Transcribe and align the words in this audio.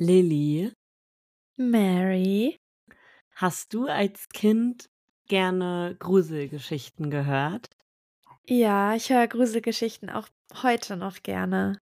Lilly, 0.00 0.72
Mary. 1.58 2.56
hast 3.34 3.74
du 3.74 3.86
als 3.86 4.30
Kind 4.30 4.86
gerne 5.28 5.94
Gruselgeschichten 5.98 7.10
gehört? 7.10 7.68
Ja, 8.48 8.94
ich 8.94 9.10
höre 9.10 9.28
Gruselgeschichten 9.28 10.08
auch 10.08 10.26
heute 10.62 10.96
noch 10.96 11.22
gerne. 11.22 11.78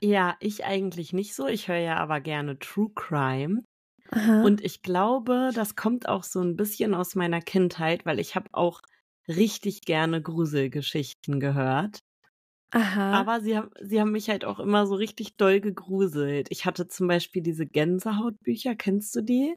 Ja, 0.00 0.36
ich 0.40 0.64
eigentlich 0.64 1.12
nicht 1.12 1.34
so. 1.34 1.46
Ich 1.46 1.68
höre 1.68 1.76
ja 1.76 1.96
aber 1.98 2.20
gerne 2.20 2.58
True 2.58 2.90
Crime. 2.94 3.64
Aha. 4.10 4.44
Und 4.44 4.64
ich 4.64 4.80
glaube, 4.80 5.50
das 5.54 5.76
kommt 5.76 6.08
auch 6.08 6.24
so 6.24 6.40
ein 6.40 6.56
bisschen 6.56 6.94
aus 6.94 7.14
meiner 7.14 7.42
Kindheit, 7.42 8.06
weil 8.06 8.18
ich 8.18 8.34
habe 8.34 8.48
auch 8.52 8.80
richtig 9.28 9.82
gerne 9.82 10.22
Gruselgeschichten 10.22 11.38
gehört. 11.38 11.98
Aha. 12.72 13.26
Aber 13.26 13.40
sie 13.40 13.56
haben, 13.56 13.70
sie 13.80 14.00
haben 14.00 14.12
mich 14.12 14.28
halt 14.30 14.44
auch 14.44 14.60
immer 14.60 14.86
so 14.86 14.94
richtig 14.94 15.36
doll 15.36 15.60
gegruselt. 15.60 16.48
Ich 16.50 16.66
hatte 16.66 16.88
zum 16.88 17.08
Beispiel 17.08 17.42
diese 17.42 17.66
Gänsehautbücher, 17.66 18.74
kennst 18.76 19.14
du 19.16 19.22
die? 19.22 19.54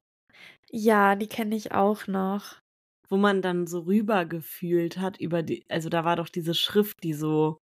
Ja, 0.71 1.15
die 1.15 1.27
kenne 1.27 1.55
ich 1.55 1.71
auch 1.71 2.07
noch. 2.07 2.59
Wo 3.09 3.17
man 3.17 3.41
dann 3.41 3.67
so 3.67 3.81
rübergefühlt 3.81 4.97
hat 4.97 5.19
über 5.19 5.43
die, 5.43 5.63
also 5.69 5.89
da 5.89 6.05
war 6.05 6.15
doch 6.15 6.29
diese 6.29 6.53
Schrift, 6.53 7.03
die 7.03 7.13
so 7.13 7.57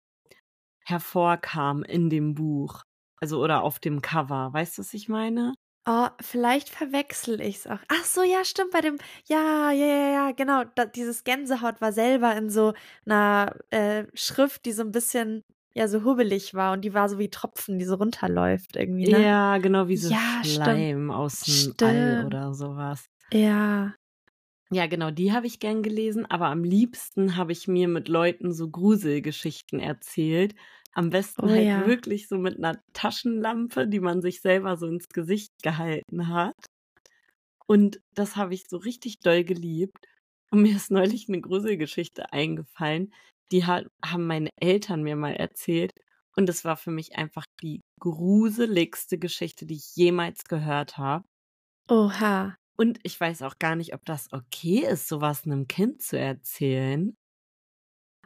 hervorkam 0.85 1.83
in 1.83 2.09
dem 2.09 2.35
Buch. 2.35 2.83
Also 3.21 3.41
oder 3.43 3.63
auf 3.63 3.79
dem 3.79 4.01
Cover. 4.01 4.53
Weißt 4.53 4.77
du, 4.77 4.81
was 4.81 4.93
ich 4.93 5.09
meine? 5.09 5.53
Oh, 5.89 6.09
vielleicht 6.19 6.67
verwechsel 6.67 7.39
ich's 7.39 7.65
auch. 7.65 7.79
Ach 7.87 8.03
so, 8.03 8.21
ja, 8.21 8.43
stimmt, 8.43 8.71
bei 8.71 8.81
dem, 8.81 8.97
ja, 9.29 9.71
ja, 9.71 9.85
ja, 9.85 10.09
ja, 10.11 10.31
genau. 10.33 10.65
Da, 10.75 10.85
dieses 10.85 11.23
Gänsehaut 11.23 11.79
war 11.79 11.93
selber 11.93 12.35
in 12.35 12.49
so 12.49 12.73
einer 13.05 13.55
äh, 13.69 14.03
Schrift, 14.13 14.65
die 14.65 14.73
so 14.73 14.81
ein 14.83 14.91
bisschen, 14.91 15.43
ja, 15.73 15.87
so 15.87 16.03
hubbelig 16.03 16.53
war 16.53 16.73
und 16.73 16.81
die 16.81 16.93
war 16.93 17.07
so 17.07 17.19
wie 17.19 17.29
Tropfen, 17.29 17.79
die 17.79 17.85
so 17.85 17.95
runterläuft 17.95 18.75
irgendwie, 18.75 19.07
ne? 19.07 19.23
Ja, 19.23 19.57
genau, 19.59 19.87
wie 19.87 19.95
so 19.95 20.09
Ja, 20.09 20.19
stimmt. 20.43 20.55
Schleim 20.55 21.09
aus 21.09 21.39
dem 21.41 21.73
All 21.81 22.17
Stimmt. 22.17 22.25
oder 22.25 22.53
sowas. 22.53 23.05
Ja. 23.31 23.95
Ja, 24.69 24.87
genau, 24.87 25.11
die 25.11 25.31
habe 25.31 25.47
ich 25.47 25.61
gern 25.61 25.81
gelesen, 25.83 26.25
aber 26.25 26.47
am 26.47 26.65
liebsten 26.65 27.37
habe 27.37 27.53
ich 27.53 27.69
mir 27.69 27.87
mit 27.87 28.09
Leuten 28.09 28.51
so 28.51 28.69
Gruselgeschichten 28.69 29.79
erzählt. 29.79 30.53
Am 30.97 31.11
besten 31.11 31.43
Oh 31.43 31.49
halt 31.49 31.67
ja. 31.67 31.85
wirklich 31.85 32.27
so 32.27 32.39
mit 32.39 32.57
einer 32.57 32.81
Taschenlampe, 32.93 33.87
die 33.87 33.99
man 33.99 34.21
sich 34.21 34.41
selber 34.41 34.77
so 34.77 34.87
ins 34.87 35.07
Gesicht 35.09 35.51
gehalten 35.61 36.27
hat. 36.29 36.55
Und 37.67 37.99
das 38.15 38.35
habe 38.35 38.53
ich 38.53 38.67
so 38.67 38.77
richtig 38.77 39.19
doll 39.19 39.43
geliebt. 39.43 39.97
Und 40.51 40.61
mir 40.61 40.75
ist 40.75 40.89
neulich 40.91 41.27
eine 41.27 41.41
Gruselgeschichte 41.41 42.31
eingefallen. 42.33 43.13
Die 43.51 43.65
ha 43.65 43.83
haben 44.03 44.25
meine 44.27 44.49
Eltern 44.59 45.03
mir 45.03 45.15
mal 45.15 45.35
erzählt. 45.35 45.91
Und 46.35 46.49
es 46.49 46.65
war 46.65 46.77
für 46.77 46.91
mich 46.91 47.15
einfach 47.15 47.45
die 47.61 47.81
gruseligste 47.99 49.19
Geschichte, 49.19 49.65
die 49.65 49.75
ich 49.75 49.95
jemals 49.95 50.45
gehört 50.45 50.97
habe. 50.97 51.25
Oha. 51.89 52.55
Und 52.77 52.99
ich 53.03 53.19
weiß 53.19 53.41
auch 53.41 53.59
gar 53.59 53.75
nicht, 53.75 53.93
ob 53.93 54.05
das 54.05 54.31
okay 54.31 54.79
ist, 54.79 55.07
sowas 55.07 55.45
einem 55.45 55.67
Kind 55.67 56.01
zu 56.01 56.17
erzählen. 56.17 57.15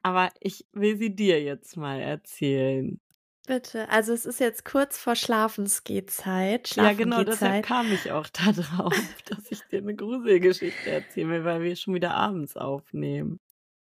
Aber 0.04 0.30
ich 0.40 0.66
will 0.74 0.98
sie 0.98 1.16
dir 1.16 1.42
jetzt 1.42 1.78
mal 1.78 2.00
erzählen. 2.00 3.00
Bitte. 3.48 3.90
Also 3.90 4.14
es 4.14 4.26
ist 4.26 4.40
jetzt 4.40 4.66
kurz 4.66 4.98
vor 4.98 5.16
Schlafensgehzeit. 5.16 6.76
Ja, 6.76 6.94
genau, 6.94 7.24
deshalb 7.24 7.66
Schlafengehzeit. 7.66 7.66
kam 7.66 7.92
ich 7.92 8.12
auch 8.12 8.28
da 8.34 8.52
drauf, 8.52 8.94
dass 9.30 9.52
ich 9.52 9.62
dir 9.64 9.80
eine 9.80 9.96
Gruselgeschichte 9.96 10.90
erzählen 10.90 11.30
will, 11.30 11.44
weil 11.44 11.62
wir 11.62 11.76
schon 11.76 11.94
wieder 11.94 12.14
abends 12.14 12.56
aufnehmen. 12.56 13.40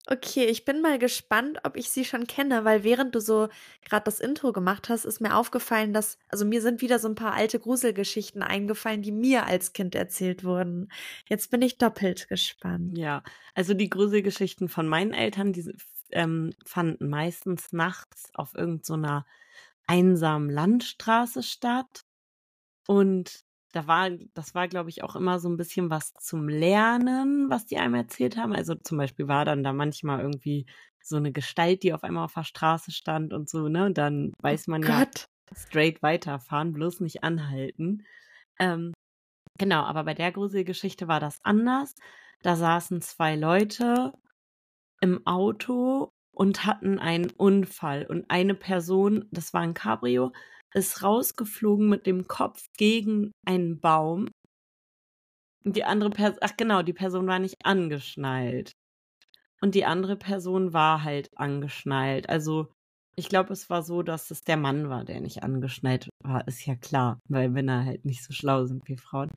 Okay, 0.08 0.45
ich 0.45 0.66
bin 0.66 0.81
mal 0.81 0.98
gespannt, 0.98 1.59
ob 1.64 1.78
ich 1.78 1.90
sie 1.90 2.06
schon 2.06 2.25
kenne, 2.25 2.66
weil 2.66 2.84
während 2.84 3.14
du 3.14 3.22
so 3.22 3.50
gerade 3.86 4.03
das 4.06 4.20
Intro 4.20 4.52
gemacht 4.52 4.90
hast, 4.90 5.06
ist 5.06 5.22
mir 5.22 5.36
aufgefallen, 5.36 5.94
dass, 5.94 6.18
also 6.28 6.44
mir 6.44 6.62
sind 6.62 6.81
wieder 6.81 6.98
so 6.98 7.08
ein 7.08 7.16
paar 7.16 7.34
alte 7.34 7.59
Gruselgeschichten 7.59 8.42
eingefallen, 8.42 9.03
die 9.03 9.12
mir 9.12 9.46
als 9.46 9.73
Kind 9.73 9.94
erzählt 9.94 10.44
wurden. 10.44 10.92
Jetzt 11.30 11.52
bin 11.52 11.62
ich 11.62 11.78
doppelt 11.78 12.28
gespannt. 12.30 12.97
Ja, 12.97 13.22
also 13.53 13.75
die 13.75 13.90
Gruselgeschichten 13.90 14.69
von 14.69 14.88
meinen 14.88 15.13
Eltern, 15.13 15.53
die 15.53 15.72
ähm, 16.14 16.54
fanden 16.66 17.10
meistens 17.10 17.72
nachts 17.72 18.30
auf 18.34 18.56
irgendeiner 18.56 19.26
einsamen 19.88 20.50
Landstraße 20.50 21.44
statt. 21.44 22.02
Und 22.88 23.44
da 23.72 23.88
war, 23.88 24.10
das 24.34 24.54
war, 24.54 24.68
glaube 24.68 24.90
ich, 24.90 25.04
auch 25.04 25.16
immer 25.16 25.40
so 25.40 25.50
ein 25.50 25.58
bisschen 25.58 25.90
was 25.90 26.14
zum 26.14 26.50
Lernen, 26.50 27.50
was 27.50 27.66
die 27.66 27.78
einem 27.78 27.96
erzählt 27.96 28.38
haben. 28.38 28.54
Also 28.54 28.76
zum 28.76 28.98
Beispiel 28.98 29.28
war 29.28 29.46
dann 29.46 29.64
da 29.64 29.74
manchmal 29.74 30.20
irgendwie 30.20 30.66
so 31.02 31.16
eine 31.18 31.32
Gestalt, 31.32 31.84
die 31.84 31.94
auf 31.94 32.04
einmal 32.04 32.26
auf 32.26 32.34
der 32.34 32.44
Straße 32.44 32.92
stand 32.92 33.34
und 33.34 33.50
so, 33.50 33.70
ne? 33.70 33.86
Und 33.86 33.98
dann 33.98 34.34
weiß 34.42 34.68
man 34.68 34.84
ja, 34.84 35.00
Gott. 35.00 35.26
straight 35.56 36.02
weiterfahren, 36.04 36.74
bloß 36.74 37.00
nicht 37.00 37.24
anhalten. 37.24 38.06
Ähm, 38.60 38.94
genau, 39.58 39.84
aber 39.84 40.04
bei 40.04 40.14
der 40.14 40.32
Gruselgeschichte 40.32 41.08
war 41.08 41.20
das 41.20 41.40
anders. 41.44 41.96
Da 42.44 42.56
saßen 42.56 43.02
zwei 43.02 43.36
Leute 43.36 44.14
im 45.01 45.25
Auto 45.28 46.12
und 46.34 46.66
hatten 46.66 47.00
einen 47.00 47.29
Unfall. 47.31 48.06
Und 48.06 48.29
eine 48.29 48.56
Person, 48.56 49.25
das 49.31 49.53
war 49.53 49.62
ein 49.62 49.73
Cabrio, 49.73 50.31
ist 50.73 51.03
rausgeflogen 51.03 51.89
mit 51.89 52.06
dem 52.06 52.28
Kopf 52.28 52.66
gegen 52.78 53.31
einen 53.45 53.79
Baum. 53.79 54.29
Und 55.63 55.75
die 55.75 55.84
andere 55.84 56.09
Person, 56.09 56.39
ach 56.41 56.57
genau, 56.57 56.81
die 56.81 56.94
Person 56.94 57.28
war 57.28 57.39
nicht 57.39 57.57
angeschnallt. 57.63 58.72
Und 59.62 59.75
die 59.75 59.85
andere 59.85 60.16
Person 60.16 60.73
war 60.73 61.03
halt 61.03 61.28
angeschnallt. 61.35 62.29
Also 62.29 62.72
ich 63.16 63.29
glaube, 63.29 63.53
es 63.53 63.69
war 63.69 63.83
so, 63.83 64.01
dass 64.01 64.31
es 64.31 64.41
der 64.41 64.57
Mann 64.57 64.89
war, 64.89 65.06
der 65.06 65.22
nicht 65.22 65.44
angeschnallt 65.44 66.09
war. 66.23 66.47
Ist 66.47 66.66
ja 66.66 66.75
klar, 66.75 67.19
weil 67.29 67.50
Männer 67.50 67.85
halt 67.85 68.06
nicht 68.06 68.23
so 68.23 68.33
schlau 68.33 68.66
sind 68.66 68.88
wie 68.88 68.97
Frauen. 68.97 69.29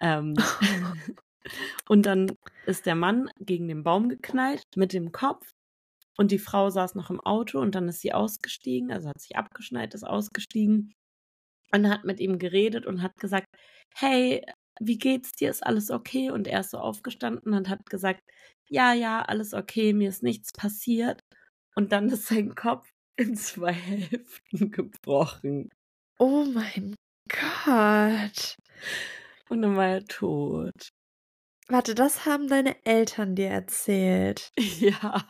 Ähm, 0.00 0.34
und 1.88 2.06
dann 2.06 2.36
ist 2.66 2.86
der 2.86 2.94
Mann 2.94 3.30
gegen 3.38 3.68
den 3.68 3.82
Baum 3.82 4.08
geknallt 4.08 4.64
mit 4.76 4.92
dem 4.92 5.12
Kopf. 5.12 5.52
Und 6.16 6.32
die 6.32 6.38
Frau 6.38 6.68
saß 6.68 6.96
noch 6.96 7.08
im 7.10 7.20
Auto 7.20 7.60
und 7.60 7.74
dann 7.74 7.88
ist 7.88 8.00
sie 8.00 8.12
ausgestiegen, 8.12 8.92
also 8.92 9.08
hat 9.08 9.20
sich 9.20 9.36
abgeschnallt, 9.36 9.94
ist 9.94 10.04
ausgestiegen 10.04 10.92
und 11.72 11.88
hat 11.88 12.04
mit 12.04 12.20
ihm 12.20 12.38
geredet 12.38 12.84
und 12.84 13.02
hat 13.02 13.16
gesagt, 13.16 13.46
hey, 13.94 14.44
wie 14.80 14.98
geht's 14.98 15.32
dir? 15.32 15.50
Ist 15.50 15.66
alles 15.66 15.90
okay? 15.90 16.30
Und 16.30 16.46
er 16.46 16.60
ist 16.60 16.70
so 16.70 16.78
aufgestanden 16.78 17.54
und 17.54 17.68
hat 17.68 17.88
gesagt, 17.88 18.22
ja, 18.68 18.92
ja, 18.92 19.22
alles 19.22 19.54
okay, 19.54 19.92
mir 19.92 20.08
ist 20.08 20.22
nichts 20.22 20.52
passiert. 20.52 21.20
Und 21.74 21.92
dann 21.92 22.08
ist 22.08 22.26
sein 22.26 22.54
Kopf 22.54 22.88
in 23.16 23.36
zwei 23.36 23.72
Hälften 23.72 24.70
gebrochen. 24.70 25.70
Oh 26.18 26.44
mein 26.44 26.94
Gott. 27.28 28.56
Und 29.48 29.62
dann 29.62 29.76
war 29.76 29.86
er 29.86 30.04
tot. 30.04 30.90
Warte, 31.70 31.94
das 31.94 32.26
haben 32.26 32.48
deine 32.48 32.76
Eltern 32.84 33.34
dir 33.34 33.48
erzählt. 33.50 34.52
Ja. 34.80 35.24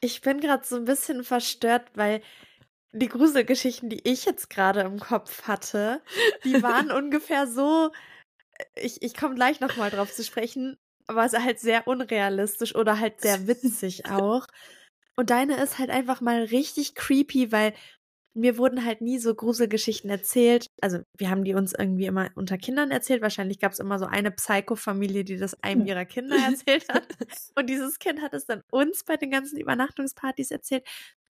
Ich 0.00 0.20
bin 0.20 0.40
gerade 0.40 0.64
so 0.64 0.76
ein 0.76 0.84
bisschen 0.84 1.24
verstört, 1.24 1.90
weil 1.94 2.22
die 2.92 3.08
Gruselgeschichten, 3.08 3.88
die 3.88 4.08
ich 4.08 4.24
jetzt 4.24 4.48
gerade 4.50 4.80
im 4.80 5.00
Kopf 5.00 5.44
hatte, 5.44 6.02
die 6.44 6.62
waren 6.62 6.90
ungefähr 6.92 7.46
so. 7.46 7.90
Ich, 8.74 9.02
ich 9.02 9.14
komme 9.14 9.34
gleich 9.34 9.60
nochmal 9.60 9.90
drauf 9.90 10.12
zu 10.12 10.22
sprechen, 10.22 10.78
aber 11.06 11.24
es 11.24 11.32
ist 11.32 11.44
halt 11.44 11.60
sehr 11.60 11.88
unrealistisch 11.88 12.74
oder 12.74 13.00
halt 13.00 13.20
sehr 13.20 13.46
witzig 13.46 14.06
auch. 14.06 14.46
Und 15.16 15.30
deine 15.30 15.56
ist 15.62 15.78
halt 15.78 15.90
einfach 15.90 16.20
mal 16.20 16.44
richtig 16.44 16.94
creepy, 16.94 17.50
weil 17.50 17.74
mir 18.36 18.58
wurden 18.58 18.84
halt 18.84 19.00
nie 19.00 19.18
so 19.18 19.34
Gruselgeschichten 19.34 20.10
erzählt. 20.10 20.66
Also 20.82 20.98
wir 21.16 21.30
haben 21.30 21.42
die 21.42 21.54
uns 21.54 21.72
irgendwie 21.72 22.06
immer 22.06 22.28
unter 22.34 22.58
Kindern 22.58 22.90
erzählt. 22.90 23.22
Wahrscheinlich 23.22 23.58
gab 23.58 23.72
es 23.72 23.78
immer 23.78 23.98
so 23.98 24.04
eine 24.04 24.30
Psycho-Familie, 24.30 25.24
die 25.24 25.38
das 25.38 25.62
einem 25.62 25.86
ihrer 25.86 26.04
Kinder 26.04 26.36
erzählt 26.46 26.88
hat. 26.88 27.06
Und 27.56 27.70
dieses 27.70 27.98
Kind 27.98 28.20
hat 28.20 28.34
es 28.34 28.44
dann 28.44 28.62
uns 28.70 29.04
bei 29.04 29.16
den 29.16 29.30
ganzen 29.30 29.58
Übernachtungspartys 29.58 30.50
erzählt. 30.50 30.86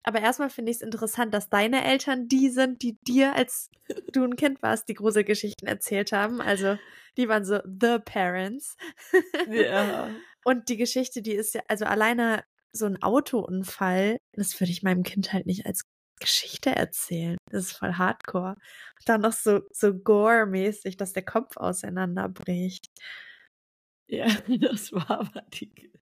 Aber 0.02 0.20
erstmal 0.20 0.50
finde 0.50 0.70
ich 0.70 0.76
es 0.78 0.82
interessant, 0.82 1.34
dass 1.34 1.48
deine 1.48 1.84
Eltern 1.84 2.28
die 2.28 2.50
sind, 2.50 2.82
die 2.82 2.98
dir, 3.03 3.34
als 3.34 3.70
du 4.12 4.24
ein 4.24 4.36
Kind 4.36 4.62
warst, 4.62 4.88
die 4.88 4.94
Gruselgeschichten 4.94 5.68
erzählt 5.68 6.12
haben. 6.12 6.41
Also 6.41 6.78
die 7.16 7.28
waren 7.28 7.44
so 7.44 7.60
the 7.64 7.98
parents. 8.04 8.76
Ja. 9.50 10.10
Und 10.44 10.68
die 10.68 10.78
Geschichte, 10.78 11.20
die 11.22 11.34
ist 11.34 11.54
ja, 11.54 11.62
also 11.68 11.84
alleine 11.84 12.44
so 12.72 12.86
ein 12.86 13.03
Autounfall, 13.03 14.18
das 14.32 14.58
würde 14.60 14.70
ich 14.70 14.82
meinem 14.82 15.03
Kind 15.03 15.32
halt 15.32 15.46
nicht 15.46 15.66
als 15.66 15.84
Geschichte 16.20 16.70
erzählen. 16.70 17.36
Das 17.50 17.64
ist 17.66 17.72
voll 17.72 17.94
hardcore. 17.94 18.50
Und 18.52 19.08
dann 19.08 19.22
noch 19.22 19.32
so, 19.32 19.60
so 19.72 19.92
gore-mäßig, 19.94 20.96
dass 20.96 21.12
der 21.12 21.24
Kopf 21.24 21.56
auseinanderbricht. 21.56 22.86
Ja, 24.08 24.26
das 24.60 24.92
war 24.92 25.10
aber 25.10 25.42
die. 25.54 25.70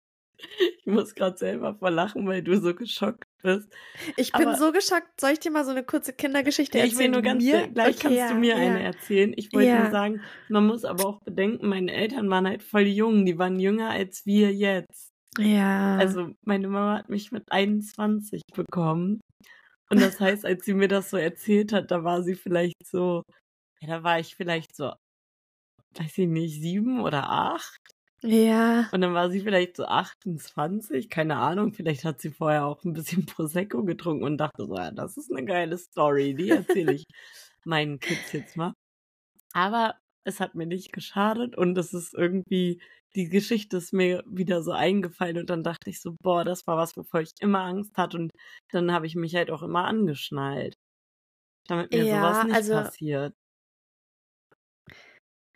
Ich 0.81 0.85
muss 0.87 1.15
gerade 1.15 1.37
selber 1.39 1.75
vor 1.77 1.91
lachen, 1.91 2.27
weil 2.27 2.43
du 2.43 2.61
so 2.61 2.75
geschockt 2.75 3.25
bist. 3.43 3.73
Ich 4.19 4.33
bin 4.33 4.49
Aber- 4.49 4.57
so 4.59 4.71
geschockt. 4.71 5.19
Soll 5.19 5.31
ich 5.31 5.41
dir 5.41 5.51
mal 5.51 5.65
so 5.65 5.71
eine 5.71 5.83
kurze 5.83 6.13
Kindergeschichte 6.13 6.79
erzählen? 6.79 6.93
ich 6.93 6.99
will 6.99 7.09
nur 7.09 7.23
ganz 7.23 7.43
mir? 7.43 7.67
gleich 7.69 7.97
Okay, 7.97 8.03
kannst 8.03 8.19
ja, 8.19 8.29
du 8.29 8.35
mir 8.35 8.51
ja. 8.57 8.57
eine 8.57 8.83
erzählen. 8.83 9.33
Ich 9.35 9.51
wollte 9.55 9.69
Ja. 9.69 9.83
nur 9.85 9.91
sagen, 9.91 10.21
man 10.51 10.67
muss 10.67 10.85
aber 10.85 11.07
auch 11.07 11.21
bedenken, 11.23 11.67
meine 11.69 11.91
Eltern 11.91 12.29
waren 12.29 12.47
halt 12.47 12.63
voll 12.63 12.83
jung, 12.87 13.25
die 13.25 13.39
waren 13.39 13.59
jünger 13.59 13.89
als 13.91 14.27
wir 14.27 14.53
jetzt. 14.53 15.09
Ja. 15.39 15.97
Also 15.97 16.29
meine 16.43 16.69
Mama 16.69 16.99
hat 16.99 17.09
mich 17.09 17.33
mit 17.33 17.51
21 17.51 18.43
bekommen 18.55 19.21
Und 19.91 20.01
das 20.01 20.21
heißt, 20.21 20.45
als 20.45 20.65
sie 20.65 20.75
mir 20.75 20.89
das 20.89 21.11
so 21.11 21.17
erzählt 21.17 21.73
hat, 21.73 21.91
da 21.91 22.05
war 22.05 22.23
sie 22.23 22.35
vielleicht 22.35 22.85
so, 22.85 23.23
ja, 23.81 23.89
da 23.89 24.03
war 24.03 24.19
ich 24.19 24.35
vielleicht 24.35 24.75
so, 24.75 24.93
weiß 25.95 26.19
ich 26.19 26.29
nicht, 26.29 26.61
sieben 26.61 27.01
oder 27.01 27.31
acht. 27.31 27.81
Ja. 28.23 28.89
Und 28.93 29.01
dann 29.03 29.15
war 29.15 29.31
sie 29.31 29.41
vielleicht 29.41 29.77
so 29.77 29.85
28, 29.85 31.11
keine 31.11 31.37
Ahnung. 31.37 31.73
Vielleicht 31.73 32.05
hat 32.05 32.21
sie 32.21 32.31
vorher 32.31 32.67
auch 32.67 32.83
ein 32.85 32.93
bisschen 32.93 33.27
Prosecco 33.27 33.85
getrunken 33.85 34.25
und 34.25 34.39
dachte 34.39 34.67
so, 34.67 34.77
ja, 34.77 34.91
das 34.91 35.17
ist 35.17 35.31
eine 35.31 35.45
geile 35.45 35.79
Story, 35.79 36.35
die 36.35 36.51
erzähle 36.51 36.93
ich 36.93 37.05
meinen 37.65 38.01
Kids 38.01 38.33
jetzt 38.33 38.57
mal. 38.57 38.73
Aber 39.53 39.97
es 40.25 40.41
hat 40.41 40.55
mir 40.55 40.67
nicht 40.67 40.93
geschadet 40.93 41.57
und 41.57 41.79
es 41.79 41.95
ist 41.95 42.15
irgendwie, 42.15 42.81
die 43.17 43.29
Geschichte 43.29 43.79
ist 43.79 43.93
mir 43.93 44.23
wieder 44.27 44.63
so 44.63 44.73
eingefallen 44.73 45.39
und 45.39 45.51
dann 45.51 45.63
dachte 45.65 45.91
ich 45.91 46.01
so, 46.01 46.17
boah, 46.23 46.45
das 46.45 46.67
war 46.67 46.77
was, 46.77 46.97
wovor 46.97 47.21
ich 47.23 47.33
immer 47.41 47.61
Angst 47.63 47.97
hatte 47.99 48.19
und 48.19 48.33
dann 48.71 48.93
habe 48.93 49.07
ich 49.07 49.17
mich 49.17 49.35
halt 49.35 49.51
auch 49.51 49.63
immer 49.63 49.85
angeschnallt, 49.87 50.77
damit 51.69 51.93
mir 51.93 52.07
Ja, 52.07 52.09
sowas 52.09 52.45
nicht 52.45 52.69
also 52.69 52.73
passiert. 52.73 53.35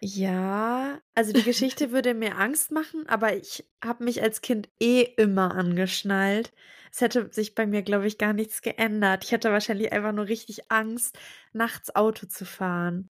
ja, 0.03 1.01
also 1.15 1.33
die 1.33 1.43
Geschichte 1.43 1.91
würde 1.93 2.15
mir 2.15 2.37
Angst 2.39 2.71
machen, 2.73 3.07
aber 3.09 3.37
ich 3.37 3.69
habe 3.85 4.05
mich 4.05 4.23
als 4.23 4.41
Kind 4.41 4.69
eh 4.81 5.03
immer 5.03 5.55
angeschnallt. 5.55 6.53
Es 6.93 7.01
hätte 7.03 7.31
sich 7.33 7.55
bei 7.55 7.67
mir, 7.67 7.83
glaube 7.83 8.07
ich, 8.07 8.19
gar 8.19 8.33
nichts 8.33 8.63
geändert. 8.63 9.25
Ich 9.25 9.33
hätte 9.33 9.53
wahrscheinlich 9.53 9.93
einfach 9.93 10.13
nur 10.13 10.27
richtig 10.27 10.71
Angst, 10.71 11.19
nachts 11.53 11.95
Auto 11.95 12.27
zu 12.27 12.45
fahren. 12.47 13.09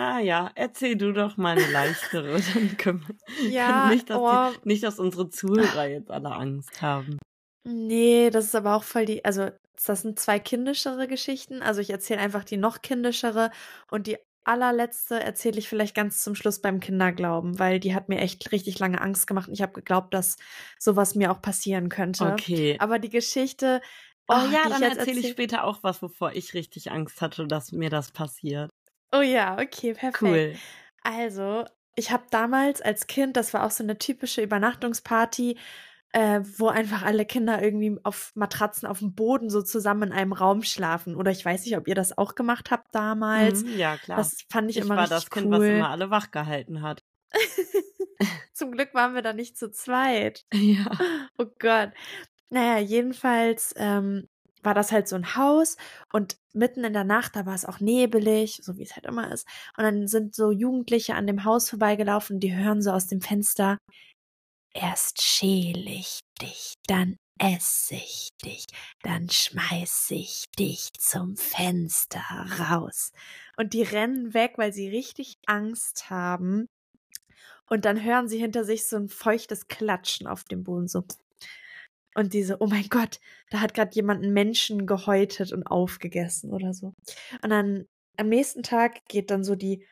Naja, 0.00 0.50
erzähl 0.54 0.96
du 0.96 1.12
doch 1.12 1.36
mal 1.36 1.58
eine 1.58 1.70
leichtere, 1.70 2.40
dann 2.54 2.76
können 2.78 3.04
wir, 3.06 3.50
Ja, 3.50 3.90
nicht, 3.90 4.08
dass 4.08 4.16
oh, 4.16 4.50
die, 4.64 4.68
nicht, 4.68 4.82
dass 4.82 4.98
unsere 4.98 5.28
Zuhörer 5.28 5.86
jetzt 5.88 6.10
alle 6.10 6.32
Angst 6.32 6.80
haben. 6.80 7.18
nee, 7.68 8.30
das 8.30 8.46
ist 8.46 8.54
aber 8.54 8.76
auch 8.76 8.82
voll 8.82 9.04
die, 9.04 9.22
also 9.26 9.50
das 9.84 10.00
sind 10.00 10.18
zwei 10.18 10.38
kindischere 10.38 11.06
Geschichten. 11.06 11.60
Also 11.60 11.82
ich 11.82 11.90
erzähle 11.90 12.20
einfach 12.20 12.44
die 12.44 12.56
noch 12.56 12.80
kindischere 12.80 13.50
und 13.90 14.06
die 14.06 14.16
allerletzte 14.44 15.20
erzähle 15.20 15.58
ich 15.58 15.68
vielleicht 15.68 15.94
ganz 15.94 16.24
zum 16.24 16.34
Schluss 16.34 16.62
beim 16.62 16.80
Kinderglauben, 16.80 17.58
weil 17.58 17.78
die 17.78 17.94
hat 17.94 18.08
mir 18.08 18.20
echt 18.20 18.52
richtig 18.52 18.78
lange 18.78 19.02
Angst 19.02 19.26
gemacht 19.26 19.48
und 19.48 19.54
ich 19.54 19.60
habe 19.60 19.74
geglaubt, 19.74 20.14
dass 20.14 20.38
sowas 20.78 21.14
mir 21.14 21.30
auch 21.30 21.42
passieren 21.42 21.90
könnte. 21.90 22.24
Okay. 22.24 22.76
Aber 22.78 22.98
die 22.98 23.10
Geschichte, 23.10 23.82
Oh 24.32 24.34
oh, 24.36 24.52
ja, 24.52 24.68
dann 24.68 24.80
erzähle 24.80 25.10
ich 25.10 25.16
erzähl 25.16 25.32
später 25.32 25.64
auch 25.64 25.82
was, 25.82 26.02
wovor 26.02 26.32
ich 26.34 26.54
richtig 26.54 26.92
Angst 26.92 27.20
hatte, 27.20 27.48
dass 27.48 27.72
mir 27.72 27.90
das 27.90 28.12
passiert. 28.12 28.70
Oh 29.12 29.20
ja, 29.22 29.54
okay, 29.58 29.94
perfekt. 29.94 30.22
Cool. 30.22 30.54
Also, 31.02 31.64
ich 31.96 32.10
habe 32.10 32.24
damals 32.30 32.80
als 32.80 33.06
Kind, 33.06 33.36
das 33.36 33.52
war 33.54 33.64
auch 33.64 33.70
so 33.70 33.82
eine 33.82 33.98
typische 33.98 34.42
Übernachtungsparty, 34.42 35.58
äh, 36.12 36.40
wo 36.58 36.68
einfach 36.68 37.02
alle 37.02 37.24
Kinder 37.24 37.62
irgendwie 37.62 37.96
auf 38.02 38.32
Matratzen 38.34 38.86
auf 38.88 38.98
dem 39.00 39.14
Boden 39.14 39.48
so 39.50 39.62
zusammen 39.62 40.04
in 40.10 40.12
einem 40.12 40.32
Raum 40.32 40.62
schlafen. 40.62 41.14
Oder 41.16 41.30
ich 41.30 41.44
weiß 41.44 41.64
nicht, 41.64 41.76
ob 41.76 41.86
ihr 41.88 41.94
das 41.94 42.16
auch 42.18 42.34
gemacht 42.34 42.70
habt 42.70 42.94
damals. 42.94 43.62
Mhm, 43.64 43.78
ja, 43.78 43.96
klar. 43.96 44.16
Das 44.18 44.44
fand 44.50 44.70
ich, 44.70 44.78
Ich 44.78 44.84
immer 44.84 44.96
war 44.96 45.02
richtig 45.04 45.24
das 45.24 45.30
Kind, 45.30 45.50
was 45.50 45.60
cool. 45.60 45.66
immer 45.66 45.90
alle 45.90 46.10
wach 46.10 46.30
gehalten 46.30 46.82
hat. 46.82 47.02
Zum 48.52 48.72
Glück 48.72 48.92
waren 48.92 49.14
wir 49.14 49.22
da 49.22 49.32
nicht 49.32 49.56
zu 49.56 49.70
zweit. 49.70 50.44
Ja. 50.54 50.86
Oh 51.38 51.46
Gott. 51.58 51.90
Naja, 52.50 52.78
jedenfalls 52.78 53.72
ähm, 53.76 54.28
war 54.62 54.74
das 54.74 54.92
halt 54.92 55.08
so 55.08 55.16
ein 55.16 55.36
Haus 55.36 55.76
und 56.12 56.36
mitten 56.52 56.84
in 56.84 56.92
der 56.92 57.04
Nacht, 57.04 57.36
da 57.36 57.46
war 57.46 57.54
es 57.54 57.64
auch 57.64 57.80
nebelig, 57.80 58.60
so 58.62 58.76
wie 58.76 58.82
es 58.82 58.94
halt 58.94 59.06
immer 59.06 59.32
ist. 59.32 59.46
Und 59.76 59.84
dann 59.84 60.06
sind 60.06 60.34
so 60.34 60.50
Jugendliche 60.50 61.14
an 61.14 61.26
dem 61.26 61.44
Haus 61.44 61.68
vorbeigelaufen, 61.70 62.40
die 62.40 62.54
hören 62.54 62.82
so 62.82 62.90
aus 62.90 63.06
dem 63.06 63.20
Fenster, 63.20 63.78
erst 64.74 65.22
schäl 65.22 65.86
ich 65.88 66.20
dich, 66.40 66.74
dann 66.86 67.16
esse 67.38 67.94
ich 67.94 68.28
dich, 68.44 68.66
dann 69.02 69.30
schmeiß 69.30 70.08
ich 70.10 70.44
dich 70.58 70.90
zum 70.98 71.36
Fenster 71.36 72.22
raus. 72.58 73.12
Und 73.56 73.72
die 73.72 73.82
rennen 73.82 74.34
weg, 74.34 74.54
weil 74.56 74.72
sie 74.72 74.88
richtig 74.88 75.34
Angst 75.46 76.10
haben. 76.10 76.66
Und 77.68 77.84
dann 77.84 78.02
hören 78.02 78.28
sie 78.28 78.38
hinter 78.38 78.64
sich 78.64 78.86
so 78.86 78.96
ein 78.96 79.08
feuchtes 79.08 79.68
Klatschen 79.68 80.26
auf 80.26 80.44
dem 80.44 80.64
Boden, 80.64 80.88
so. 80.88 81.04
Und 82.14 82.32
diese, 82.32 82.60
oh 82.60 82.66
mein 82.66 82.88
Gott, 82.88 83.20
da 83.50 83.60
hat 83.60 83.74
gerade 83.74 83.94
jemand 83.94 84.22
einen 84.22 84.32
Menschen 84.32 84.86
gehäutet 84.86 85.52
und 85.52 85.64
aufgegessen 85.64 86.52
oder 86.52 86.74
so. 86.74 86.94
Und 87.42 87.50
dann 87.50 87.86
am 88.16 88.28
nächsten 88.28 88.62
Tag 88.62 89.04
geht 89.08 89.30
dann 89.30 89.44
so 89.44 89.54
die, 89.54 89.86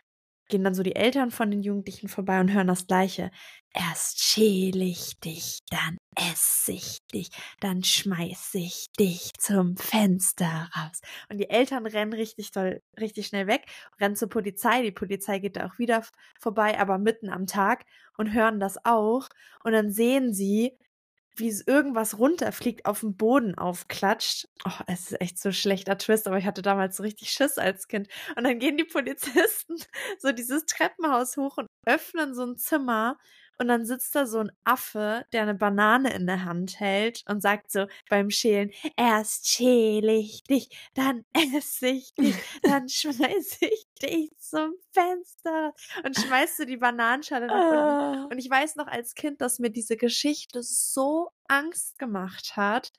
gehen 0.49 0.65
dann 0.65 0.75
so 0.75 0.83
die 0.83 0.97
Eltern 0.97 1.31
von 1.31 1.51
den 1.51 1.63
Jugendlichen 1.63 2.09
vorbei 2.09 2.41
und 2.41 2.53
hören 2.53 2.67
das 2.67 2.87
Gleiche. 2.87 3.31
Erst 3.73 4.21
schäl 4.21 4.81
ich 4.83 5.19
dich, 5.21 5.61
dann 5.71 5.99
esse 6.17 6.73
ich 6.73 6.99
dich, 7.13 7.29
dann 7.61 7.85
schmeiß 7.85 8.55
ich 8.55 8.87
dich 8.99 9.31
zum 9.39 9.77
Fenster 9.77 10.71
raus. 10.75 11.01
Und 11.29 11.39
die 11.39 11.51
Eltern 11.51 11.87
rennen 11.87 12.13
richtig 12.13 12.51
toll, 12.51 12.83
richtig 12.99 13.27
schnell 13.27 13.47
weg, 13.47 13.67
rennen 14.01 14.17
zur 14.17 14.29
Polizei. 14.29 14.83
Die 14.83 14.91
Polizei 14.91 15.39
geht 15.39 15.57
da 15.57 15.67
auch 15.67 15.79
wieder 15.79 16.03
vorbei, 16.41 16.81
aber 16.81 16.99
mitten 16.99 17.29
am 17.29 17.47
Tag 17.47 17.85
und 18.17 18.33
hören 18.33 18.59
das 18.59 18.85
auch. 18.85 19.29
Und 19.63 19.73
dann 19.73 19.93
sehen 19.93 20.33
sie, 20.33 20.77
wie 21.39 21.55
irgendwas 21.67 22.19
runterfliegt, 22.19 22.87
auf 22.87 23.01
den 23.01 23.17
Boden 23.17 23.57
aufklatscht. 23.57 24.49
Oh, 24.65 24.83
es 24.87 25.13
ist 25.13 25.21
echt 25.21 25.39
so 25.39 25.51
ein 25.51 25.55
schlechter 25.55 25.99
Twist, 25.99 26.27
aber 26.27 26.39
ich 26.39 26.47
hatte 26.47 26.63
damals 26.63 26.97
so 26.97 27.03
richtig 27.03 27.31
Schiss 27.31 27.59
als 27.59 27.89
Kind. 27.89 28.09
Und 28.37 28.45
dann 28.45 28.59
gehen 28.59 28.77
die 28.77 28.85
Polizisten 28.85 29.77
so 30.19 30.33
dieses 30.33 30.67
Treppenhaus 30.67 31.37
hoch 31.37 31.59
und 31.59 31.69
öffnen 31.87 32.35
so 32.35 32.45
ein 32.45 32.57
Zimmer. 32.57 33.19
Und 33.59 33.69
dann 33.69 33.85
sitzt 33.85 34.15
da 34.15 34.27
so 34.27 34.39
ein 34.39 34.53
Affe, 34.65 35.25
der 35.33 35.43
eine 35.43 35.55
Banane 35.55 36.15
in 36.15 36.27
der 36.27 36.45
Hand 36.45 36.79
hält 36.79 37.25
und 37.29 37.43
sagt 37.43 37.73
so 37.73 37.87
beim 38.09 38.31
Schälen, 38.31 38.71
erst 38.97 39.49
schäle 39.49 40.15
ich 40.15 40.45
dich, 40.45 40.69
dann 40.95 41.25
esse 41.33 41.89
ich 41.89 42.15
dich, 42.15 42.37
dann 42.63 42.89
schmeiß 42.89 43.59
ich 43.61 43.87
dich 44.01 44.31
zum 44.39 44.75
Fenster 44.93 45.75
und 46.05 46.17
schmeißt 46.17 46.59
so 46.59 46.65
die 46.65 46.77
Bananenschale 46.77 47.49
nach 47.49 47.65
unten. 47.65 47.75
Ah. 47.75 48.29
Und 48.31 48.39
ich 48.39 48.49
weiß 48.49 48.77
noch 48.77 48.87
als 48.87 49.15
Kind, 49.15 49.41
dass 49.41 49.59
mir 49.59 49.71
diese 49.71 49.97
Geschichte 49.97 50.63
so 50.63 51.31
Angst 51.49 51.99
gemacht 51.99 52.57
hat. 52.57 52.93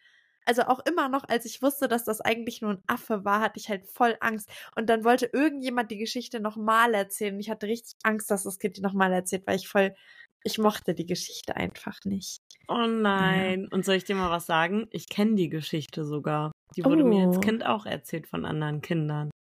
Also 0.45 0.63
auch 0.63 0.79
immer 0.85 1.09
noch, 1.09 1.25
als 1.29 1.45
ich 1.45 1.61
wusste, 1.61 1.87
dass 1.87 2.05
das 2.05 2.21
eigentlich 2.21 2.61
nur 2.61 2.71
ein 2.71 2.83
Affe 2.87 3.23
war, 3.23 3.39
hatte 3.39 3.59
ich 3.59 3.69
halt 3.69 3.85
voll 3.85 4.17
Angst. 4.19 4.49
Und 4.75 4.89
dann 4.89 5.03
wollte 5.03 5.29
irgendjemand 5.31 5.91
die 5.91 5.97
Geschichte 5.97 6.39
nochmal 6.39 6.95
erzählen. 6.95 7.35
Und 7.35 7.39
ich 7.39 7.51
hatte 7.51 7.67
richtig 7.67 7.97
Angst, 8.03 8.31
dass 8.31 8.43
das 8.43 8.57
Kind 8.57 8.75
die 8.77 8.81
nochmal 8.81 9.13
erzählt, 9.13 9.45
weil 9.45 9.57
ich 9.57 9.67
voll, 9.67 9.93
ich 10.43 10.57
mochte 10.57 10.93
die 10.93 11.05
Geschichte 11.05 11.55
einfach 11.55 11.97
nicht. 12.05 12.37
Oh 12.67 12.85
nein. 12.87 13.67
Und 13.71 13.85
soll 13.85 13.95
ich 13.95 14.05
dir 14.05 14.15
mal 14.15 14.29
was 14.29 14.45
sagen? 14.45 14.87
Ich 14.91 15.09
kenne 15.09 15.35
die 15.35 15.49
Geschichte 15.49 16.05
sogar. 16.05 16.51
Die 16.75 16.85
wurde 16.85 17.03
mir 17.03 17.27
als 17.27 17.37
Oh. 17.37 17.41
Kind 17.41 17.65
auch 17.65 17.85
erzählt 17.85 18.27
von 18.27 18.45
anderen 18.45 18.81
Kindern. 18.81 19.31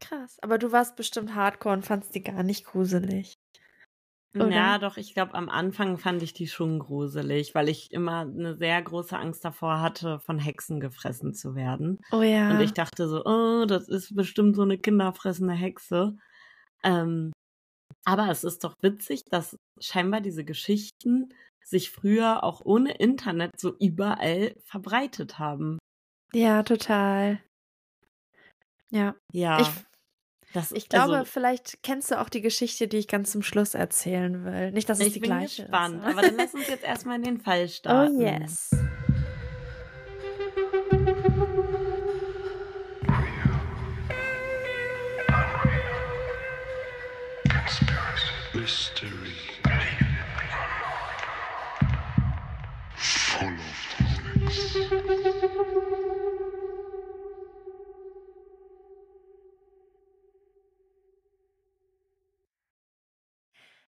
Krass. 0.00 0.38
Aber 0.42 0.58
du 0.58 0.72
warst 0.72 0.96
bestimmt 0.96 1.34
hardcore 1.34 1.74
und 1.74 1.86
fandst 1.86 2.14
die 2.14 2.22
gar 2.22 2.42
nicht 2.42 2.64
gruselig. 2.64 3.34
Oder? 4.34 4.48
Ja, 4.50 4.78
doch, 4.78 4.96
ich 4.96 5.12
glaube, 5.12 5.34
am 5.34 5.50
Anfang 5.50 5.98
fand 5.98 6.22
ich 6.22 6.32
die 6.32 6.48
schon 6.48 6.78
gruselig, 6.78 7.54
weil 7.54 7.68
ich 7.68 7.92
immer 7.92 8.20
eine 8.20 8.54
sehr 8.56 8.80
große 8.80 9.16
Angst 9.16 9.44
davor 9.44 9.80
hatte, 9.82 10.20
von 10.20 10.38
Hexen 10.38 10.80
gefressen 10.80 11.34
zu 11.34 11.54
werden. 11.54 11.98
Oh 12.10 12.22
ja. 12.22 12.50
Und 12.50 12.60
ich 12.62 12.72
dachte 12.72 13.08
so, 13.08 13.22
oh, 13.26 13.66
das 13.66 13.88
ist 13.88 14.16
bestimmt 14.16 14.56
so 14.56 14.62
eine 14.62 14.78
kinderfressende 14.78 15.52
Hexe. 15.52 16.16
Ähm, 16.82 17.32
aber 18.04 18.28
es 18.30 18.44
ist 18.44 18.64
doch 18.64 18.74
witzig, 18.82 19.24
dass 19.30 19.56
scheinbar 19.80 20.20
diese 20.20 20.44
Geschichten 20.44 21.32
sich 21.64 21.90
früher 21.90 22.42
auch 22.44 22.60
ohne 22.64 22.92
Internet 22.96 23.52
so 23.58 23.76
überall 23.78 24.54
verbreitet 24.64 25.38
haben. 25.38 25.78
ja, 26.34 26.62
total. 26.62 27.40
Ja. 28.90 29.14
Ja, 29.32 29.60
Ich, 29.60 29.68
das 30.52 30.72
ich 30.72 30.88
glaube, 30.88 31.18
also, 31.18 31.24
vielleicht 31.30 31.82
kennst 31.82 32.10
du 32.10 32.20
auch 32.20 32.28
die 32.28 32.42
Geschichte, 32.42 32.88
die 32.88 32.98
ich 32.98 33.08
ganz 33.08 33.30
zum 33.32 33.42
Schluss 33.42 33.74
erzählen 33.74 34.44
will. 34.44 34.72
Nicht, 34.72 34.88
dass 34.88 35.00
es 35.00 35.06
ich 35.06 35.12
die 35.14 35.20
bin 35.20 35.30
gleiche 35.30 35.62
gespannt. 35.62 36.04
ist. 36.04 36.10
Aber 36.10 36.20
dann 36.22 36.36
lass 36.36 36.52
uns 36.54 36.68
jetzt 36.68 36.84
erstmal 36.84 37.16
in 37.16 37.22
den 37.22 37.40
Fall 37.40 37.64
Oh 37.66 37.68
starten. 37.68 38.20
yes. 38.20 38.70
Mystery. 48.62 49.34
Full 52.94 53.54
of 53.54 53.88
topics. 53.98 54.78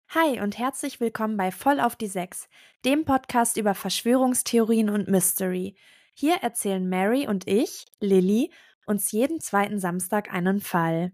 Hi 0.10 0.40
und 0.40 0.60
herzlich 0.60 1.00
willkommen 1.00 1.36
bei 1.36 1.50
Voll 1.50 1.80
auf 1.80 1.96
die 1.96 2.06
Sechs, 2.06 2.48
dem 2.86 3.06
Podcast 3.06 3.58
über 3.58 3.74
Verschwörungstheorien 3.74 4.92
und 4.92 5.08
Mystery. 5.08 5.76
Hier 6.14 6.36
erzählen 6.44 6.88
Mary 6.88 7.28
und 7.28 7.48
ich, 7.48 7.88
Lilly, 8.00 8.52
uns 8.86 9.12
jeden 9.12 9.42
zweiten 9.42 9.80
Samstag 9.80 10.32
einen 10.32 10.62
Fall. 10.62 11.12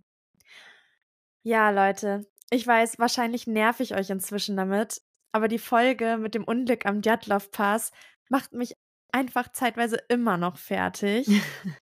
Ja, 1.44 1.70
Leute, 1.70 2.26
ich 2.50 2.66
weiß, 2.66 3.00
wahrscheinlich 3.00 3.48
nerv 3.48 3.80
ich 3.80 3.96
euch 3.96 4.10
inzwischen 4.10 4.56
damit, 4.58 5.02
aber 5.32 5.48
die 5.48 5.60
Folge 5.60 6.18
mit 6.18 6.36
dem 6.36 6.44
Unglück 6.44 6.86
am 6.86 7.02
Djatlov 7.02 7.52
Pass 7.52 7.92
macht 8.30 8.54
mich 8.54 8.76
einfach 9.12 9.52
zeitweise 9.52 9.98
immer 10.10 10.38
noch 10.38 10.58
fertig. 10.58 11.28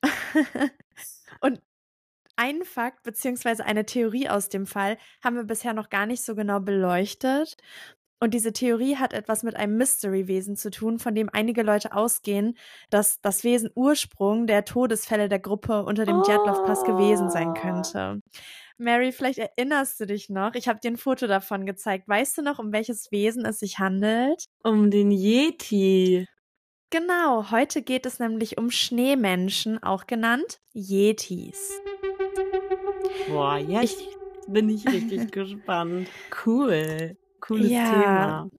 Und 1.41 1.61
ein 2.35 2.63
Fakt 2.63 3.03
beziehungsweise 3.03 3.65
eine 3.65 3.85
Theorie 3.85 4.29
aus 4.29 4.49
dem 4.49 4.67
Fall 4.67 4.97
haben 5.23 5.35
wir 5.35 5.43
bisher 5.43 5.73
noch 5.73 5.89
gar 5.89 6.05
nicht 6.05 6.23
so 6.23 6.35
genau 6.35 6.59
beleuchtet. 6.59 7.57
Und 8.19 8.33
diese 8.33 8.51
Theorie 8.51 8.95
hat 8.95 9.13
etwas 9.13 9.43
mit 9.43 9.55
einem 9.55 9.77
Mystery-Wesen 9.77 10.55
zu 10.55 10.71
tun, 10.71 10.97
von 10.97 11.13
dem 11.13 11.29
einige 11.31 11.61
Leute 11.61 11.93
ausgehen, 11.95 12.57
dass 12.89 13.21
das 13.21 13.43
Wesen 13.43 13.69
Ursprung 13.75 14.47
der 14.47 14.65
Todesfälle 14.65 15.29
der 15.29 15.39
Gruppe 15.39 15.83
unter 15.85 16.05
dem 16.05 16.23
Djatlov-Pass 16.23 16.83
gewesen 16.83 17.29
sein 17.29 17.49
Oh. 17.49 17.53
könnte. 17.53 18.21
Mary, 18.79 19.11
vielleicht 19.11 19.39
erinnerst 19.39 19.99
du 19.99 20.05
dich 20.05 20.29
noch. 20.29 20.53
Ich 20.55 20.67
habe 20.67 20.79
dir 20.79 20.91
ein 20.91 20.97
Foto 20.97 21.27
davon 21.27 21.65
gezeigt. 21.65 22.07
Weißt 22.07 22.37
du 22.37 22.41
noch, 22.41 22.57
um 22.59 22.71
welches 22.71 23.11
Wesen 23.11 23.45
es 23.45 23.59
sich 23.59 23.79
handelt? 23.79 24.45
Um 24.63 24.89
den 24.91 25.11
Yeti. 25.11 26.27
Genau, 26.89 27.51
heute 27.51 27.81
geht 27.81 28.05
es 28.05 28.17
nämlich 28.19 28.57
um 28.57 28.71
Schneemenschen, 28.71 29.81
auch 29.83 30.07
genannt 30.07 30.59
Yetis. 30.73 31.71
Boah, 33.29 33.57
jetzt 33.57 33.99
Ich- 34.01 34.17
bin 34.47 34.69
ich 34.69 34.87
richtig 34.87 35.31
gespannt. 35.31 36.07
Cool. 36.45 37.17
Cooles 37.39 37.71
Ja. 37.71 37.89
Thema. 37.89 38.49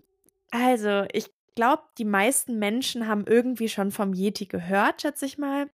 Also, 0.50 1.04
ich 1.12 1.30
glaube, 1.54 1.82
die 1.98 2.04
meisten 2.04 2.58
Menschen 2.58 3.06
haben 3.06 3.24
irgendwie 3.26 3.68
schon 3.68 3.90
vom 3.90 4.14
Yeti 4.14 4.46
gehört, 4.46 5.02
schätze 5.02 5.26
ich 5.26 5.38
mal. 5.38 5.68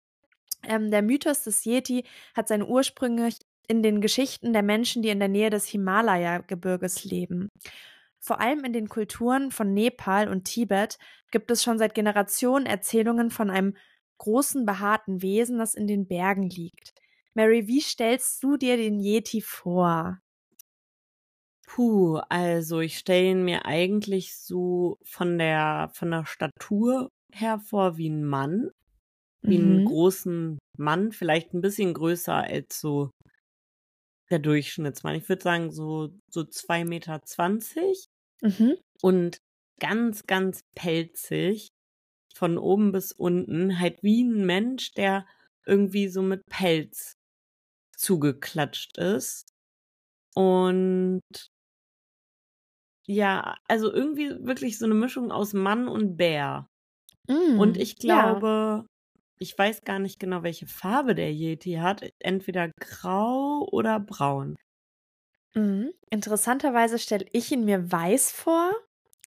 Ähm, 0.63 0.91
der 0.91 1.03
Mythos 1.03 1.43
des 1.43 1.65
Yeti 1.65 2.05
hat 2.35 2.49
seine 2.49 2.67
Ursprünge 2.67 3.31
in 3.69 3.83
den 3.83 4.01
Geschichten 4.01 4.53
der 4.53 4.63
Menschen, 4.63 5.03
die 5.03 5.11
in 5.11 5.19
der 5.19 5.29
Nähe 5.29 5.51
des 5.51 5.67
Himalaya-Gebirges 5.67 7.05
leben. 7.05 7.49
Vor 8.21 8.41
allem 8.41 8.65
in 8.65 8.73
den 8.73 8.89
Kulturen 8.89 9.51
von 9.51 9.75
Nepal 9.75 10.29
und 10.29 10.45
Tibet 10.45 10.99
gibt 11.31 11.51
es 11.51 11.63
schon 11.63 11.79
seit 11.79 11.95
Generationen 11.95 12.67
Erzählungen 12.67 13.31
von 13.31 13.51
einem 13.51 13.77
großen, 14.19 14.65
behaarten 14.65 15.21
Wesen, 15.23 15.59
das 15.59 15.75
in 15.75 15.87
den 15.87 16.07
Bergen 16.07 16.49
liegt. 16.49 16.95
Mary, 17.35 17.67
wie 17.67 17.81
stellst 17.81 18.43
du 18.43 18.57
dir 18.57 18.77
den 18.77 18.99
Yeti 19.01 19.43
vor? 19.43 20.21
Puh, 21.67 22.19
also 22.29 22.81
ich 22.81 22.99
stelle 22.99 23.31
ihn 23.31 23.45
mir 23.45 23.65
eigentlich 23.65 24.37
so 24.37 24.97
von 25.03 25.39
der 25.39 25.91
von 25.95 26.11
der 26.11 26.27
Statur 26.27 27.09
her 27.33 27.59
vor 27.59 27.97
wie 27.97 28.09
ein 28.09 28.25
Mann, 28.25 28.71
wie 29.49 29.57
einen 29.57 29.83
Mhm. 29.83 29.85
großen 29.85 30.59
Mann, 30.79 31.13
vielleicht 31.13 31.55
ein 31.55 31.63
bisschen 31.63 31.95
größer 31.95 32.35
als 32.35 32.81
so 32.81 33.11
der 34.31 34.39
Durchschnittsmann. 34.39 35.17
Ich 35.17 35.29
würde 35.29 35.43
sagen 35.43 35.71
so 35.71 36.11
so 36.31 36.45
zwei 36.45 36.85
Meter 36.85 37.23
zwanzig 37.23 38.07
Mhm. 38.43 38.75
und 39.03 39.39
ganz 39.81 40.25
ganz 40.27 40.61
pelzig 40.77 41.69
von 42.35 42.59
oben 42.59 42.93
bis 42.93 43.13
unten, 43.13 43.81
halt 43.81 44.03
wie 44.03 44.25
ein 44.25 44.47
Mensch, 44.47 44.93
der 44.95 45.27
irgendwie 45.67 46.09
so 46.09 46.23
mit 46.23 46.43
Pelz 46.51 47.15
zugeklatscht 47.97 48.99
ist 48.99 49.49
und 50.35 51.21
ja, 53.07 53.57
also 53.69 53.93
irgendwie 53.93 54.31
wirklich 54.47 54.79
so 54.79 54.85
eine 54.87 54.95
Mischung 54.95 55.31
aus 55.33 55.53
Mann 55.53 55.89
und 55.89 56.17
Bär. 56.17 56.69
Und 57.55 57.77
Mm, 57.77 57.79
ich 57.79 57.99
ja. 58.03 58.41
glaube, 58.41 58.87
ich 59.41 59.59
weiß 59.59 59.83
gar 59.85 59.99
nicht 60.01 60.21
genau, 60.21 60.43
welche 60.45 60.67
Farbe 60.67 61.15
der 61.15 61.33
Yeti 61.33 61.75
hat. 61.75 62.11
Entweder 62.21 62.71
grau 62.81 63.69
oder 63.73 64.01
braun. 64.01 64.57
Mhm. 65.55 65.93
Interessanterweise 66.11 66.99
stelle 66.99 67.27
ich 67.33 67.51
ihn 67.53 67.65
mir 67.65 67.91
weiß 67.91 68.31
vor. 68.33 68.73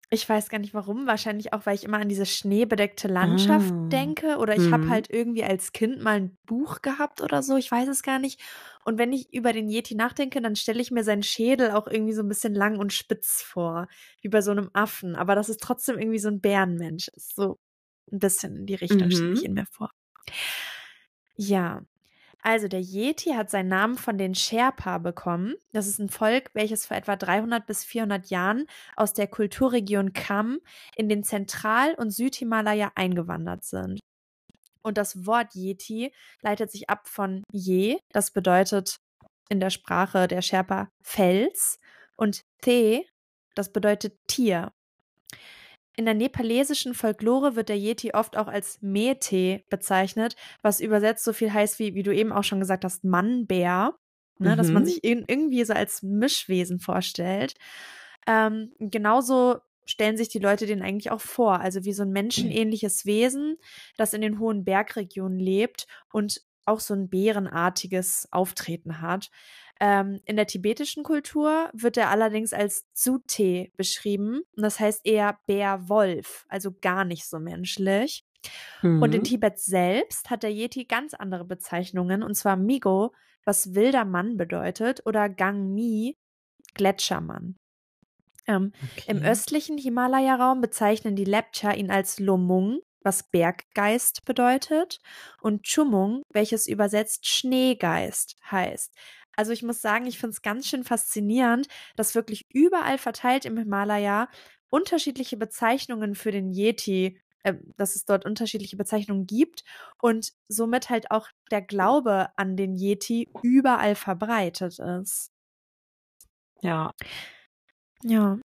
Ich 0.08 0.28
weiß 0.28 0.48
gar 0.50 0.58
nicht 0.58 0.72
warum. 0.72 1.06
Wahrscheinlich 1.08 1.52
auch, 1.52 1.66
weil 1.66 1.74
ich 1.74 1.82
immer 1.82 1.98
an 1.98 2.08
diese 2.08 2.26
schneebedeckte 2.26 3.08
Landschaft 3.08 3.74
Ah. 3.74 3.88
denke. 3.90 4.36
Oder 4.38 4.54
ich 4.54 4.70
habe 4.70 4.84
Mhm. 4.84 4.90
halt 4.90 5.10
irgendwie 5.10 5.42
als 5.42 5.72
Kind 5.72 6.00
mal 6.00 6.16
ein 6.16 6.38
Buch 6.46 6.80
gehabt 6.80 7.20
oder 7.22 7.42
so. 7.42 7.56
Ich 7.56 7.70
weiß 7.72 7.88
es 7.88 8.02
gar 8.04 8.20
nicht. 8.20 8.40
Und 8.84 8.98
wenn 8.98 9.12
ich 9.12 9.32
über 9.34 9.52
den 9.52 9.68
Yeti 9.68 9.96
nachdenke, 9.96 10.40
dann 10.40 10.54
stelle 10.54 10.80
ich 10.80 10.92
mir 10.92 11.02
seinen 11.02 11.24
Schädel 11.24 11.72
auch 11.72 11.88
irgendwie 11.88 12.12
so 12.12 12.22
ein 12.22 12.28
bisschen 12.28 12.54
lang 12.54 12.78
und 12.78 12.92
spitz 12.92 13.42
vor. 13.42 13.88
Wie 14.20 14.28
bei 14.28 14.42
so 14.42 14.52
einem 14.52 14.70
Affen. 14.74 15.16
Aber 15.16 15.34
dass 15.34 15.48
es 15.48 15.56
trotzdem 15.56 15.98
irgendwie 15.98 16.20
so 16.20 16.28
ein 16.28 16.40
Bärenmensch 16.40 17.08
ist. 17.08 17.34
So 17.34 17.58
ein 18.12 18.20
bisschen 18.20 18.54
in 18.56 18.66
die 18.66 18.76
Richtung 18.76 19.10
stelle 19.10 19.32
ich 19.32 19.42
Mhm. 19.42 19.46
ihn 19.46 19.54
mir 19.54 19.66
vor. 19.66 19.90
Ja. 21.36 21.82
Also 22.46 22.68
der 22.68 22.80
Yeti 22.80 23.30
hat 23.30 23.50
seinen 23.50 23.70
Namen 23.70 23.98
von 23.98 24.18
den 24.18 24.36
Sherpa 24.36 24.98
bekommen. 24.98 25.56
Das 25.72 25.88
ist 25.88 25.98
ein 25.98 26.08
Volk, 26.08 26.50
welches 26.54 26.86
vor 26.86 26.96
etwa 26.96 27.16
300 27.16 27.66
bis 27.66 27.82
400 27.82 28.30
Jahren 28.30 28.68
aus 28.94 29.12
der 29.12 29.26
Kulturregion 29.26 30.12
Kham 30.12 30.60
in 30.94 31.08
den 31.08 31.24
Zentral- 31.24 31.96
und 31.96 32.12
Südhimalaya 32.12 32.92
eingewandert 32.94 33.64
sind. 33.64 33.98
Und 34.82 34.96
das 34.96 35.26
Wort 35.26 35.56
Yeti 35.56 36.12
leitet 36.40 36.70
sich 36.70 36.88
ab 36.88 37.08
von 37.08 37.42
Ye, 37.50 37.98
das 38.12 38.30
bedeutet 38.30 38.98
in 39.48 39.58
der 39.58 39.70
Sprache 39.70 40.28
der 40.28 40.40
Sherpa 40.40 40.88
Fels, 41.02 41.80
und 42.14 42.42
The, 42.64 43.08
das 43.56 43.72
bedeutet 43.72 44.20
Tier. 44.28 44.72
In 45.96 46.04
der 46.04 46.14
nepalesischen 46.14 46.94
Folklore 46.94 47.56
wird 47.56 47.70
der 47.70 47.78
Yeti 47.78 48.12
oft 48.12 48.36
auch 48.36 48.48
als 48.48 48.78
Mete 48.82 49.62
bezeichnet, 49.70 50.36
was 50.62 50.80
übersetzt 50.80 51.24
so 51.24 51.32
viel 51.32 51.52
heißt 51.52 51.78
wie, 51.78 51.94
wie 51.94 52.02
du 52.02 52.14
eben 52.14 52.32
auch 52.32 52.44
schon 52.44 52.60
gesagt 52.60 52.84
hast, 52.84 53.02
Mannbär. 53.04 53.94
Ne, 54.38 54.54
Dass 54.54 54.70
man 54.70 54.82
Mhm. 54.82 54.86
sich 54.86 55.02
in, 55.02 55.24
irgendwie 55.26 55.64
so 55.64 55.72
als 55.72 56.02
Mischwesen 56.02 56.78
vorstellt. 56.78 57.54
Ähm, 58.26 58.72
genauso 58.78 59.56
stellen 59.86 60.18
sich 60.18 60.28
die 60.28 60.40
Leute 60.40 60.66
den 60.66 60.82
eigentlich 60.82 61.10
auch 61.10 61.20
vor. 61.22 61.60
Also 61.60 61.84
wie 61.84 61.92
so 61.94 62.02
ein 62.02 62.10
menschenähnliches 62.10 63.06
Wesen, 63.06 63.56
das 63.96 64.12
in 64.12 64.20
den 64.20 64.38
hohen 64.38 64.64
Bergregionen 64.64 65.38
lebt 65.38 65.86
und 66.12 66.42
auch 66.66 66.80
so 66.80 66.94
ein 66.94 67.08
bärenartiges 67.08 68.28
Auftreten 68.32 69.00
hat. 69.00 69.30
Ähm, 69.80 70.20
in 70.24 70.36
der 70.36 70.46
tibetischen 70.46 71.02
Kultur 71.04 71.70
wird 71.74 71.96
er 71.96 72.10
allerdings 72.10 72.52
als 72.52 72.84
Zute 72.94 73.68
beschrieben. 73.76 74.42
Und 74.56 74.62
das 74.62 74.80
heißt 74.80 75.02
eher 75.04 75.38
Bär-Wolf, 75.46 76.46
also 76.48 76.72
gar 76.80 77.04
nicht 77.04 77.26
so 77.26 77.38
menschlich. 77.38 78.24
Und 78.98 79.14
in 79.14 79.22
Mhm. 79.22 79.24
Tibet 79.24 79.58
selbst 79.58 80.30
hat 80.30 80.42
der 80.42 80.52
Yeti 80.52 80.84
ganz 80.86 81.14
andere 81.14 81.44
Bezeichnungen, 81.44 82.22
und 82.22 82.34
zwar 82.34 82.56
Migo, 82.56 83.12
was 83.44 83.74
wilder 83.74 84.04
Mann 84.04 84.36
bedeutet, 84.36 85.02
oder 85.06 85.28
Gangmi, 85.28 86.16
Gletschermann. 86.74 87.56
Ähm, 88.46 88.72
Im 89.06 89.22
Okay. 89.22 89.22
östlichen 89.22 89.78
Himalaya-Raum 89.78 90.60
bezeichnen 90.60 91.16
die 91.16 91.24
Lepcha 91.24 91.72
ihn 91.72 91.90
als 91.90 92.18
Lomung, 92.20 92.80
was 93.06 93.24
Berggeist 93.30 94.24
bedeutet, 94.26 94.98
und 95.40 95.64
Chumung, 95.64 96.22
welches 96.32 96.66
übersetzt 96.68 97.26
Schneegeist 97.28 98.36
heißt. 98.50 98.94
Also 99.36 99.52
ich 99.52 99.62
muss 99.62 99.82
sagen, 99.82 100.06
ich 100.06 100.18
finde 100.18 100.32
es 100.32 100.42
ganz 100.42 100.66
schön 100.68 100.84
faszinierend, 100.84 101.68
dass 101.96 102.14
wirklich 102.14 102.44
überall 102.52 102.98
verteilt 102.98 103.44
im 103.46 103.58
Himalaya 103.58 104.28
unterschiedliche 104.70 105.36
Bezeichnungen 105.38 106.14
für 106.14 106.32
den 106.32 106.52
Yeti, 106.52 107.20
äh, 107.44 107.54
dass 107.76 107.96
es 107.96 108.04
dort 108.06 108.24
unterschiedliche 108.26 108.76
Bezeichnungen 108.76 109.26
gibt 109.26 109.64
und 110.02 110.32
somit 110.48 110.90
halt 110.90 111.10
auch 111.10 111.28
der 111.50 111.62
Glaube 111.62 112.28
an 112.36 112.56
den 112.56 112.76
Yeti 112.76 113.28
überall 113.42 113.94
verbreitet 113.94 114.78
ist. 114.80 115.28
Ja. 116.62 116.92
Ja. 118.02 118.38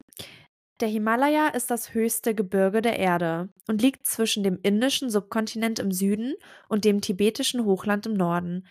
Der 0.81 0.89
Himalaya 0.89 1.49
ist 1.49 1.69
das 1.69 1.93
höchste 1.93 2.33
Gebirge 2.33 2.81
der 2.81 2.97
Erde 2.97 3.49
und 3.67 3.83
liegt 3.83 4.07
zwischen 4.07 4.43
dem 4.43 4.59
indischen 4.63 5.11
Subkontinent 5.11 5.77
im 5.77 5.91
Süden 5.91 6.33
und 6.69 6.85
dem 6.85 7.01
tibetischen 7.01 7.65
Hochland 7.65 8.07
im 8.07 8.13
Norden. 8.15 8.67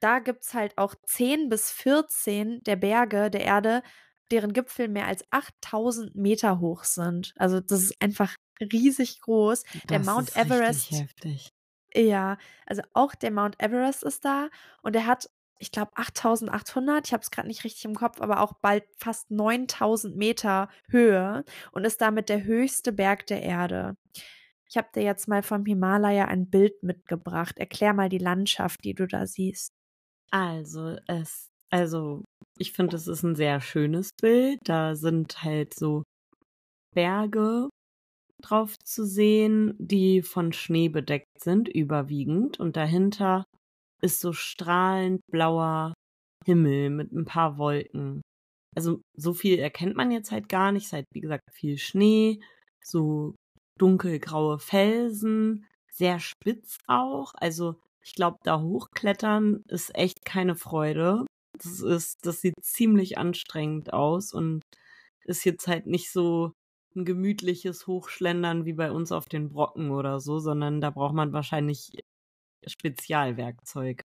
Da 0.00 0.20
gibt 0.20 0.44
es 0.44 0.54
halt 0.54 0.78
auch 0.78 0.94
10 1.04 1.50
bis 1.50 1.70
14 1.70 2.62
der 2.62 2.76
Berge 2.76 3.30
der 3.30 3.42
Erde, 3.42 3.82
deren 4.30 4.54
Gipfel 4.54 4.88
mehr 4.88 5.06
als 5.06 5.22
8000 5.30 6.16
Meter 6.16 6.60
hoch 6.60 6.84
sind. 6.84 7.34
Also 7.36 7.60
das 7.60 7.82
ist 7.82 8.00
einfach 8.00 8.34
riesig 8.60 9.20
groß. 9.20 9.64
Der 9.90 9.98
Das 9.98 10.06
Mount 10.06 10.30
ist 10.30 10.36
richtig 10.36 10.50
Everest 10.50 10.90
heftig. 10.92 11.48
ja, 11.94 12.38
also 12.64 12.80
auch 12.94 13.14
der 13.14 13.30
Mount 13.30 13.62
Everest 13.62 14.02
ist 14.02 14.24
da 14.24 14.48
und 14.82 14.96
er 14.96 15.06
hat, 15.06 15.28
ich 15.64 15.72
glaube, 15.72 15.92
8800, 15.94 17.06
ich 17.06 17.14
habe 17.14 17.22
es 17.22 17.30
gerade 17.30 17.48
nicht 17.48 17.64
richtig 17.64 17.86
im 17.86 17.94
Kopf, 17.94 18.20
aber 18.20 18.40
auch 18.40 18.52
bald 18.60 18.84
fast 18.98 19.30
9000 19.30 20.14
Meter 20.14 20.68
Höhe 20.90 21.42
und 21.72 21.86
ist 21.86 22.02
damit 22.02 22.28
der 22.28 22.44
höchste 22.44 22.92
Berg 22.92 23.26
der 23.28 23.42
Erde. 23.42 23.96
Ich 24.68 24.76
habe 24.76 24.88
dir 24.94 25.02
jetzt 25.02 25.26
mal 25.26 25.42
vom 25.42 25.64
Himalaya 25.64 26.26
ein 26.26 26.50
Bild 26.50 26.82
mitgebracht. 26.82 27.58
Erklär 27.58 27.94
mal 27.94 28.10
die 28.10 28.18
Landschaft, 28.18 28.84
die 28.84 28.92
du 28.92 29.06
da 29.06 29.26
siehst. 29.26 29.72
Also, 30.30 30.98
es, 31.06 31.48
also, 31.70 32.24
ich 32.58 32.72
finde, 32.72 32.96
es 32.96 33.06
ist 33.06 33.22
ein 33.22 33.34
sehr 33.34 33.62
schönes 33.62 34.10
Bild. 34.20 34.58
Da 34.64 34.96
sind 34.96 35.42
halt 35.42 35.72
so 35.72 36.02
Berge 36.94 37.70
drauf 38.42 38.78
zu 38.80 39.06
sehen, 39.06 39.74
die 39.78 40.20
von 40.20 40.52
Schnee 40.52 40.90
bedeckt 40.90 41.40
sind, 41.42 41.68
überwiegend. 41.68 42.60
Und 42.60 42.76
dahinter 42.76 43.44
ist 44.04 44.20
so 44.20 44.32
strahlend 44.32 45.20
blauer 45.30 45.94
Himmel 46.44 46.90
mit 46.90 47.12
ein 47.12 47.24
paar 47.24 47.58
Wolken. 47.58 48.20
Also, 48.76 49.00
so 49.16 49.32
viel 49.34 49.58
erkennt 49.58 49.96
man 49.96 50.10
jetzt 50.10 50.30
halt 50.30 50.48
gar 50.48 50.72
nicht. 50.72 50.84
Es 50.84 50.88
ist 50.88 50.92
halt, 50.94 51.06
wie 51.14 51.20
gesagt, 51.20 51.42
viel 51.52 51.78
Schnee, 51.78 52.40
so 52.84 53.34
dunkelgraue 53.78 54.58
Felsen, 54.58 55.66
sehr 55.92 56.20
spitz 56.20 56.78
auch. 56.86 57.32
Also 57.36 57.76
ich 58.02 58.14
glaube, 58.14 58.38
da 58.44 58.60
hochklettern 58.60 59.62
ist 59.68 59.94
echt 59.94 60.24
keine 60.24 60.56
Freude. 60.56 61.24
Das 61.58 61.80
ist, 61.80 62.18
das 62.26 62.40
sieht 62.40 62.54
ziemlich 62.62 63.16
anstrengend 63.18 63.92
aus 63.92 64.32
und 64.32 64.62
ist 65.24 65.44
jetzt 65.44 65.66
halt 65.68 65.86
nicht 65.86 66.10
so 66.12 66.52
ein 66.96 67.04
gemütliches 67.04 67.86
Hochschlendern 67.86 68.66
wie 68.66 68.74
bei 68.74 68.92
uns 68.92 69.12
auf 69.12 69.26
den 69.26 69.48
Brocken 69.50 69.90
oder 69.90 70.20
so, 70.20 70.38
sondern 70.38 70.80
da 70.80 70.90
braucht 70.90 71.14
man 71.14 71.32
wahrscheinlich 71.32 71.92
Spezialwerkzeug. 72.68 74.02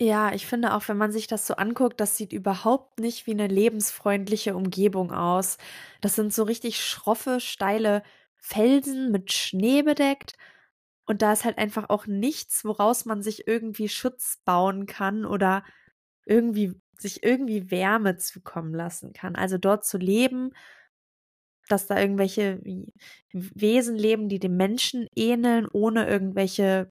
Ja, 0.00 0.32
ich 0.32 0.46
finde 0.46 0.74
auch, 0.74 0.88
wenn 0.88 0.96
man 0.96 1.12
sich 1.12 1.26
das 1.26 1.46
so 1.46 1.54
anguckt, 1.54 2.00
das 2.00 2.16
sieht 2.16 2.32
überhaupt 2.32 2.98
nicht 2.98 3.26
wie 3.26 3.32
eine 3.32 3.46
lebensfreundliche 3.46 4.56
Umgebung 4.56 5.12
aus. 5.12 5.58
Das 6.00 6.16
sind 6.16 6.32
so 6.32 6.42
richtig 6.44 6.84
schroffe, 6.84 7.38
steile 7.40 8.02
Felsen 8.38 9.12
mit 9.12 9.32
Schnee 9.32 9.82
bedeckt. 9.82 10.34
Und 11.06 11.22
da 11.22 11.32
ist 11.32 11.44
halt 11.44 11.58
einfach 11.58 11.90
auch 11.90 12.06
nichts, 12.06 12.64
woraus 12.64 13.04
man 13.04 13.22
sich 13.22 13.46
irgendwie 13.48 13.88
Schutz 13.88 14.38
bauen 14.44 14.86
kann 14.86 15.24
oder 15.26 15.64
irgendwie 16.26 16.80
sich 16.98 17.22
irgendwie 17.24 17.70
Wärme 17.70 18.16
zukommen 18.16 18.74
lassen 18.74 19.12
kann. 19.12 19.36
Also 19.36 19.58
dort 19.58 19.84
zu 19.84 19.98
leben, 19.98 20.52
dass 21.68 21.86
da 21.86 21.98
irgendwelche 21.98 22.60
Wesen 23.32 23.96
leben, 23.96 24.28
die 24.28 24.38
dem 24.38 24.56
Menschen 24.56 25.06
ähneln, 25.14 25.68
ohne 25.72 26.06
irgendwelche 26.08 26.90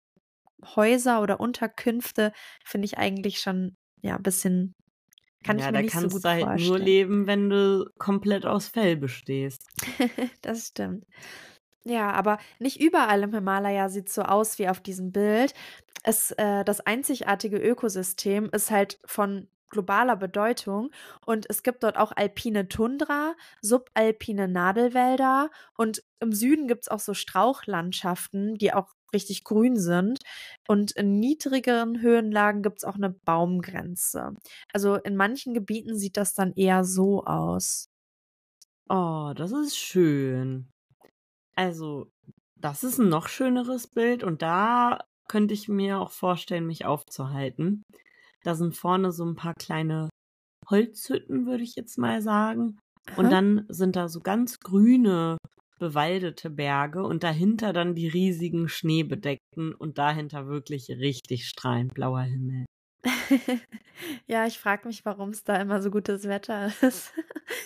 Häuser 0.76 1.22
oder 1.22 1.40
Unterkünfte, 1.40 2.32
finde 2.64 2.86
ich 2.86 2.98
eigentlich 2.98 3.40
schon 3.40 3.76
ja 4.02 4.16
ein 4.16 4.24
bisschen 4.24 4.76
kann 5.44 5.58
ja, 5.58 5.66
ich 5.66 5.72
mir 5.72 5.78
da 5.78 5.82
nicht 5.82 5.94
so 5.94 6.00
kannst 6.00 6.16
gut 6.16 6.26
du 6.26 6.30
halt 6.30 6.44
vorstellen. 6.44 6.70
nur 6.70 6.80
leben, 6.80 7.28
wenn 7.28 7.50
du 7.50 7.90
komplett 7.98 8.46
aus 8.46 8.68
Fell 8.68 8.96
bestehst. 8.96 9.68
das 10.42 10.68
stimmt. 10.68 11.06
Ja, 11.84 12.12
aber 12.12 12.38
nicht 12.60 12.80
überall 12.80 13.24
im 13.24 13.34
Himalaya 13.34 13.90
sieht 13.90 14.10
so 14.10 14.22
aus 14.22 14.60
wie 14.60 14.70
auf 14.70 14.82
diesem 14.82 15.12
Bild. 15.12 15.56
Es, 16.04 16.32
äh, 16.32 16.64
das 16.64 16.82
einzigartige 16.82 17.58
Ökosystem 17.58 18.50
ist 18.52 18.70
halt 18.70 19.00
von 19.06 19.48
globaler 19.72 20.16
Bedeutung 20.16 20.92
und 21.26 21.46
es 21.50 21.64
gibt 21.64 21.84
dort 21.84 21.98
auch 21.98 22.12
alpine 22.16 22.68
Tundra, 22.68 23.34
subalpine 23.62 24.48
Nadelwälder 24.48 25.50
und 25.76 26.04
im 26.20 26.34
Süden 26.34 26.68
gibt 26.68 26.84
es 26.84 26.88
auch 26.90 27.00
so 27.00 27.14
Strauchlandschaften, 27.16 28.56
die 28.56 28.74
auch 28.74 28.90
richtig 29.14 29.44
grün 29.44 29.78
sind. 29.78 30.20
Und 30.68 30.92
in 30.92 31.20
niedrigeren 31.20 32.02
Höhenlagen 32.02 32.62
gibt 32.64 32.78
es 32.80 32.84
auch 32.84 32.96
eine 32.96 33.10
Baumgrenze. 33.10 34.36
Also 34.74 34.96
in 34.96 35.16
manchen 35.16 35.54
Gebieten 35.54 35.98
sieht 35.98 36.18
das 36.18 36.34
dann 36.34 36.54
eher 36.54 36.84
so 36.84 37.26
aus. 37.26 37.90
Oh, 38.90 39.34
das 39.36 39.52
ist 39.52 39.78
schön. 39.78 40.72
Also, 41.56 42.12
das 42.56 42.84
ist 42.84 43.00
ein 43.00 43.10
noch 43.10 43.28
schöneres 43.30 43.88
Bild 43.88 44.24
und 44.24 44.42
da 44.42 45.00
könnte 45.28 45.54
ich 45.54 45.68
mir 45.70 46.00
auch 46.00 46.12
vorstellen, 46.12 46.68
mich 46.68 46.86
aufzuhalten. 46.86 47.84
Da 48.44 48.56
sind 48.56 48.76
vorne 48.76 49.12
so 49.12 49.26
ein 49.26 49.36
paar 49.36 49.54
kleine 49.54 50.10
Holzhütten, 50.70 51.46
würde 51.46 51.64
ich 51.64 51.76
jetzt 51.76 51.98
mal 51.98 52.22
sagen. 52.22 52.80
Und 53.18 53.32
dann 53.32 53.66
sind 53.68 53.96
da 53.96 54.08
so 54.08 54.20
ganz 54.20 54.60
grüne, 54.60 55.38
bewaldete 55.80 56.50
Berge 56.50 57.04
und 57.04 57.24
dahinter 57.24 57.74
dann 57.74 57.96
die 57.96 58.08
riesigen 58.08 58.70
schneebedeckten 58.70 59.74
und 59.74 59.98
dahinter 59.98 60.48
wirklich 60.48 60.90
richtig 60.90 61.48
strahlend 61.48 61.94
blauer 61.94 62.22
Himmel. 62.22 62.66
ja, 64.28 64.46
ich 64.46 64.60
frage 64.60 64.88
mich, 64.88 65.04
warum 65.06 65.30
es 65.30 65.44
da 65.44 65.56
immer 65.56 65.82
so 65.82 65.90
gutes 65.90 66.28
Wetter 66.28 66.72
ist. 66.82 67.12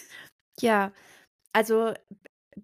ja, 0.61 0.93
also 1.51 1.93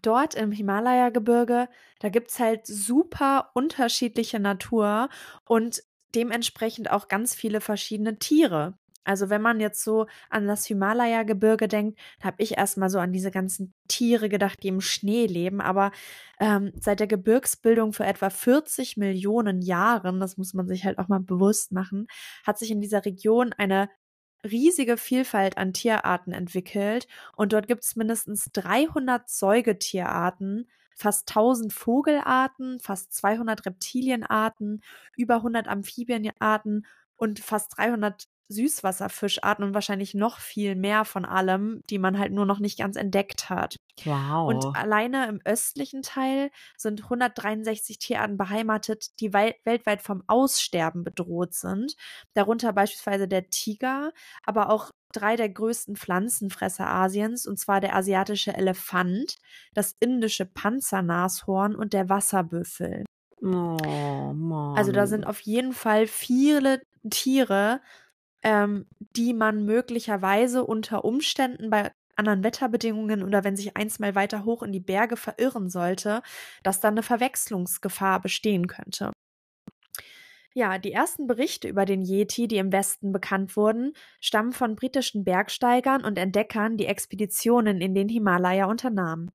dort 0.01 0.36
im 0.36 0.51
Himalaya-Gebirge, 0.51 1.68
da 2.00 2.10
gibt 2.10 2.32
es 2.32 2.39
halt 2.39 2.65
super 2.65 3.51
unterschiedliche 3.53 4.39
Natur 4.39 5.10
und 5.46 5.84
dementsprechend 6.15 6.91
auch 6.91 7.08
ganz 7.08 7.36
viele 7.36 7.62
verschiedene 7.62 8.20
Tiere. 8.20 8.77
Also 9.03 9.30
wenn 9.30 9.41
man 9.41 9.59
jetzt 9.59 9.83
so 9.83 10.05
an 10.29 10.48
das 10.48 10.66
Himalaya-Gebirge 10.66 11.68
denkt, 11.68 12.00
habe 12.22 12.42
ich 12.42 12.57
erstmal 12.57 12.90
so 12.90 13.00
an 13.00 13.12
diese 13.12 13.31
ganzen 13.31 13.74
Tiere 13.88 14.29
gedacht, 14.29 14.62
die 14.62 14.68
im 14.68 14.81
Schnee 14.81 15.25
leben. 15.25 15.59
Aber 15.59 15.92
ähm, 16.40 16.72
seit 16.79 17.00
der 17.00 17.07
Gebirgsbildung 17.07 17.94
vor 17.94 18.05
etwa 18.05 18.29
40 18.29 18.98
Millionen 18.98 19.62
Jahren, 19.62 20.20
das 20.20 20.38
muss 20.38 20.53
man 20.53 20.68
sich 20.68 20.85
halt 20.85 21.00
auch 21.00 21.07
mal 21.07 21.20
bewusst 21.20 21.72
machen, 21.72 22.07
hat 22.46 22.59
sich 22.59 22.70
in 22.70 22.81
dieser 22.81 23.03
Region 23.05 23.53
eine 23.53 23.90
riesige 24.44 24.98
Vielfalt 24.98 25.57
an 25.57 25.74
Tierarten 25.74 26.31
entwickelt. 26.31 27.07
Und 27.35 27.53
dort 27.53 27.68
gibt 27.68 27.83
es 27.83 27.96
mindestens 27.96 28.50
300 28.53 29.29
Säugetierarten, 29.29 30.70
fast 30.96 31.30
1000 31.30 31.74
Vogelarten, 31.74 32.80
fast 32.80 33.14
200 33.14 33.66
Reptilienarten, 33.66 34.82
über 35.16 35.36
100 35.36 35.68
Amphibienarten 35.68 36.86
und 37.16 37.40
fast 37.40 37.77
300 37.77 38.27
Süßwasserfischarten 38.51 39.64
und 39.66 39.74
wahrscheinlich 39.74 40.14
noch 40.14 40.40
viel 40.40 40.75
mehr 40.75 41.05
von 41.05 41.25
allem, 41.25 41.81
die 41.90 41.98
man 42.00 42.20
halt 42.20 42.31
nur 42.33 42.46
noch 42.46 42.59
nicht 42.59 42.77
ganz 42.77 42.96
entdeckt 42.96 43.50
hat. 43.50 43.77
Wow. 44.03 44.48
Und 44.50 44.75
alleine 44.75 45.27
im 45.27 45.40
östlichen 45.46 46.01
Teil 46.01 46.51
sind 46.77 47.03
163 47.03 48.00
Tierarten 48.00 48.37
beheimatet, 48.37 49.20
die 49.20 49.33
wei- 49.33 49.55
weltweit 49.64 50.01
vom 50.01 50.24
Aussterben 50.27 51.03
bedroht 51.03 51.53
sind. 51.53 51.96
Darunter 52.33 52.74
beispielsweise 52.74 53.27
der 53.27 53.50
Tiger, 53.50 54.11
aber 54.44 54.70
auch 54.70 54.92
drei 55.14 55.35
der 55.35 55.50
größten 55.50 55.96
Pflanzenfresser 55.96 56.87
Asiens, 56.87 57.46
und 57.46 57.59
zwar 57.59 57.81
der 57.81 57.96
asiatische 57.96 58.53
Elefant, 58.53 59.35
das 59.74 59.96
indische 60.00 60.46
Panzernashorn 60.46 61.75
und 61.75 61.94
der 61.94 62.09
Wasserbüffel. 62.09 63.05
oh, 63.42 64.33
Mann. 64.33 64.77
Also 64.77 64.92
da 64.92 65.07
sind 65.07 65.25
auf 65.25 65.42
jeden 65.42 65.74
Fall 65.74 66.07
viele 66.07 66.81
Tiere, 67.09 67.81
ähm, 68.44 68.86
die 69.16 69.34
man 69.34 69.66
möglicherweise 69.66 70.64
unter 70.64 71.06
Umständen 71.06 71.70
bei 71.70 71.92
anderen 72.16 72.44
Wetterbedingungen 72.44 73.24
oder 73.24 73.44
wenn 73.44 73.56
sich 73.56 73.75
eins 73.77 74.00
mal 74.00 74.16
weiter 74.16 74.46
hoch 74.46 74.64
in 74.64 74.72
die 74.72 74.80
Berge 74.80 75.18
verirren 75.18 75.70
sollte, 75.70 76.22
dass 76.64 76.80
dann 76.80 76.94
eine 76.94 77.04
Verwechslungsgefahr 77.04 78.22
bestehen 78.22 78.68
könnte. 78.68 79.12
Ja, 80.54 80.77
die 80.77 80.92
ersten 80.92 81.27
Berichte 81.27 81.70
über 81.70 81.86
den 81.86 82.01
Yeti, 82.01 82.48
die 82.48 82.58
im 82.58 82.74
Westen 82.74 83.14
bekannt 83.14 83.56
wurden, 83.56 83.94
stammen 84.20 84.51
von 84.51 84.75
britischen 84.75 85.24
Bergsteigern 85.24 86.04
und 86.04 86.18
Entdeckern, 86.18 86.75
die 86.75 86.88
Expeditionen 86.88 87.80
in 87.80 87.96
den 87.96 88.10
Himalaya 88.10 88.66
unternahmen. 88.66 89.32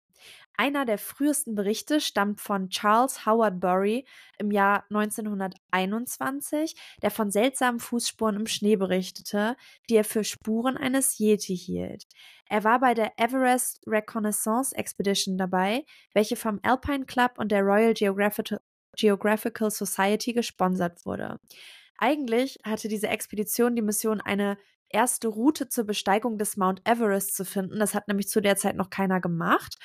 Einer 0.58 0.86
der 0.86 0.98
frühesten 0.98 1.54
Berichte 1.54 2.00
stammt 2.00 2.40
von 2.40 2.70
Charles 2.70 3.26
Howard 3.26 3.60
Bury 3.60 4.06
im 4.38 4.50
Jahr 4.50 4.84
1921, 4.90 6.74
der 7.02 7.10
von 7.10 7.30
seltsamen 7.30 7.78
Fußspuren 7.78 8.36
im 8.36 8.46
Schnee 8.46 8.76
berichtete, 8.76 9.56
die 9.90 9.96
er 9.96 10.04
für 10.04 10.24
Spuren 10.24 10.78
eines 10.78 11.18
Yeti 11.18 11.56
hielt. 11.56 12.04
Er 12.48 12.64
war 12.64 12.80
bei 12.80 12.94
der 12.94 13.18
Everest 13.18 13.82
Reconnaissance 13.86 14.74
Expedition 14.74 15.36
dabei, 15.36 15.84
welche 16.14 16.36
vom 16.36 16.58
Alpine 16.62 17.04
Club 17.04 17.32
und 17.36 17.52
der 17.52 17.62
Royal 17.62 17.92
Geographical, 17.92 18.60
Geographical 18.96 19.70
Society 19.70 20.32
gesponsert 20.32 21.04
wurde. 21.04 21.38
Eigentlich 21.98 22.58
hatte 22.64 22.88
diese 22.88 23.08
Expedition 23.08 23.76
die 23.76 23.82
Mission, 23.82 24.20
eine 24.22 24.56
erste 24.88 25.28
Route 25.28 25.68
zur 25.68 25.84
Besteigung 25.84 26.38
des 26.38 26.56
Mount 26.56 26.80
Everest 26.88 27.34
zu 27.34 27.44
finden. 27.44 27.78
Das 27.78 27.94
hat 27.94 28.08
nämlich 28.08 28.28
zu 28.28 28.40
der 28.40 28.56
Zeit 28.56 28.76
noch 28.76 28.90
keiner 28.90 29.20
gemacht. 29.20 29.76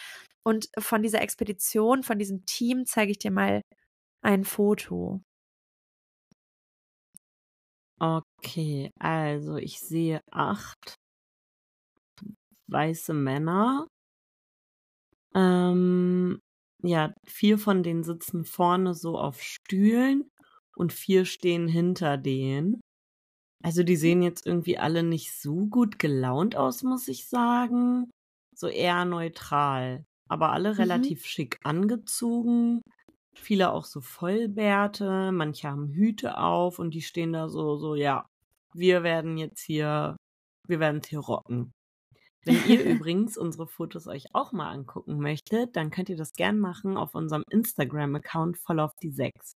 Und 0.43 0.69
von 0.77 1.04
dieser 1.04 1.21
Expedition, 1.21 2.04
von 2.04 2.17
diesem 2.19 2.45
Team, 2.45 2.86
zeige 2.86 3.12
ich 3.12 3.19
dir 3.19 3.32
mal 3.32 3.62
ein 4.23 4.43
Foto. 4.43 5.21
Okay, 7.99 8.91
also 8.99 9.58
ich 9.58 9.80
sehe 9.80 10.21
acht 10.32 10.95
weiße 12.67 13.13
Männer. 13.13 13.88
Ähm, 15.36 16.39
ja, 16.84 17.13
vier 17.25 17.58
von 17.60 17.84
denen 17.84 18.04
sitzen 18.04 18.43
vorne 18.45 18.93
so 18.95 19.17
auf 19.17 19.41
Stühlen 19.41 20.30
und 20.75 20.93
vier 20.93 21.25
stehen 21.25 21.67
hinter 21.67 22.17
denen. 22.17 22.82
Also 23.63 23.84
die 23.84 23.97
sehen 23.97 24.23
jetzt 24.23 24.45
irgendwie 24.47 24.77
alle 24.77 25.04
nicht 25.04 25.39
so 25.39 25.67
gut 25.67 25.99
gelaunt 25.99 26.56
aus, 26.56 26.84
muss 26.84 27.08
ich 27.08 27.27
sagen. 27.27 28.10
So 28.56 28.67
eher 28.67 29.06
neutral. 29.06 30.06
Aber 30.32 30.52
alle 30.54 30.76
Mhm. 30.78 30.80
relativ 30.80 31.26
schick 31.26 31.60
angezogen. 31.63 32.82
Viele 33.36 33.72
auch 33.74 33.86
so 33.86 34.02
Vollbärte, 34.02 35.32
manche 35.34 35.70
haben 35.70 35.89
Hüte 35.89 36.38
auf 36.39 36.80
und 36.80 36.94
die 36.94 37.02
stehen 37.04 37.34
da 37.34 37.50
so, 37.50 37.78
so, 37.78 37.96
ja, 37.96 38.26
wir 38.74 39.04
werden 39.04 39.38
jetzt 39.38 39.62
hier, 39.62 40.17
wir 40.67 40.80
werden 40.80 41.02
hier 41.08 41.20
rocken. 41.20 41.72
Wenn 42.46 42.63
ihr 42.63 42.84
übrigens 42.86 43.38
unsere 43.38 43.67
Fotos 43.67 44.08
euch 44.08 44.26
auch 44.34 44.52
mal 44.54 44.72
angucken 44.72 45.20
möchtet, 45.20 45.76
dann 45.78 45.91
könnt 45.91 46.10
ihr 46.10 46.17
das 46.17 46.34
gern 46.34 46.60
machen 46.60 46.98
auf 46.98 47.15
unserem 47.15 47.44
Instagram-Account 47.52 48.58
voll 48.60 48.80
auf 48.82 48.94
die 49.02 49.12
sechs. 49.12 49.54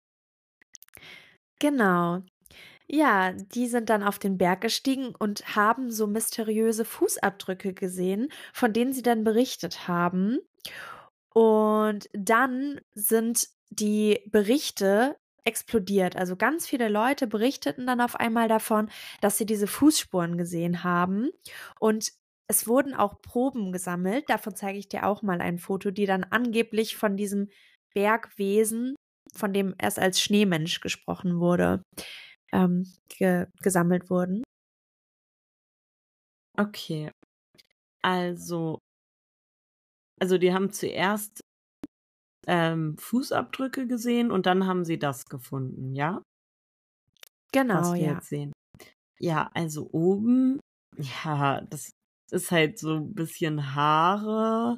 Genau. 1.60 2.22
Ja, 2.90 3.34
die 3.34 3.68
sind 3.68 3.90
dann 3.90 4.04
auf 4.04 4.20
den 4.20 4.38
Berg 4.38 4.62
gestiegen 4.62 5.16
und 5.18 5.56
haben 5.56 5.92
so 5.92 6.08
mysteriöse 6.08 6.86
Fußabdrücke 6.86 7.74
gesehen, 7.74 8.30
von 8.54 8.74
denen 8.74 8.94
sie 8.94 9.04
dann 9.04 9.24
berichtet 9.24 9.88
haben. 9.88 10.40
Und 11.34 12.10
dann 12.14 12.80
sind 12.94 13.48
die 13.70 14.22
Berichte 14.28 15.18
explodiert. 15.44 16.16
Also 16.16 16.36
ganz 16.36 16.66
viele 16.68 16.90
Leute 16.90 17.28
berichteten 17.28 17.86
dann 17.86 18.02
auf 18.02 18.16
einmal 18.16 18.48
davon, 18.48 18.90
dass 19.22 19.38
sie 19.38 19.46
diese 19.46 19.68
Fußspuren 19.68 20.38
gesehen 20.38 20.84
haben. 20.84 21.30
Und 21.80 22.12
es 22.48 22.68
wurden 22.68 22.94
auch 22.94 23.22
Proben 23.22 23.72
gesammelt. 23.72 24.30
Davon 24.30 24.56
zeige 24.56 24.80
ich 24.80 24.88
dir 24.88 25.06
auch 25.06 25.22
mal 25.22 25.42
ein 25.42 25.60
Foto, 25.60 25.92
die 25.92 26.06
dann 26.06 26.24
angeblich 26.24 26.96
von 26.96 27.18
diesem 27.18 27.50
Bergwesen, 27.94 28.96
von 29.34 29.54
dem 29.54 29.76
erst 29.80 30.00
als 30.00 30.22
Schneemensch 30.22 30.80
gesprochen 30.82 31.40
wurde, 31.40 31.84
ähm, 32.54 32.86
ge 33.10 33.48
gesammelt 33.62 34.10
wurden. 34.10 34.44
Okay. 36.58 37.12
Also, 38.04 38.80
also 40.20 40.38
die 40.38 40.54
haben 40.54 40.72
zuerst 40.72 41.42
ähm, 42.48 42.98
Fußabdrücke 42.98 43.88
gesehen 43.88 44.32
und 44.32 44.46
dann 44.46 44.68
haben 44.68 44.86
sie 44.86 45.00
das 45.00 45.26
gefunden, 45.26 45.94
ja? 45.96 46.22
Genau, 47.52 47.76
Was 47.76 47.94
wir 47.94 48.02
ja. 48.02 48.14
jetzt 48.14 48.30
sehen. 48.30 48.52
Ja, 49.20 49.50
also 49.54 49.90
oben, 49.92 50.60
ja, 50.98 51.62
das 51.62 51.92
ist 52.32 52.52
halt 52.52 52.78
so 52.78 52.96
ein 52.96 53.14
bisschen 53.14 53.76
Haare. 53.76 54.78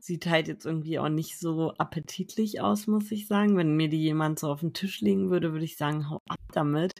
Sieht 0.00 0.26
halt 0.26 0.48
jetzt 0.48 0.66
irgendwie 0.66 0.98
auch 0.98 1.08
nicht 1.08 1.38
so 1.38 1.74
appetitlich 1.74 2.60
aus, 2.60 2.86
muss 2.88 3.12
ich 3.12 3.28
sagen. 3.28 3.56
Wenn 3.56 3.76
mir 3.76 3.88
die 3.88 4.00
jemand 4.02 4.38
so 4.38 4.50
auf 4.50 4.60
den 4.60 4.72
Tisch 4.72 5.00
legen 5.00 5.30
würde, 5.30 5.52
würde 5.52 5.64
ich 5.64 5.76
sagen, 5.76 6.10
hau 6.10 6.18
ab 6.28 6.40
damit. 6.52 6.92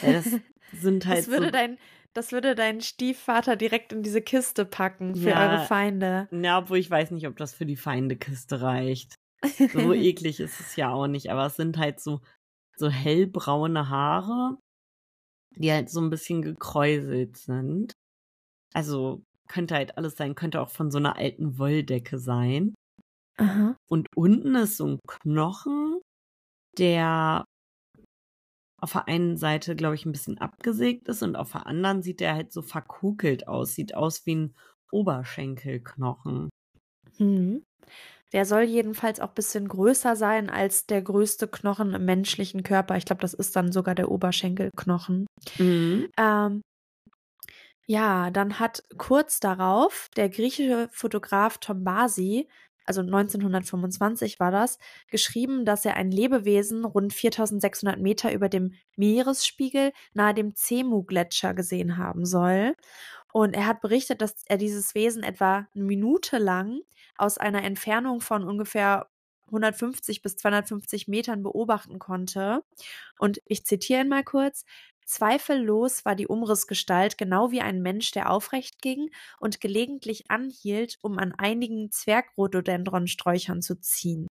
Weil 0.00 0.14
das 0.14 0.24
sind 0.72 1.06
halt 1.06 1.20
das 1.20 1.28
würde 1.28 1.46
so. 1.46 1.52
dein, 1.52 1.78
das 2.18 2.32
würde 2.32 2.56
dein 2.56 2.80
Stiefvater 2.80 3.54
direkt 3.54 3.92
in 3.92 4.02
diese 4.02 4.20
Kiste 4.20 4.64
packen 4.64 5.14
für 5.14 5.30
Ja. 5.30 5.48
eure 5.54 5.64
Feinde. 5.66 6.28
Ja, 6.32 6.58
obwohl 6.58 6.78
ich 6.78 6.90
weiß 6.90 7.12
nicht, 7.12 7.28
ob 7.28 7.36
das 7.36 7.54
für 7.54 7.64
die 7.64 7.76
Feindekiste 7.76 8.60
reicht. 8.60 9.14
So 9.72 9.94
eklig 9.94 10.40
ist 10.40 10.58
es 10.58 10.74
ja 10.74 10.90
auch 10.90 11.06
nicht, 11.06 11.30
aber 11.30 11.46
es 11.46 11.54
sind 11.54 11.78
halt 11.78 12.00
so, 12.00 12.20
so 12.76 12.88
hellbraune 12.88 13.88
Haare, 13.88 14.58
die 15.54 15.70
halt 15.70 15.90
so 15.90 16.00
ein 16.00 16.10
bisschen 16.10 16.42
gekräuselt 16.42 17.36
sind. 17.36 17.92
Also 18.74 19.22
könnte 19.46 19.76
halt 19.76 19.96
alles 19.96 20.16
sein, 20.16 20.34
könnte 20.34 20.60
auch 20.60 20.70
von 20.70 20.90
so 20.90 20.98
einer 20.98 21.14
alten 21.14 21.56
Wolldecke 21.56 22.18
sein. 22.18 22.74
Aha. 23.36 23.76
Und 23.88 24.08
unten 24.16 24.56
ist 24.56 24.76
so 24.76 24.88
ein 24.88 24.98
Knochen, 25.06 26.00
der 26.78 27.44
auf 28.80 28.92
der 28.92 29.08
einen 29.08 29.36
Seite, 29.36 29.76
glaube 29.76 29.94
ich, 29.94 30.06
ein 30.06 30.12
bisschen 30.12 30.38
abgesägt 30.38 31.08
ist 31.08 31.22
und 31.22 31.36
auf 31.36 31.52
der 31.52 31.66
anderen 31.66 32.02
sieht 32.02 32.20
der 32.20 32.34
halt 32.34 32.52
so 32.52 32.62
verkokelt 32.62 33.48
aus. 33.48 33.74
Sieht 33.74 33.94
aus 33.94 34.24
wie 34.24 34.36
ein 34.36 34.54
Oberschenkelknochen. 34.90 36.48
Hm. 37.16 37.62
Der 38.32 38.44
soll 38.44 38.62
jedenfalls 38.62 39.20
auch 39.20 39.28
ein 39.28 39.34
bisschen 39.34 39.68
größer 39.68 40.14
sein 40.14 40.50
als 40.50 40.86
der 40.86 41.02
größte 41.02 41.48
Knochen 41.48 41.94
im 41.94 42.04
menschlichen 42.04 42.62
Körper. 42.62 42.96
Ich 42.96 43.06
glaube, 43.06 43.22
das 43.22 43.34
ist 43.34 43.56
dann 43.56 43.72
sogar 43.72 43.94
der 43.94 44.10
Oberschenkelknochen. 44.10 45.26
Mhm. 45.58 46.08
Ähm, 46.18 46.60
ja, 47.86 48.30
dann 48.30 48.60
hat 48.60 48.82
kurz 48.98 49.40
darauf 49.40 50.10
der 50.14 50.28
griechische 50.28 50.90
Fotograf 50.92 51.56
Tombasi, 51.56 52.46
also 52.88 53.02
1925 53.02 54.40
war 54.40 54.50
das, 54.50 54.78
geschrieben, 55.10 55.66
dass 55.66 55.84
er 55.84 55.96
ein 55.96 56.10
Lebewesen 56.10 56.86
rund 56.86 57.12
4600 57.12 58.00
Meter 58.00 58.32
über 58.32 58.48
dem 58.48 58.72
Meeresspiegel 58.96 59.92
nahe 60.14 60.32
dem 60.32 60.54
Zemu-Gletscher 60.54 61.52
gesehen 61.52 61.98
haben 61.98 62.24
soll. 62.24 62.74
Und 63.32 63.54
er 63.54 63.66
hat 63.66 63.82
berichtet, 63.82 64.22
dass 64.22 64.42
er 64.46 64.56
dieses 64.56 64.94
Wesen 64.94 65.22
etwa 65.22 65.68
eine 65.74 65.84
Minute 65.84 66.38
lang 66.38 66.80
aus 67.18 67.36
einer 67.36 67.62
Entfernung 67.62 68.22
von 68.22 68.42
ungefähr 68.42 69.08
150 69.48 70.22
bis 70.22 70.36
250 70.36 71.08
Metern 71.08 71.42
beobachten 71.42 71.98
konnte. 71.98 72.62
Und 73.18 73.42
ich 73.44 73.66
zitiere 73.66 74.00
ihn 74.00 74.08
mal 74.08 74.24
kurz. 74.24 74.64
Zweifellos 75.08 76.04
war 76.04 76.14
die 76.14 76.26
Umrissgestalt 76.26 77.16
genau 77.16 77.50
wie 77.50 77.62
ein 77.62 77.80
Mensch, 77.80 78.10
der 78.10 78.30
aufrecht 78.30 78.82
ging 78.82 79.10
und 79.40 79.60
gelegentlich 79.60 80.30
anhielt, 80.30 80.98
um 81.02 81.18
an 81.18 81.34
einigen 81.34 81.90
Zwergrhododendronsträuchern 81.90 83.62
zu 83.62 83.80
ziehen. 83.80 84.26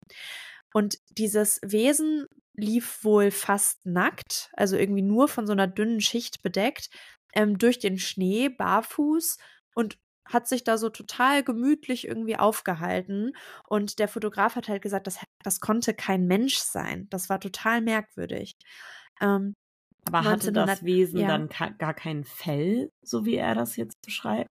Und 0.73 0.99
dieses 1.09 1.59
Wesen 1.63 2.27
lief 2.53 3.03
wohl 3.03 3.31
fast 3.31 3.85
nackt, 3.85 4.51
also 4.53 4.77
irgendwie 4.77 5.01
nur 5.01 5.27
von 5.27 5.47
so 5.47 5.53
einer 5.53 5.67
dünnen 5.67 6.01
Schicht 6.01 6.43
bedeckt, 6.43 6.89
ähm, 7.33 7.57
durch 7.57 7.79
den 7.79 7.97
Schnee, 7.97 8.49
barfuß 8.49 9.37
und 9.75 9.97
hat 10.25 10.47
sich 10.47 10.63
da 10.63 10.77
so 10.77 10.89
total 10.89 11.43
gemütlich 11.43 12.07
irgendwie 12.07 12.37
aufgehalten. 12.37 13.33
Und 13.67 13.99
der 13.99 14.07
Fotograf 14.07 14.55
hat 14.55 14.67
halt 14.67 14.81
gesagt, 14.81 15.07
das, 15.07 15.19
das 15.43 15.59
konnte 15.59 15.93
kein 15.93 16.27
Mensch 16.27 16.57
sein. 16.57 17.07
Das 17.09 17.29
war 17.29 17.39
total 17.39 17.81
merkwürdig. 17.81 18.57
Ähm, 19.21 19.53
Aber 20.07 20.19
hatte 20.19 20.51
1900 20.51 20.69
das 20.69 20.83
Wesen 20.85 21.19
ja. 21.19 21.27
dann 21.27 21.49
gar 21.77 21.93
kein 21.93 22.23
Fell, 22.23 22.89
so 23.01 23.25
wie 23.25 23.35
er 23.35 23.55
das 23.55 23.75
jetzt 23.75 24.01
beschreibt? 24.01 24.49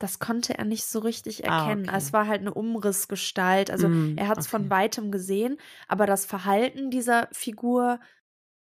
das 0.00 0.20
konnte 0.20 0.56
er 0.56 0.64
nicht 0.64 0.84
so 0.84 1.00
richtig 1.00 1.44
Ah, 1.48 1.70
erkennen. 1.70 1.88
okay. 1.88 1.96
Es 1.96 2.12
war 2.12 2.26
halt 2.28 2.40
eine 2.40 2.54
Umrissgestalt. 2.54 3.70
Also 3.70 3.88
Mm, 3.88 4.16
er 4.16 4.28
hat 4.28 4.38
es 4.38 4.46
von 4.46 4.62
okay. 4.62 4.70
weitem 4.70 5.10
gesehen, 5.10 5.58
aber 5.88 6.06
das 6.06 6.24
Verhalten 6.24 6.90
dieser 6.90 7.28
Figur 7.32 7.98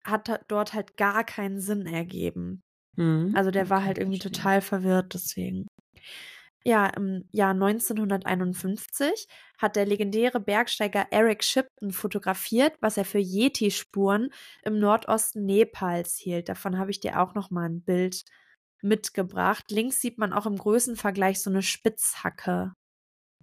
hat 0.06 0.30
dort 0.48 0.74
halt 0.74 0.96
gar 0.96 1.26
keinen 1.26 1.60
Sinn 1.60 1.86
ergeben. 1.86 2.62
Mhm. 2.96 3.34
Also 3.36 3.52
der 3.52 3.70
war 3.70 3.84
halt 3.84 3.98
irgendwie 3.98 4.20
verstehe. 4.20 4.32
total 4.32 4.62
verwirrt 4.62 5.14
deswegen. 5.14 5.68
Ja, 6.68 6.88
im 6.88 7.24
Jahr 7.32 7.52
1951 7.52 9.30
hat 9.58 9.78
der 9.78 9.86
legendäre 9.86 10.42
Bergsteiger 10.42 11.08
Eric 11.12 11.42
Shipton 11.46 11.92
fotografiert, 11.92 12.74
was 12.82 12.98
er 12.98 13.06
für 13.06 13.20
Yeti-Spuren 13.20 14.34
im 14.64 14.78
Nordosten 14.78 15.46
Nepals 15.46 16.18
hielt. 16.18 16.50
Davon 16.50 16.78
habe 16.78 16.92
ich 16.92 17.00
dir 17.00 17.22
auch 17.22 17.36
noch 17.36 17.52
mal 17.52 17.70
ein 17.70 17.84
Bild 17.84 18.26
mitgebracht. 18.82 19.64
Links 19.72 20.02
sieht 20.02 20.18
man 20.18 20.34
auch 20.34 20.46
im 20.46 20.58
Größenvergleich 20.58 21.42
so 21.42 21.50
eine 21.50 21.62
Spitzhacke. 21.62 22.74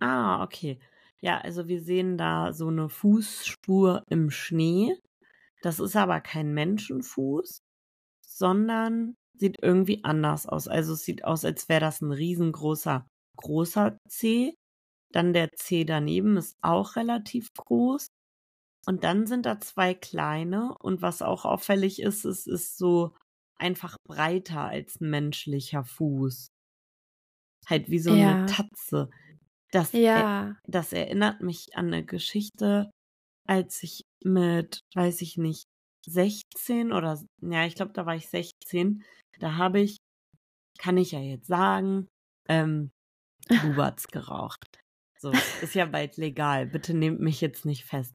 Ah, 0.00 0.44
okay. 0.44 0.78
Ja, 1.22 1.38
also 1.38 1.66
wir 1.66 1.80
sehen 1.80 2.18
da 2.18 2.52
so 2.52 2.68
eine 2.68 2.90
Fußspur 2.90 4.02
im 4.10 4.28
Schnee. 4.28 4.98
Das 5.62 5.80
ist 5.80 5.96
aber 5.96 6.20
kein 6.20 6.52
Menschenfuß, 6.52 7.62
sondern 8.20 9.16
sieht 9.32 9.56
irgendwie 9.62 10.04
anders 10.04 10.46
aus. 10.46 10.68
Also 10.68 10.92
es 10.92 11.04
sieht 11.04 11.24
aus, 11.24 11.46
als 11.46 11.70
wäre 11.70 11.80
das 11.80 12.02
ein 12.02 12.12
riesengroßer, 12.12 13.06
großer 13.36 13.98
Zeh. 14.08 14.54
Dann 15.12 15.32
der 15.34 15.50
Zeh 15.56 15.84
daneben 15.84 16.36
ist 16.36 16.56
auch 16.62 16.96
relativ 16.96 17.48
groß. 17.56 18.08
Und 18.86 19.04
dann 19.04 19.26
sind 19.26 19.46
da 19.46 19.60
zwei 19.60 19.94
kleine. 19.94 20.76
Und 20.80 21.02
was 21.02 21.22
auch 21.22 21.44
auffällig 21.44 22.00
ist, 22.02 22.24
es 22.24 22.46
ist 22.46 22.78
so 22.78 23.14
einfach 23.58 23.96
breiter 24.08 24.62
als 24.66 25.00
ein 25.00 25.10
menschlicher 25.10 25.84
Fuß. 25.84 26.48
Halt 27.66 27.90
wie 27.90 27.98
so 27.98 28.12
Ja. 28.12 28.14
eine 28.14 28.44
Tatze. 28.46 29.10
Das, 29.72 29.92
er, 30.14 30.22
Ja. 30.22 30.56
das 30.68 30.92
erinnert 30.92 31.40
mich 31.42 31.76
an 31.76 31.88
eine 31.88 32.04
Geschichte, 32.04 32.90
als 33.48 33.82
ich 33.82 34.02
mit, 34.24 34.80
weiß 34.94 35.22
ich 35.22 35.38
nicht, 35.38 35.64
16 36.06 36.92
oder, 36.92 37.22
ja, 37.42 37.66
ich 37.66 37.76
glaube, 37.76 37.92
da 37.92 38.06
war 38.06 38.16
ich 38.16 38.28
16. 38.28 39.04
Da 39.40 39.56
habe 39.56 39.80
ich, 39.80 39.98
kann 40.78 40.98
ich 40.98 41.12
ja 41.12 41.20
jetzt 41.20 41.46
sagen, 41.48 42.08
ähm, 42.48 42.90
Bubatz 43.48 44.08
geraucht. 44.08 44.80
So, 45.18 45.32
ist 45.62 45.74
ja 45.74 45.86
bald 45.86 46.16
legal. 46.16 46.66
Bitte 46.66 46.94
nehmt 46.94 47.20
mich 47.20 47.40
jetzt 47.40 47.64
nicht 47.64 47.84
fest. 47.84 48.14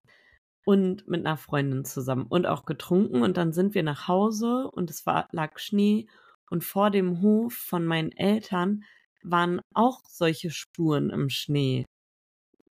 Und 0.66 1.08
mit 1.08 1.26
einer 1.26 1.38
Freundin 1.38 1.86
zusammen 1.86 2.28
und 2.28 2.46
auch 2.46 2.66
getrunken. 2.66 3.24
Und 3.24 3.38
dann 3.38 3.54
sind 3.54 3.74
wir 3.74 3.84
nach 3.84 4.08
Hause 4.08 4.70
und 4.72 4.90
es 4.90 5.06
war, 5.06 5.28
lag 5.32 5.58
Schnee. 5.58 6.08
Und 6.50 6.64
vor 6.64 6.92
dem 6.92 7.22
Hof 7.22 7.54
von 7.54 7.86
meinen 7.86 8.12
Eltern 8.12 8.84
waren 9.24 9.62
auch 9.74 10.02
solche 10.08 10.52
Spuren 10.52 11.10
im 11.10 11.30
Schnee, 11.30 11.86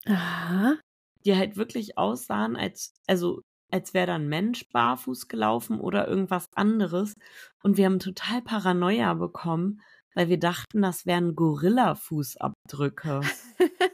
Aha. 0.07 0.77
die 1.25 1.37
halt 1.37 1.57
wirklich 1.57 1.99
aussahen, 1.99 2.57
als, 2.57 2.95
also, 3.07 3.43
als 3.71 3.93
wäre 3.95 4.07
da 4.07 4.15
ein 4.15 4.29
Mensch 4.29 4.69
barfuß 4.71 5.29
gelaufen 5.29 5.81
oder 5.81 6.09
irgendwas 6.09 6.49
anderes. 6.55 7.15
Und 7.63 7.77
wir 7.77 7.87
haben 7.87 7.99
total 7.99 8.43
Paranoia 8.43 9.15
bekommen, 9.15 9.81
weil 10.15 10.29
wir 10.29 10.39
dachten, 10.39 10.83
das 10.83 11.07
wären 11.07 11.35
Gorilla-Fußabdrücke. 11.35 13.21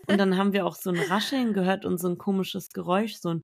Und 0.07 0.19
dann 0.19 0.37
haben 0.37 0.53
wir 0.53 0.67
auch 0.67 0.77
so 0.77 0.91
ein 0.91 0.99
Rascheln 0.99 1.55
gehört 1.55 1.85
und 1.85 1.99
so 1.99 2.09
ein 2.09 2.19
komisches 2.19 2.69
Geräusch, 2.71 3.17
so 3.17 3.31
ein 3.31 3.43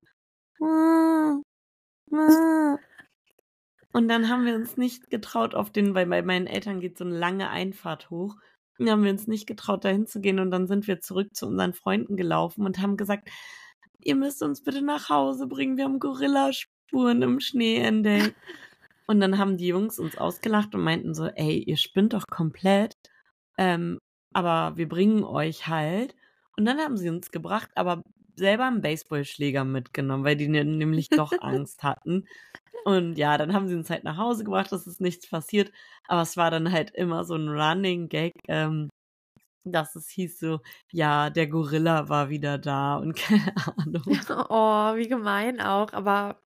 und 3.92 4.08
dann 4.08 4.28
haben 4.28 4.44
wir 4.44 4.54
uns 4.54 4.76
nicht 4.76 5.10
getraut 5.10 5.54
auf 5.54 5.70
den, 5.70 5.94
weil 5.94 6.06
bei 6.06 6.22
meinen 6.22 6.46
Eltern 6.46 6.80
geht 6.80 6.96
so 6.98 7.04
eine 7.04 7.18
lange 7.18 7.50
Einfahrt 7.50 8.10
hoch. 8.10 8.36
Und 8.78 8.86
dann 8.86 8.90
haben 8.90 9.04
wir 9.04 9.10
uns 9.10 9.26
nicht 9.26 9.46
getraut, 9.46 9.84
dahin 9.84 10.06
zu 10.06 10.20
gehen. 10.20 10.38
Und 10.38 10.50
dann 10.50 10.66
sind 10.66 10.86
wir 10.86 11.00
zurück 11.00 11.34
zu 11.34 11.46
unseren 11.46 11.74
Freunden 11.74 12.16
gelaufen 12.16 12.64
und 12.64 12.78
haben 12.78 12.96
gesagt, 12.96 13.28
ihr 14.02 14.14
müsst 14.14 14.42
uns 14.42 14.62
bitte 14.62 14.82
nach 14.82 15.08
Hause 15.08 15.46
bringen. 15.46 15.76
Wir 15.76 15.84
haben 15.84 15.98
Gorillaspuren 15.98 17.22
im 17.22 17.40
Schnee 17.40 17.78
entdeckt. 17.78 18.34
Und 19.10 19.18
dann 19.18 19.38
haben 19.38 19.56
die 19.56 19.66
Jungs 19.66 19.98
uns 19.98 20.16
ausgelacht 20.16 20.72
und 20.72 20.82
meinten 20.82 21.14
so, 21.14 21.26
ey, 21.26 21.58
ihr 21.64 21.76
spinnt 21.76 22.12
doch 22.12 22.26
komplett. 22.30 22.94
Ähm, 23.58 23.98
aber 24.32 24.76
wir 24.76 24.88
bringen 24.88 25.24
euch 25.24 25.66
halt. 25.66 26.14
Und 26.56 26.64
dann 26.64 26.78
haben 26.78 26.96
sie 26.96 27.08
uns 27.10 27.32
gebracht, 27.32 27.70
aber 27.74 28.02
selber 28.36 28.66
einen 28.66 28.82
Baseballschläger 28.82 29.64
mitgenommen, 29.64 30.22
weil 30.22 30.36
die 30.36 30.46
ne- 30.46 30.64
nämlich 30.64 31.08
doch 31.08 31.32
Angst 31.42 31.82
hatten. 31.82 32.28
Und 32.84 33.16
ja, 33.18 33.36
dann 33.36 33.52
haben 33.52 33.66
sie 33.66 33.74
uns 33.74 33.90
halt 33.90 34.04
nach 34.04 34.16
Hause 34.16 34.44
gebracht, 34.44 34.70
es 34.70 34.86
ist 34.86 35.00
nichts 35.00 35.28
passiert. 35.28 35.72
Aber 36.06 36.22
es 36.22 36.36
war 36.36 36.52
dann 36.52 36.70
halt 36.70 36.92
immer 36.92 37.24
so 37.24 37.34
ein 37.34 37.48
Running 37.48 38.08
Gag, 38.08 38.32
ähm, 38.46 38.90
dass 39.64 39.96
es 39.96 40.08
hieß 40.08 40.38
so, 40.38 40.60
ja, 40.92 41.30
der 41.30 41.48
Gorilla 41.48 42.08
war 42.08 42.30
wieder 42.30 42.58
da 42.58 42.96
und 42.96 43.16
keine 43.16 43.54
Ahnung. 43.76 44.04
Oh, 44.50 44.94
wie 44.96 45.08
gemein 45.08 45.60
auch. 45.60 45.92
Aber 45.94 46.40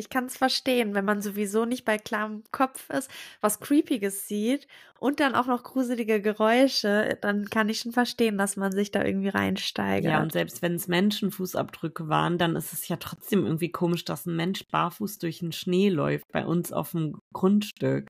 ich 0.00 0.08
kann 0.08 0.24
es 0.24 0.36
verstehen, 0.36 0.94
wenn 0.94 1.04
man 1.04 1.22
sowieso 1.22 1.64
nicht 1.64 1.84
bei 1.84 1.98
klarem 1.98 2.42
Kopf 2.50 2.90
ist, 2.90 3.10
was 3.40 3.60
Creepiges 3.60 4.26
sieht 4.26 4.66
und 4.98 5.20
dann 5.20 5.34
auch 5.34 5.46
noch 5.46 5.62
gruselige 5.62 6.20
Geräusche, 6.20 7.18
dann 7.20 7.44
kann 7.50 7.68
ich 7.68 7.80
schon 7.80 7.92
verstehen, 7.92 8.38
dass 8.38 8.56
man 8.56 8.72
sich 8.72 8.90
da 8.90 9.04
irgendwie 9.04 9.28
reinsteigert. 9.28 10.10
Ja, 10.10 10.22
und 10.22 10.32
selbst 10.32 10.62
wenn 10.62 10.74
es 10.74 10.88
Menschenfußabdrücke 10.88 12.08
waren, 12.08 12.38
dann 12.38 12.56
ist 12.56 12.72
es 12.72 12.88
ja 12.88 12.96
trotzdem 12.96 13.44
irgendwie 13.44 13.70
komisch, 13.70 14.04
dass 14.04 14.26
ein 14.26 14.36
Mensch 14.36 14.66
barfuß 14.66 15.18
durch 15.18 15.38
den 15.38 15.52
Schnee 15.52 15.90
läuft 15.90 16.26
bei 16.32 16.44
uns 16.44 16.72
auf 16.72 16.92
dem 16.92 17.20
Grundstück. 17.32 18.08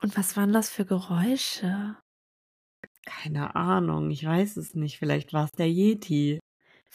Und 0.00 0.16
was 0.16 0.36
waren 0.36 0.52
das 0.52 0.70
für 0.70 0.84
Geräusche? 0.84 1.96
Keine 3.04 3.54
Ahnung, 3.54 4.10
ich 4.10 4.24
weiß 4.24 4.56
es 4.56 4.74
nicht. 4.74 4.98
Vielleicht 4.98 5.32
war 5.32 5.44
es 5.44 5.50
der 5.52 5.68
Yeti. 5.68 6.38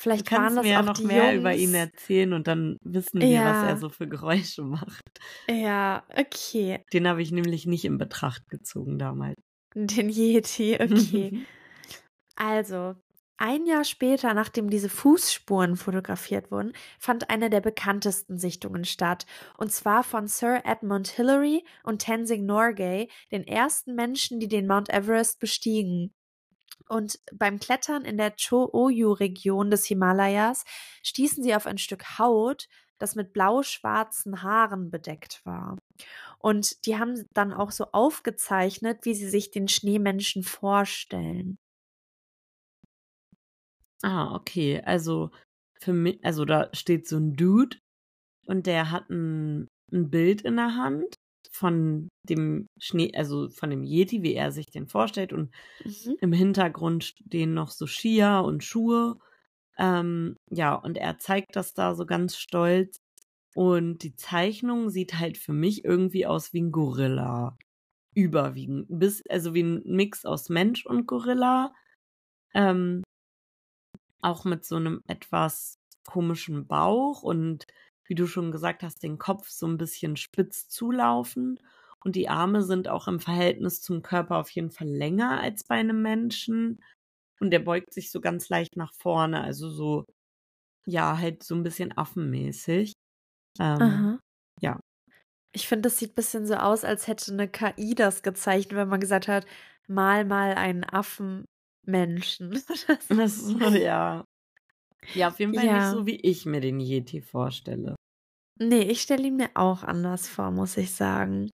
Du 0.08 0.24
Vielleicht 0.24 0.32
waren 0.34 0.56
kannst 0.56 0.58
das 0.58 0.64
mir 0.64 0.72
ja 0.72 0.82
auch 0.82 0.84
noch 0.84 1.02
mehr 1.02 1.36
über 1.36 1.54
ihn 1.56 1.74
Jungs. 1.74 1.76
erzählen 1.76 2.34
und 2.34 2.48
dann 2.48 2.78
wissen 2.84 3.28
wir, 3.28 3.44
was 3.44 3.62
er 3.64 3.76
Ja, 3.76 3.76
so 3.76 3.90
für 3.90 4.08
Geräusche 4.08 4.64
macht. 4.64 5.20
ja, 5.50 6.04
okay. 6.16 6.86
Den 6.94 7.08
habe 7.08 7.22
ich 7.22 7.32
nämlich 7.32 7.66
nicht 7.66 7.86
in 7.86 7.98
Betracht 7.98 8.48
gezogen 8.50 9.00
damals. 9.00 9.36
Den 9.76 10.10
Yeti, 10.10 10.76
okay. 10.80 11.34
Also, 12.36 12.96
ein 13.38 13.66
Jahr 13.66 13.84
später, 13.84 14.34
nachdem 14.34 14.70
diese 14.70 14.90
Fußspuren 14.90 15.76
fotografiert 15.78 16.52
wurden, 16.52 16.74
fand 17.00 17.30
eine 17.30 17.50
der 17.50 17.62
bekanntesten 17.62 18.38
Sichtungen 18.38 18.86
statt. 18.86 19.26
Und 19.58 19.72
zwar 19.72 20.04
von 20.04 20.28
Sir 20.28 20.62
Edmund 20.66 21.08
Hillary 21.10 21.64
und 21.84 22.00
Tenzing 22.00 22.46
Norgay, 22.46 23.10
den 23.32 23.46
ersten 23.48 23.96
Menschen, 23.96 24.40
die 24.40 24.48
den 24.48 24.68
Mount 24.68 24.90
Everest 24.90 25.40
bestiegen. 25.40 26.14
Und 26.88 27.20
beim 27.34 27.60
Klettern 27.60 28.06
in 28.06 28.18
der 28.18 28.36
Cho-Oyu-Region 28.36 29.70
des 29.70 29.86
Himalayas 29.86 30.66
stießen 31.04 31.44
sie 31.44 31.56
auf 31.56 31.68
ein 31.68 31.78
Stück 31.78 32.18
Haut, 32.18 32.68
das 32.98 33.16
mit 33.16 33.34
blau-schwarzen 33.34 34.44
Haaren 34.44 34.92
bedeckt 34.92 35.46
war. 35.46 35.78
Und 36.38 36.86
die 36.86 36.98
haben 36.98 37.26
dann 37.34 37.54
auch 37.54 37.72
so 37.72 37.86
aufgezeichnet, 37.92 39.06
wie 39.06 39.14
sie 39.14 39.30
sich 39.30 39.52
den 39.52 39.68
Schneemenschen 39.68 40.44
vorstellen. 40.44 41.58
Ah, 44.02 44.34
okay. 44.36 44.82
Also 44.82 45.32
für 45.80 45.94
mich, 45.94 46.24
also 46.24 46.46
da 46.46 46.70
steht 46.74 47.08
so 47.08 47.18
ein 47.18 47.36
Dude 47.36 47.78
und 48.46 48.66
der 48.66 48.92
hat 48.92 49.10
ein, 49.10 49.68
ein 49.92 50.10
Bild 50.10 50.42
in 50.42 50.56
der 50.56 50.76
Hand 50.76 51.16
von 51.52 52.10
dem 52.28 52.68
Schnee, 52.80 53.12
also 53.16 53.50
von 53.50 53.70
dem 53.70 53.84
Yeti, 53.84 54.22
wie 54.24 54.36
er 54.36 54.52
sich 54.52 54.68
den 54.68 54.88
vorstellt 54.88 55.34
und 55.34 55.54
Mhm. 55.86 56.16
im 56.22 56.34
Hintergrund 56.34 57.04
stehen 57.06 57.54
noch 57.54 57.72
so 57.72 57.88
Skier 57.88 58.44
und 58.46 58.64
Schuhe. 58.64 59.18
Ähm, 59.78 60.36
ja, 60.52 60.76
und 60.76 60.98
er 60.98 61.18
zeigt 61.20 61.56
das 61.56 61.74
da 61.74 61.96
so 61.96 62.06
ganz 62.06 62.38
stolz. 62.38 62.98
Und 63.56 64.04
die 64.04 64.16
Zeichnung 64.16 64.90
sieht 64.90 65.20
halt 65.20 65.38
für 65.38 65.54
mich 65.54 65.86
irgendwie 65.86 66.26
aus 66.28 66.54
wie 66.54 66.62
ein 66.62 66.72
Gorilla. 66.72 67.58
Überwiegend. 68.16 68.88
Bis, 68.90 69.22
also 69.30 69.54
wie 69.54 69.64
ein 69.64 69.82
Mix 69.86 70.26
aus 70.26 70.50
Mensch 70.50 70.86
und 70.86 71.08
Gorilla. 71.08 71.74
Ähm, 72.54 73.04
auch 74.22 74.46
mit 74.46 74.66
so 74.66 74.76
einem 74.76 75.02
etwas 75.08 75.76
komischen 76.06 76.68
Bauch 76.68 77.24
und 77.24 77.66
wie 78.10 78.16
du 78.16 78.26
schon 78.26 78.52
gesagt 78.52 78.82
hast, 78.82 79.04
den 79.04 79.20
Kopf 79.20 79.50
so 79.50 79.68
ein 79.68 79.78
bisschen 79.78 80.18
spitz 80.18 80.68
zulaufen. 80.68 81.60
Und 82.04 82.16
die 82.16 82.28
Arme 82.28 82.64
sind 82.64 82.88
auch 82.88 83.08
im 83.08 83.20
Verhältnis 83.20 83.82
zum 83.82 84.02
Körper 84.02 84.38
auf 84.38 84.50
jeden 84.50 84.72
Fall 84.72 84.88
länger 84.88 85.40
als 85.40 85.64
bei 85.64 85.76
einem 85.76 86.02
Menschen. 86.02 86.82
Und 87.40 87.52
der 87.52 87.60
beugt 87.60 87.94
sich 87.94 88.10
so 88.12 88.20
ganz 88.20 88.50
leicht 88.50 88.76
nach 88.78 88.94
vorne, 88.94 89.42
also 89.42 89.70
so, 89.70 90.06
ja, 90.86 91.20
halt 91.20 91.44
so 91.44 91.54
ein 91.56 91.64
bisschen 91.64 91.96
affenmäßig. 91.96 92.94
Ähm, 93.60 94.20
ja. 94.60 94.80
Ich 95.52 95.68
finde, 95.68 95.84
das 95.84 96.00
sieht 96.00 96.12
ein 96.12 96.16
bisschen 96.16 96.48
so 96.48 96.56
aus, 96.56 96.84
als 96.84 97.08
hätte 97.08 97.32
eine 97.32 97.48
KI 97.48 97.94
das 97.96 98.24
gezeichnet, 98.24 98.76
wenn 98.76 98.90
man 98.90 99.00
gesagt 99.00 99.28
hat, 99.28 99.46
mal 99.88 100.26
mal 100.26 100.56
einen 100.56 100.84
Affenmenschen. 100.84 101.48
Das 103.10 103.38
ist 103.38 103.46
so, 103.46 103.60
ja. 103.70 104.26
Ja, 105.14 105.28
auf 105.30 105.40
jeden 105.40 105.54
Fall 105.54 105.68
nicht 105.68 105.88
Ja. 105.88 105.92
so, 105.92 106.06
wie 106.06 106.16
ich 106.18 106.46
mir 106.46 106.62
den 106.62 106.80
Yeti 106.80 107.22
vorstelle. 107.22 107.96
Nee, 108.62 108.82
ich 108.82 109.02
stelle 109.02 109.28
ihn 109.28 109.38
mir 109.38 109.52
auch 109.56 109.84
anders 109.84 110.28
vor, 110.28 110.52
muss 110.52 110.76
ich 110.78 110.94
sagen. 110.94 111.50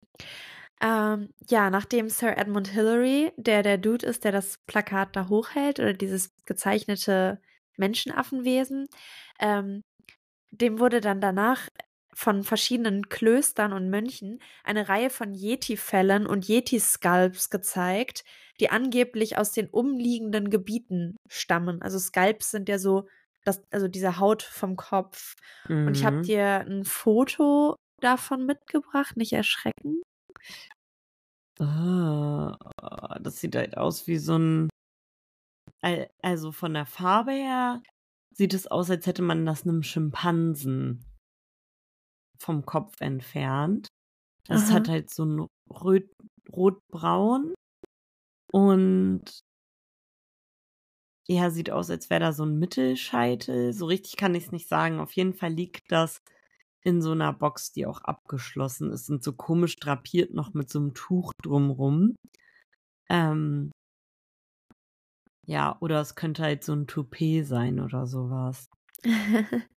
Ähm, 0.82 1.30
ja, 1.48 1.70
nachdem 1.70 2.08
Sir 2.08 2.36
Edmund 2.38 2.68
Hillary, 2.68 3.32
der 3.36 3.62
der 3.62 3.78
Dude 3.78 4.06
ist, 4.06 4.24
der 4.24 4.32
das 4.32 4.58
Plakat 4.66 5.16
da 5.16 5.28
hochhält, 5.28 5.80
oder 5.80 5.92
dieses 5.94 6.30
gezeichnete 6.46 7.40
Menschenaffenwesen, 7.76 8.86
ähm, 9.40 9.82
dem 10.50 10.78
wurde 10.80 11.00
dann 11.00 11.20
danach 11.20 11.68
von 12.14 12.44
verschiedenen 12.44 13.08
Klöstern 13.08 13.72
und 13.72 13.90
Mönchen 13.90 14.40
eine 14.64 14.88
Reihe 14.88 15.10
von 15.10 15.34
Yeti-Fällen 15.34 16.26
und 16.26 16.48
Yeti-Sculpts 16.48 17.50
gezeigt, 17.50 18.24
die 18.60 18.70
angeblich 18.70 19.36
aus 19.38 19.52
den 19.52 19.68
umliegenden 19.68 20.50
Gebieten 20.50 21.16
stammen. 21.28 21.82
Also 21.82 21.98
Sculpts 21.98 22.50
sind 22.52 22.68
ja 22.68 22.78
so, 22.78 23.08
das, 23.44 23.62
also 23.70 23.88
diese 23.88 24.18
Haut 24.18 24.42
vom 24.42 24.76
Kopf. 24.76 25.34
Und 25.86 25.96
ich 25.96 26.04
habe 26.04 26.16
Mhm. 26.16 26.24
dir 26.24 26.60
ein 26.66 26.84
Foto 26.84 27.76
davon 28.00 28.46
mitgebracht, 28.46 29.16
nicht 29.16 29.32
erschrecken. 29.32 30.02
Ah, 31.60 32.56
das 33.20 33.38
sieht 33.40 33.54
halt 33.56 33.76
aus 33.76 34.06
wie 34.06 34.18
so 34.18 34.36
ein. 34.38 34.68
Al- 35.82 36.10
Also 36.22 36.50
von 36.52 36.74
der 36.74 36.86
Farbe 36.86 37.32
her 37.32 37.82
sieht 38.34 38.54
es 38.54 38.66
aus, 38.66 38.90
als 38.90 39.06
hätte 39.06 39.22
man 39.22 39.46
das 39.46 39.62
einem 39.64 39.82
Schimpansen 39.82 41.04
vom 42.40 42.64
Kopf 42.66 43.00
entfernt. 43.00 43.88
Hat 44.48 44.54
Aha. 44.54 44.88
halt 44.88 45.10
so 45.10 45.24
ein 45.24 45.46
rot, 45.70 46.04
rotbraun 46.52 47.54
und 48.52 49.40
ja, 51.26 51.50
sieht 51.50 51.70
aus, 51.70 51.90
als 51.90 52.10
wäre 52.10 52.20
da 52.20 52.32
so 52.32 52.44
ein 52.44 52.58
Mittelscheitel. 52.58 53.72
So 53.72 53.86
richtig 53.86 54.16
kann 54.16 54.34
ich 54.34 54.46
es 54.46 54.52
nicht 54.52 54.68
sagen. 54.68 55.00
Auf 55.00 55.12
jeden 55.12 55.34
Fall 55.34 55.52
liegt 55.52 55.90
das 55.90 56.22
in 56.82 57.00
so 57.00 57.12
einer 57.12 57.32
Box, 57.32 57.72
die 57.72 57.86
auch 57.86 58.02
abgeschlossen 58.02 58.90
ist 58.92 59.08
und 59.10 59.24
so 59.24 59.32
komisch 59.32 59.76
drapiert 59.76 60.34
noch 60.34 60.52
mit 60.54 60.70
so 60.70 60.78
einem 60.78 60.94
Tuch 60.94 61.32
drumrum. 61.42 62.14
Ähm, 63.08 63.70
ja, 65.46 65.76
oder 65.80 66.00
es 66.00 66.14
könnte 66.14 66.42
halt 66.42 66.64
so 66.64 66.74
ein 66.74 66.86
Toupet 66.86 67.44
sein 67.46 67.80
oder 67.80 68.06
sowas. 68.06 68.68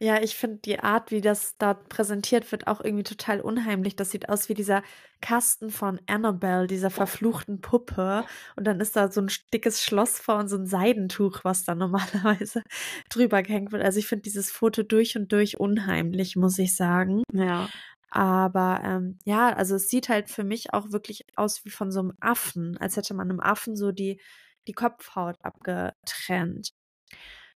Ja, 0.00 0.20
ich 0.20 0.34
finde 0.34 0.58
die 0.58 0.80
Art, 0.80 1.12
wie 1.12 1.20
das 1.20 1.56
dort 1.56 1.88
präsentiert 1.88 2.50
wird, 2.50 2.66
auch 2.66 2.80
irgendwie 2.80 3.04
total 3.04 3.40
unheimlich. 3.40 3.94
Das 3.94 4.10
sieht 4.10 4.28
aus 4.28 4.48
wie 4.48 4.54
dieser 4.54 4.82
Kasten 5.20 5.70
von 5.70 6.00
Annabelle, 6.06 6.66
dieser 6.66 6.90
verfluchten 6.90 7.60
Puppe. 7.60 8.24
Und 8.56 8.66
dann 8.66 8.80
ist 8.80 8.96
da 8.96 9.10
so 9.10 9.20
ein 9.20 9.30
dickes 9.52 9.82
Schloss 9.82 10.18
vor 10.18 10.36
und 10.36 10.48
so 10.48 10.56
ein 10.56 10.66
Seidentuch, 10.66 11.44
was 11.44 11.64
da 11.64 11.74
normalerweise 11.76 12.62
drüber 13.08 13.42
gehängt 13.42 13.70
wird. 13.70 13.84
Also 13.84 14.00
ich 14.00 14.08
finde 14.08 14.22
dieses 14.22 14.50
Foto 14.50 14.82
durch 14.82 15.16
und 15.16 15.30
durch 15.30 15.60
unheimlich, 15.60 16.34
muss 16.34 16.58
ich 16.58 16.74
sagen. 16.74 17.22
Ja. 17.32 17.68
Aber 18.10 18.80
ähm, 18.84 19.18
ja, 19.24 19.52
also 19.54 19.76
es 19.76 19.88
sieht 19.88 20.08
halt 20.08 20.28
für 20.28 20.44
mich 20.44 20.72
auch 20.72 20.90
wirklich 20.90 21.24
aus 21.36 21.64
wie 21.64 21.70
von 21.70 21.92
so 21.92 22.00
einem 22.00 22.12
Affen, 22.20 22.76
als 22.78 22.96
hätte 22.96 23.14
man 23.14 23.30
einem 23.30 23.40
Affen 23.40 23.76
so 23.76 23.92
die, 23.92 24.20
die 24.66 24.72
Kopfhaut 24.72 25.36
abgetrennt. 25.42 26.72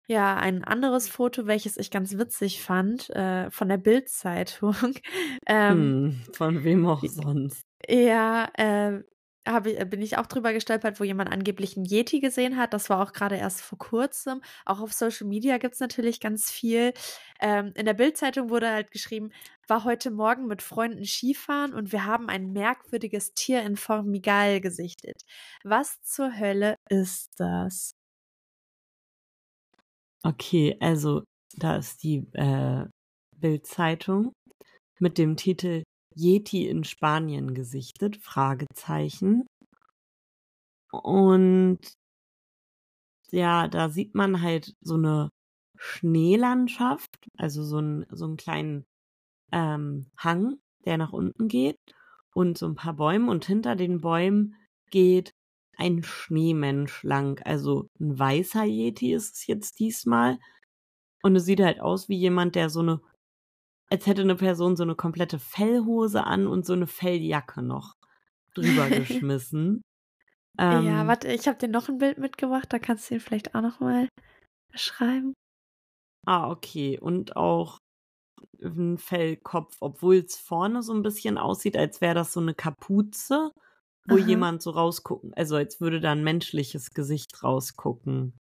Ja, 0.09 0.37
ein 0.37 0.63
anderes 0.63 1.09
Foto, 1.09 1.47
welches 1.47 1.77
ich 1.77 1.91
ganz 1.91 2.17
witzig 2.17 2.61
fand, 2.61 3.09
äh, 3.09 3.51
von 3.51 3.67
der 3.67 3.77
Bild-Zeitung. 3.77 4.75
ähm, 5.47 5.97
Hm, 5.97 6.23
von 6.33 6.63
wem 6.63 6.85
auch 6.85 7.03
sonst. 7.05 7.63
ja, 7.89 8.45
äh, 8.55 9.03
ich, 9.65 9.89
bin 9.89 10.01
ich 10.01 10.17
auch 10.17 10.25
drüber 10.27 10.51
gestolpert, 10.53 10.99
wo 10.99 11.05
jemand 11.05 11.31
angeblich 11.31 11.77
einen 11.77 11.85
Yeti 11.85 12.19
gesehen 12.19 12.57
hat. 12.57 12.73
Das 12.73 12.89
war 12.89 13.01
auch 13.01 13.13
gerade 13.13 13.37
erst 13.37 13.61
vor 13.61 13.77
kurzem. 13.77 14.41
Auch 14.65 14.81
auf 14.81 14.91
Social 14.93 15.25
Media 15.27 15.57
gibt's 15.57 15.79
natürlich 15.79 16.19
ganz 16.19 16.51
viel. 16.51 16.93
Ähm, 17.39 17.71
in 17.75 17.85
der 17.85 17.93
Bild-Zeitung 17.93 18.49
wurde 18.49 18.69
halt 18.69 18.91
geschrieben, 18.91 19.31
war 19.67 19.85
heute 19.85 20.11
Morgen 20.11 20.47
mit 20.47 20.61
Freunden 20.61 21.05
Skifahren 21.05 21.73
und 21.73 21.91
wir 21.93 22.05
haben 22.05 22.27
ein 22.29 22.51
merkwürdiges 22.51 23.33
Tier 23.35 23.61
in 23.63 23.77
Formigal 23.77 24.59
gesichtet. 24.61 25.21
Was 25.63 26.01
zur 26.01 26.37
Hölle 26.37 26.75
ist 26.89 27.31
das? 27.39 27.96
Okay, 30.23 30.75
also 30.79 31.23
da 31.57 31.77
ist 31.77 32.03
die 32.03 32.27
äh, 32.33 32.85
Bild-Zeitung 33.37 34.33
mit 34.99 35.17
dem 35.17 35.37
Titel 35.37 35.83
Yeti 36.15 36.67
in 36.67 36.83
Spanien 36.83 37.53
gesichtet, 37.53 38.17
Fragezeichen. 38.17 39.45
Und 40.91 41.79
ja, 43.31 43.67
da 43.67 43.89
sieht 43.89 44.15
man 44.15 44.41
halt 44.41 44.73
so 44.81 44.95
eine 44.95 45.29
Schneelandschaft, 45.77 47.27
also 47.37 47.63
so, 47.63 47.79
ein, 47.79 48.05
so 48.09 48.25
einen 48.25 48.37
kleinen 48.37 48.85
ähm, 49.51 50.07
Hang, 50.17 50.59
der 50.85 50.97
nach 50.97 51.13
unten 51.13 51.47
geht 51.47 51.77
und 52.33 52.57
so 52.57 52.67
ein 52.67 52.75
paar 52.75 52.93
Bäume 52.95 53.29
und 53.29 53.45
hinter 53.45 53.75
den 53.75 54.01
Bäumen 54.01 54.55
geht 54.89 55.31
ein 55.77 56.03
Schneemensch 56.03 57.03
lang. 57.03 57.41
Also 57.45 57.87
ein 57.99 58.17
weißer 58.17 58.63
Yeti 58.65 59.13
ist 59.13 59.35
es 59.35 59.47
jetzt 59.47 59.79
diesmal. 59.79 60.39
Und 61.23 61.35
es 61.35 61.45
sieht 61.45 61.61
halt 61.61 61.79
aus 61.79 62.09
wie 62.09 62.17
jemand, 62.17 62.55
der 62.55 62.69
so 62.69 62.81
eine, 62.81 63.01
als 63.89 64.05
hätte 64.07 64.21
eine 64.21 64.35
Person 64.35 64.75
so 64.75 64.83
eine 64.83 64.95
komplette 64.95 65.39
Fellhose 65.39 66.23
an 66.23 66.47
und 66.47 66.65
so 66.65 66.73
eine 66.73 66.87
Felljacke 66.87 67.61
noch 67.61 67.93
drüber 68.53 68.89
geschmissen. 68.89 69.81
ja, 70.59 71.01
Ähm, 71.01 71.07
warte, 71.07 71.31
ich 71.31 71.47
habe 71.47 71.57
dir 71.57 71.69
noch 71.69 71.89
ein 71.89 71.97
Bild 71.99 72.17
mitgebracht, 72.17 72.67
da 72.71 72.79
kannst 72.79 73.09
du 73.09 73.15
ihn 73.15 73.19
vielleicht 73.19 73.55
auch 73.55 73.61
noch 73.61 73.79
mal 73.79 74.07
beschreiben. 74.71 75.33
Ah, 76.25 76.49
okay. 76.49 76.99
Und 76.99 77.35
auch 77.35 77.77
ein 78.61 78.97
Fellkopf, 78.97 79.77
obwohl 79.79 80.17
es 80.17 80.37
vorne 80.37 80.81
so 80.83 80.93
ein 80.93 81.03
bisschen 81.03 81.37
aussieht, 81.37 81.77
als 81.77 82.01
wäre 82.01 82.15
das 82.15 82.33
so 82.33 82.39
eine 82.39 82.53
Kapuze, 82.53 83.51
wo 84.07 84.17
Aha. 84.17 84.17
jemand 84.17 84.61
so 84.63 84.71
rausgucken, 84.71 85.33
also 85.35 85.55
als 85.57 85.81
würde 85.81 86.01
da 86.01 86.13
ein 86.13 86.23
menschliches 86.23 86.91
Gesicht 86.93 87.43
rausgucken, 87.43 88.37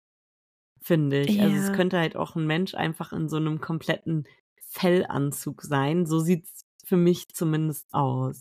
finde 0.82 1.22
ich. 1.24 1.42
Also 1.42 1.58
es 1.60 1.72
Ja. 1.72 1.72
könnte 1.72 1.98
halt 1.98 2.16
auch 2.16 2.36
ein 2.36 2.46
Mensch 2.46 2.74
einfach 2.74 3.12
in 3.12 3.28
so 3.28 3.36
einem 3.38 3.60
kompletten 3.60 4.26
Fellanzug 4.70 5.62
sein. 5.62 6.06
So 6.06 6.20
sieht's 6.20 6.62
für 6.86 6.96
mich 6.98 7.28
zumindest 7.34 7.86
aus. 7.92 8.40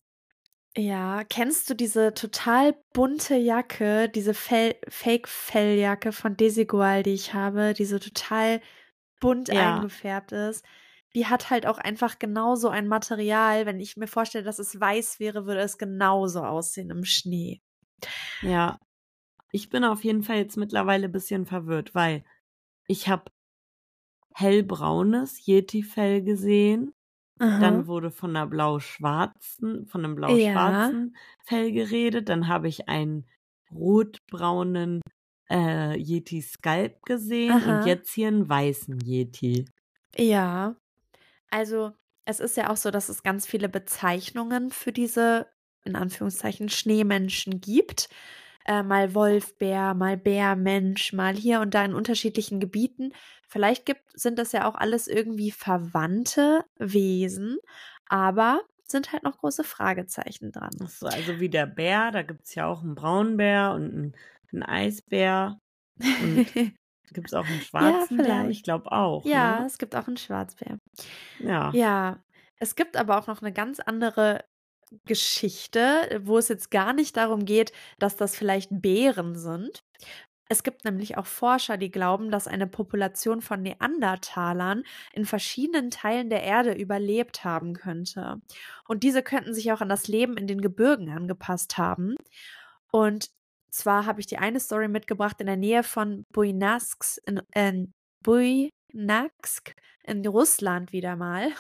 Ja, 0.77 1.23
kennst 1.23 1.69
du 1.69 1.73
diese 1.73 2.13
total 2.13 2.75
bunte 2.93 3.35
Jacke, 3.37 4.09
diese 4.09 4.33
Fell 4.33 4.75
Fake-Felljacke 4.89 6.11
von 6.11 6.35
Desigual, 6.35 7.01
die 7.01 7.13
ich 7.13 7.33
habe, 7.33 7.73
die 7.73 7.85
so 7.85 7.97
total 7.97 8.59
bunt 9.21 9.51
Ja. 9.51 9.55
eingefärbt 9.55 10.31
ist? 10.33 10.65
Die 11.15 11.25
hat 11.25 11.49
halt 11.49 11.65
auch 11.65 11.77
einfach 11.77 12.19
genauso 12.19 12.69
ein 12.69 12.87
Material. 12.87 13.65
Wenn 13.65 13.79
ich 13.79 13.95
mir 13.97 14.07
vorstelle, 14.07 14.43
dass 14.43 14.59
es 14.59 14.79
weiß 14.79 15.19
wäre, 15.19 15.45
würde 15.45 15.61
es 15.61 15.77
genauso 15.77 16.43
aussehen 16.43 16.89
im 16.89 17.05
Schnee. 17.05 17.61
Ja. 18.41 18.77
Ich 19.51 19.69
bin 19.69 19.85
auf 19.85 20.03
jeden 20.03 20.23
Fall 20.23 20.35
jetzt 20.37 20.57
mittlerweile 20.57 21.05
ein 21.05 21.11
bisschen 21.13 21.45
verwirrt, 21.45 21.95
weil 21.95 22.25
ich 22.87 23.07
habe 23.07 23.31
hellbraunes 24.33 25.45
Yeti-Fell 25.45 26.21
gesehen. 26.21 26.93
Aha. 27.39 27.59
Dann 27.59 27.87
wurde 27.87 28.11
von 28.11 28.31
einer 28.35 28.47
blau-schwarzen, 28.47 29.85
von 29.87 30.03
einem 30.03 30.13
Ja. 30.13 30.27
blau-schwarzen 30.27 31.15
Fell 31.43 31.71
geredet. 31.71 32.29
Dann 32.29 32.47
habe 32.47 32.67
ich 32.67 32.87
einen 32.89 33.25
rotbraunen 33.71 35.01
äh, 35.49 35.97
Yeti 35.97 36.41
Skalp 36.41 37.01
gesehen 37.03 37.51
Aha. 37.51 37.79
und 37.79 37.85
jetzt 37.85 38.13
hier 38.13 38.27
einen 38.27 38.47
weißen 38.49 38.99
Yeti. 38.99 39.65
Ja. 40.17 40.75
Also, 41.49 41.91
es 42.25 42.39
ist 42.39 42.57
ja 42.57 42.69
auch 42.69 42.77
so, 42.77 42.91
dass 42.91 43.09
es 43.09 43.23
ganz 43.23 43.45
viele 43.45 43.69
Bezeichnungen 43.69 44.71
für 44.71 44.91
diese, 44.91 45.47
in 45.83 45.95
Anführungszeichen, 45.95 46.69
Schneemenschen 46.69 47.61
gibt. 47.61 48.09
Äh, 48.65 48.81
mal 48.81 49.13
Wolfbär, 49.13 49.93
mal 49.93 50.17
Bärmensch, 50.17 51.13
mal 51.13 51.35
hier 51.35 51.61
und 51.61 51.75
da 51.75 51.85
in 51.85 51.93
unterschiedlichen 51.93 52.59
Gebieten. 52.59 53.13
Vielleicht 53.47 53.85
gibt, 53.85 54.01
sind 54.19 54.39
das 54.39 54.51
ja 54.53 54.67
auch 54.67 54.73
alles 54.73 55.07
irgendwie 55.07 55.51
verwandte 55.51 56.65
Wesen, 56.77 57.57
aber 58.07 58.61
sind 58.87 59.11
halt 59.11 59.23
noch 59.23 59.37
große 59.37 59.63
Fragezeichen 59.63 60.51
dran. 60.51 60.71
So, 60.87 61.07
also 61.07 61.39
wie 61.39 61.49
der 61.49 61.67
Bär, 61.67 62.11
da 62.11 62.23
gibt 62.23 62.45
es 62.45 62.55
ja 62.55 62.65
auch 62.65 62.81
einen 62.81 62.95
Braunbär 62.95 63.71
und 63.73 63.93
einen, 63.93 64.15
einen 64.51 64.63
Eisbär. 64.63 65.59
Und 65.99 66.47
gibt 67.13 67.27
es 67.27 67.33
auch 67.33 67.45
einen 67.45 67.61
schwarzen 67.61 68.17
Bär? 68.17 68.25
vielleicht. 68.25 68.51
Ich 68.51 68.63
glaube 68.63 68.91
auch. 68.91 69.25
ja, 69.25 69.59
Ne? 69.61 69.65
es 69.65 69.77
gibt 69.77 69.95
auch 69.95 70.07
einen 70.07 70.17
Schwarzbär. 70.17 70.77
Ja. 71.39 71.71
Ja, 71.73 72.19
es 72.59 72.75
gibt 72.75 72.97
aber 72.97 73.17
auch 73.17 73.27
noch 73.27 73.41
eine 73.41 73.53
ganz 73.53 73.79
andere 73.79 74.43
Geschichte, 75.05 76.21
wo 76.23 76.37
es 76.37 76.47
jetzt 76.47 76.71
gar 76.71 76.93
nicht 76.93 77.17
darum 77.17 77.45
geht, 77.45 77.71
dass 77.99 78.15
das 78.15 78.35
vielleicht 78.35 78.69
Bären 78.71 79.35
sind. 79.35 79.83
Es 80.47 80.61
gibt 80.61 80.85
nämlich 80.85 81.17
auch 81.17 81.25
Forscher, 81.25 81.75
die 81.75 81.89
glauben, 81.89 82.29
dass 82.29 82.47
eine 82.47 82.67
Population 82.67 83.41
von 83.41 83.63
Neandertalern 83.63 84.83
in 85.13 85.25
verschiedenen 85.25 85.89
Teilen 85.89 86.29
der 86.29 86.43
Erde 86.43 86.73
überlebt 86.73 87.43
haben 87.43 87.73
könnte. 87.73 88.41
Und 88.87 89.01
diese 89.01 89.23
könnten 89.23 89.55
sich 89.55 89.71
auch 89.71 89.81
an 89.81 89.89
das 89.89 90.07
Leben 90.07 90.37
in 90.37 90.45
den 90.45 90.61
Gebirgen 90.61 91.09
angepasst 91.09 91.79
haben. 91.79 92.15
Und 92.91 93.29
zwar 93.75 94.05
habe 94.05 94.19
ich 94.19 94.27
die 94.27 94.37
eine 94.37 94.59
Story 94.59 94.87
mitgebracht 94.87 95.39
in 95.39 95.47
der 95.47 95.57
Nähe 95.57 95.83
von 95.83 96.25
Buynaksk 96.31 97.19
in, 97.25 97.41
in 97.53 97.93
Buynaksk 98.23 99.75
in 100.07 100.25
Russland 100.25 100.91
wieder 100.93 101.15
mal, 101.15 101.51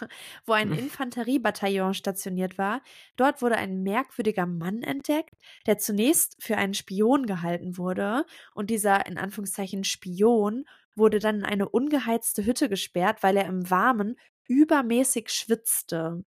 wo 0.45 0.53
ein 0.53 0.71
Hm. 0.71 0.79
Infanteriebataillon 0.79 1.93
stationiert 1.93 2.57
war. 2.57 2.81
Dort 3.15 3.41
wurde 3.41 3.57
ein 3.57 3.83
merkwürdiger 3.83 4.45
Mann 4.45 4.83
entdeckt, 4.83 5.35
der 5.65 5.77
zunächst 5.77 6.35
für 6.39 6.57
einen 6.57 6.73
Spion 6.73 7.25
gehalten 7.25 7.77
wurde. 7.77 8.25
Und 8.53 8.69
dieser 8.69 9.05
in 9.07 9.17
Anführungszeichen 9.17 9.83
Spion 9.83 10.65
wurde 10.95 11.19
dann 11.19 11.37
in 11.37 11.45
eine 11.45 11.69
ungeheizte 11.69 12.45
Hütte 12.45 12.69
gesperrt, 12.69 13.23
weil 13.23 13.37
er 13.37 13.45
im 13.45 13.69
Warmen 13.69 14.15
übermäßig 14.47 15.29
schwitzte. 15.29 16.23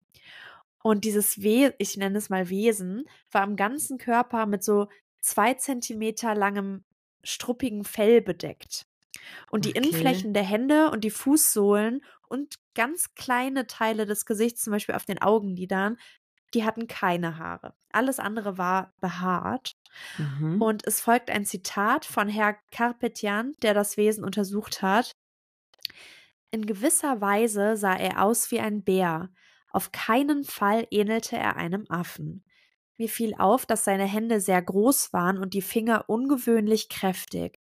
Und 0.82 1.04
dieses 1.04 1.40
Wesen, 1.42 1.74
ich 1.78 1.96
nenne 1.96 2.18
es 2.18 2.28
mal 2.28 2.50
Wesen, 2.50 3.06
war 3.30 3.42
am 3.42 3.56
ganzen 3.56 3.98
Körper 3.98 4.46
mit 4.46 4.62
so 4.62 4.88
zwei 5.24 5.54
Zentimeter 5.54 6.34
langem 6.34 6.84
struppigen 7.22 7.84
Fell 7.84 8.20
bedeckt. 8.22 8.86
Und 9.50 9.64
die 9.64 9.76
Okay. 9.76 9.78
Innenflächen 9.78 10.34
der 10.34 10.44
Hände 10.44 10.90
und 10.90 11.04
die 11.04 11.10
Fußsohlen 11.10 12.04
und 12.28 12.56
ganz 12.74 13.14
kleine 13.14 13.66
Teile 13.66 14.06
des 14.06 14.26
Gesichts, 14.26 14.62
zum 14.62 14.72
Beispiel 14.72 14.94
auf 14.96 15.06
den 15.06 15.22
Augenlidern, 15.22 15.98
die 16.54 16.64
hatten 16.64 16.86
keine 16.88 17.38
Haare. 17.38 17.74
Alles 17.92 18.20
andere 18.20 18.58
war 18.58 18.94
behaart. 19.00 19.76
Mhm. 20.18 20.62
Und 20.62 20.86
es 20.86 21.00
folgt 21.00 21.30
ein 21.30 21.44
Zitat 21.46 22.04
von 22.04 22.28
Herr 22.28 22.56
Carpetian, 22.72 23.54
der 23.62 23.74
das 23.74 23.96
Wesen 23.96 24.24
untersucht 24.24 24.82
hat. 24.82 25.16
In 26.50 26.66
gewisser 26.66 27.20
Weise 27.20 27.76
sah 27.76 27.94
er 27.94 28.22
aus 28.22 28.50
wie 28.50 28.60
ein 28.60 28.82
Bär. 28.84 29.30
Auf 29.70 29.92
keinen 29.92 30.44
Fall 30.44 30.86
ähnelte 30.90 31.36
er 31.36 31.56
einem 31.56 31.84
Affen. 31.88 32.44
Mir 32.96 33.08
fiel 33.08 33.34
auf, 33.36 33.66
dass 33.66 33.84
seine 33.84 34.04
Hände 34.04 34.40
sehr 34.40 34.62
groß 34.62 35.12
waren 35.12 35.38
und 35.38 35.54
die 35.54 35.62
Finger 35.62 36.04
ungewöhnlich 36.08 36.88
kräftig. 36.88 37.58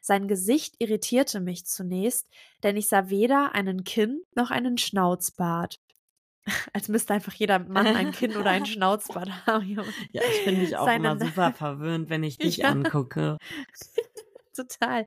Sein 0.00 0.26
Gesicht 0.26 0.74
irritierte 0.80 1.40
mich 1.40 1.64
zunächst, 1.66 2.28
denn 2.64 2.76
ich 2.76 2.88
sah 2.88 3.08
weder 3.08 3.54
einen 3.54 3.84
Kinn 3.84 4.22
noch 4.34 4.50
einen 4.50 4.78
Schnauzbart. 4.78 5.78
Als 6.72 6.88
müsste 6.88 7.14
einfach 7.14 7.34
jeder 7.34 7.58
Mann 7.60 7.92
ein 7.92 8.10
Kinn 8.10 8.36
oder 8.36 8.50
einen 8.50 8.66
Schnauzbart 8.66 9.46
haben. 9.46 9.94
Ja, 10.12 10.22
ich 10.26 10.42
finde 10.42 10.64
dich 10.64 10.76
auch 10.76 10.86
Seine 10.86 10.94
immer 10.94 11.18
super 11.18 11.52
verwöhnt, 11.52 12.10
wenn 12.10 12.22
ich 12.24 12.38
dich 12.40 12.58
Ja. 12.58 12.66
angucke. 12.66 13.38
Total. 14.54 15.06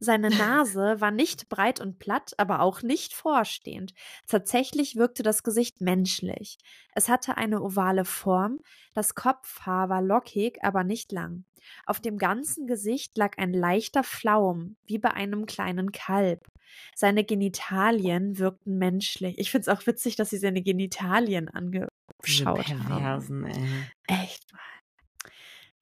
Seine 0.00 0.30
Nase 0.30 1.00
war 1.00 1.10
nicht 1.10 1.48
breit 1.48 1.80
und 1.80 1.98
platt, 1.98 2.32
aber 2.38 2.60
auch 2.60 2.82
nicht 2.82 3.14
vorstehend. 3.14 3.94
Tatsächlich 4.26 4.96
wirkte 4.96 5.22
das 5.22 5.42
Gesicht 5.42 5.80
menschlich. 5.80 6.58
Es 6.94 7.08
hatte 7.08 7.36
eine 7.36 7.62
ovale 7.62 8.04
Form, 8.04 8.60
das 8.94 9.14
Kopfhaar 9.14 9.88
war 9.88 10.02
lockig, 10.02 10.58
aber 10.62 10.84
nicht 10.84 11.12
lang. 11.12 11.44
Auf 11.86 12.00
dem 12.00 12.18
ganzen 12.18 12.66
Gesicht 12.66 13.16
lag 13.16 13.38
ein 13.38 13.52
leichter 13.52 14.04
Flaum, 14.04 14.76
wie 14.86 14.98
bei 14.98 15.12
einem 15.12 15.46
kleinen 15.46 15.92
Kalb. 15.92 16.46
Seine 16.94 17.24
Genitalien 17.24 18.38
wirkten 18.38 18.78
menschlich. 18.78 19.38
Ich 19.38 19.50
finde 19.50 19.70
es 19.70 19.76
auch 19.76 19.86
witzig, 19.86 20.16
dass 20.16 20.30
sie 20.30 20.38
seine 20.38 20.62
Genitalien 20.62 21.48
angeschaut 21.48 22.68
haben. 22.68 22.86
Perversen, 22.86 23.44
ey. 23.46 24.24
Echt 24.24 24.52
mal. 24.52 24.60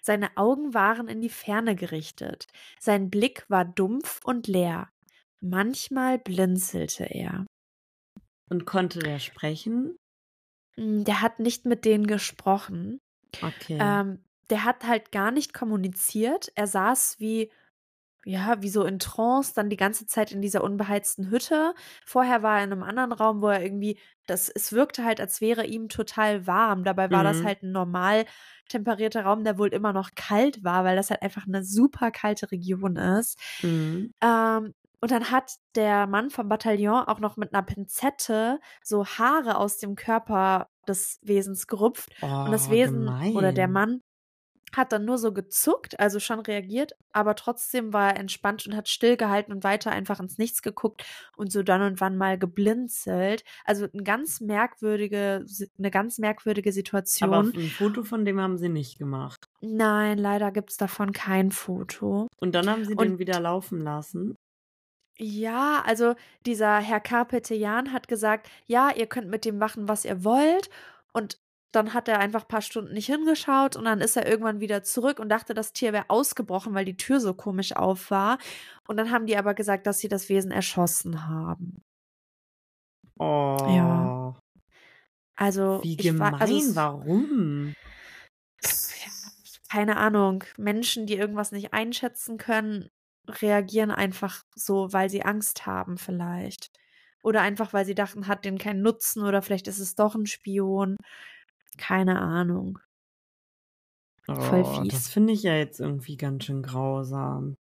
Seine 0.04 0.36
Augen 0.36 0.74
waren 0.74 1.08
in 1.08 1.20
die 1.20 1.28
Ferne 1.28 1.76
gerichtet. 1.76 2.46
Sein 2.80 3.08
Blick 3.10 3.44
war 3.48 3.64
dumpf 3.64 4.20
und 4.24 4.46
leer. 4.48 4.88
Manchmal 5.40 6.18
blinzelte 6.18 7.04
er. 7.04 7.46
Und 8.50 8.64
konnte 8.66 8.98
der 8.98 9.18
sprechen? 9.18 9.96
Mm, 10.76 11.04
Der 11.04 11.20
hat 11.20 11.38
nicht 11.38 11.66
mit 11.66 11.84
denen 11.84 12.06
gesprochen. 12.06 12.98
Okay. 13.40 13.78
Ähm, 13.80 14.24
der 14.50 14.64
hat 14.64 14.84
halt 14.84 15.12
gar 15.12 15.30
nicht 15.30 15.54
kommuniziert. 15.54 16.52
Er 16.54 16.66
saß 16.66 17.16
wie, 17.18 17.50
ja, 18.24 18.62
wie 18.62 18.68
so 18.68 18.84
in 18.84 18.98
Trance, 18.98 19.52
dann 19.54 19.68
die 19.70 19.76
ganze 19.76 20.06
Zeit 20.06 20.30
in 20.32 20.40
dieser 20.42 20.62
unbeheizten 20.62 21.30
Hütte. 21.30 21.74
Vorher 22.06 22.42
war 22.42 22.58
er 22.58 22.64
in 22.64 22.72
einem 22.72 22.82
anderen 22.84 23.12
Raum, 23.12 23.42
wo 23.42 23.48
er 23.48 23.62
irgendwie, 23.62 23.98
das, 24.26 24.48
es 24.48 24.72
wirkte 24.72 25.04
halt, 25.04 25.20
als 25.20 25.40
wäre 25.40 25.66
ihm 25.66 25.88
total 25.88 26.46
warm. 26.46 26.84
Dabei 26.84 27.10
war 27.10 27.24
das 27.24 27.42
Mhm. 27.42 27.44
halt 27.44 27.62
ein 27.62 27.72
normal 27.72 28.24
temperierter 28.68 29.24
Raum, 29.24 29.44
der 29.44 29.58
wohl 29.58 29.68
immer 29.68 29.92
noch 29.92 30.10
kalt 30.14 30.62
war, 30.64 30.84
weil 30.84 30.96
das 30.96 31.10
halt 31.10 31.22
einfach 31.22 31.46
eine 31.46 31.64
super 31.64 32.10
kalte 32.12 32.50
Region 32.52 32.96
ist. 32.96 33.38
mhm. 33.62 34.12
Ähm, 34.22 34.74
und 35.00 35.10
dann 35.10 35.30
hat 35.32 35.56
der 35.74 36.06
Mann 36.06 36.30
vom 36.30 36.48
Bataillon 36.48 37.04
auch 37.08 37.18
noch 37.18 37.36
mit 37.36 37.52
einer 37.52 37.62
Pinzette 37.64 38.60
so 38.84 39.04
Haare 39.04 39.56
aus 39.56 39.78
dem 39.78 39.96
Körper 39.96 40.68
des 40.86 41.18
Wesens 41.22 41.66
gerupft. 41.66 42.10
oh, 42.20 42.26
Und 42.44 42.52
das 42.52 42.68
Wesen 42.68 43.16
oder 43.32 43.52
der 43.52 43.66
gemein. 43.66 43.72
Mann 43.72 44.02
hat 44.76 44.92
dann 44.92 45.04
nur 45.04 45.18
so 45.18 45.32
gezuckt, 45.32 45.98
also 46.00 46.18
schon 46.20 46.40
reagiert, 46.40 46.92
aber 47.12 47.34
trotzdem 47.34 47.92
war 47.92 48.10
er 48.12 48.20
entspannt 48.20 48.66
und 48.66 48.74
hat 48.76 48.88
stillgehalten 48.88 49.52
und 49.52 49.64
weiter 49.64 49.90
einfach 49.90 50.18
ins 50.20 50.38
Nichts 50.38 50.62
geguckt 50.62 51.04
und 51.36 51.52
so 51.52 51.62
dann 51.62 51.82
und 51.82 52.00
wann 52.00 52.16
mal 52.16 52.38
geblinzelt. 52.38 53.44
Also 53.64 53.86
eine 53.92 54.02
ganz 54.02 54.40
merkwürdige, 54.40 55.44
eine 55.78 55.90
ganz 55.90 56.18
merkwürdige 56.18 56.72
Situation. 56.72 57.32
Aber 57.32 57.48
ein 57.48 57.68
Foto 57.68 58.04
von 58.04 58.24
dem 58.24 58.40
haben 58.40 58.58
sie 58.58 58.68
nicht 58.68 58.98
gemacht. 58.98 59.48
Nein, 59.60 60.18
leider 60.18 60.50
gibt 60.52 60.70
es 60.70 60.76
davon 60.76 61.12
kein 61.12 61.50
Foto. 61.50 62.28
Und 62.38 62.54
dann 62.54 62.68
haben 62.68 62.84
sie 62.84 62.94
Und- 62.94 63.04
den 63.06 63.18
wieder 63.18 63.40
laufen 63.40 63.80
lassen. 63.80 64.36
Ja, 65.18 65.82
also 65.86 66.14
dieser 66.46 66.78
Herr 66.78 66.98
Carpetejan 67.00 67.92
hat 67.92 68.08
gesagt, 68.08 68.48
ja, 68.66 68.90
ihr 68.96 69.06
könnt 69.06 69.28
mit 69.28 69.44
dem 69.44 69.58
machen, 69.58 69.86
was 69.86 70.04
ihr 70.06 70.24
wollt. 70.24 70.70
Und 71.12 71.38
dann 71.72 71.94
hat 71.94 72.06
er 72.08 72.18
einfach 72.18 72.42
ein 72.42 72.48
paar 72.48 72.62
Stunden 72.62 72.92
nicht 72.92 73.06
hingeschaut 73.06 73.76
und 73.76 73.84
dann 73.84 74.00
ist 74.00 74.16
er 74.16 74.26
irgendwann 74.28 74.60
wieder 74.60 74.82
zurück 74.82 75.18
und 75.18 75.28
dachte, 75.30 75.54
das 75.54 75.72
Tier 75.72 75.92
wäre 75.92 76.04
ausgebrochen, 76.08 76.74
weil 76.74 76.84
die 76.84 76.96
Tür 76.96 77.18
so 77.20 77.34
komisch 77.34 77.74
auf 77.74 78.10
war. 78.10 78.38
Und 78.86 78.98
dann 78.98 79.10
haben 79.10 79.26
die 79.26 79.36
aber 79.36 79.54
gesagt, 79.54 79.86
dass 79.86 79.98
sie 79.98 80.08
das 80.08 80.28
Wesen 80.28 80.50
erschossen 80.50 81.26
haben. 81.26 81.82
Oh. 83.18 84.34
Also, 85.36 85.80
Wie 85.82 85.96
war, 86.18 86.30
gemein, 86.30 86.34
also 86.34 86.56
es- 86.56 86.76
warum? 86.76 87.74
Ja, 88.62 89.10
keine 89.70 89.96
Ahnung. 89.96 90.44
Menschen, 90.58 91.06
die 91.06 91.14
irgendwas 91.14 91.52
nicht 91.52 91.72
einschätzen 91.72 92.36
können, 92.36 92.88
reagieren 93.28 93.90
einfach 93.90 94.42
so, 94.54 94.92
weil 94.92 95.08
sie 95.08 95.22
Angst 95.24 95.66
haben, 95.66 95.96
vielleicht. 95.96 96.70
Oder 97.22 97.40
einfach, 97.40 97.72
weil 97.72 97.86
sie 97.86 97.94
dachten, 97.94 98.26
hat 98.26 98.44
den 98.44 98.58
keinen 98.58 98.82
Nutzen 98.82 99.22
oder 99.22 99.42
vielleicht 99.42 99.68
ist 99.68 99.78
es 99.78 99.94
doch 99.94 100.14
ein 100.14 100.26
Spion. 100.26 100.96
Keine 101.76 102.18
Ahnung. 102.18 102.78
Voll 104.38 104.64
Oh, 104.66 104.66
fies. 104.66 104.90
das 104.90 105.08
finde 105.08 105.32
ich 105.32 105.42
ja 105.44 105.54
jetzt 105.56 105.78
irgendwie 105.80 106.16
ganz 106.16 106.44
schön 106.44 106.62
grausam. 106.62 107.54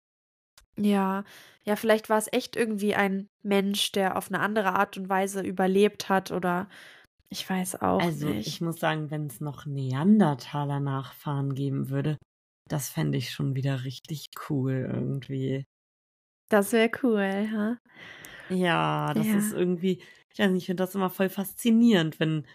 Ja, 0.78 1.24
ja, 1.64 1.76
vielleicht 1.76 2.10
war 2.10 2.18
es 2.18 2.28
echt 2.32 2.56
irgendwie 2.56 2.96
ein 2.96 3.28
Mensch, 3.44 3.92
der 3.92 4.18
auf 4.18 4.28
eine 4.30 4.40
andere 4.40 4.74
Art 4.74 4.98
und 4.98 5.10
Weise 5.10 5.42
überlebt 5.42 6.10
hat 6.10 6.32
oder 6.32 6.70
ich 7.30 7.50
weiß 7.50 7.82
auch 7.82 8.12
Also 8.12 8.34
nicht. 8.36 8.58
ich 8.58 8.62
muss 8.62 8.80
sagen, 8.82 9.12
wenn 9.12 9.28
es 9.28 9.40
noch 9.42 9.66
Neandertaler-Nachfahren 9.66 11.54
geben 11.54 11.90
würde, 11.90 12.18
das 12.70 12.90
fände 12.90 13.18
ich 13.18 13.32
schon 13.32 13.56
wieder 13.56 13.84
richtig 13.86 14.28
cool 14.50 14.90
irgendwie. 14.92 15.64
Das 16.50 16.72
wäre 16.74 16.92
cool, 17.04 17.50
ha? 17.52 17.78
Ja, 18.50 19.14
das 19.14 19.28
Ja. 19.28 19.34
ist 19.34 19.52
irgendwie, 19.54 20.02
ich 20.34 20.40
weiß 20.40 20.52
nicht, 20.52 20.64
ich 20.64 20.66
finde 20.68 20.84
das 20.84 20.96
immer 20.96 21.10
voll 21.10 21.30
faszinierend, 21.30 22.20
wenn 22.20 22.46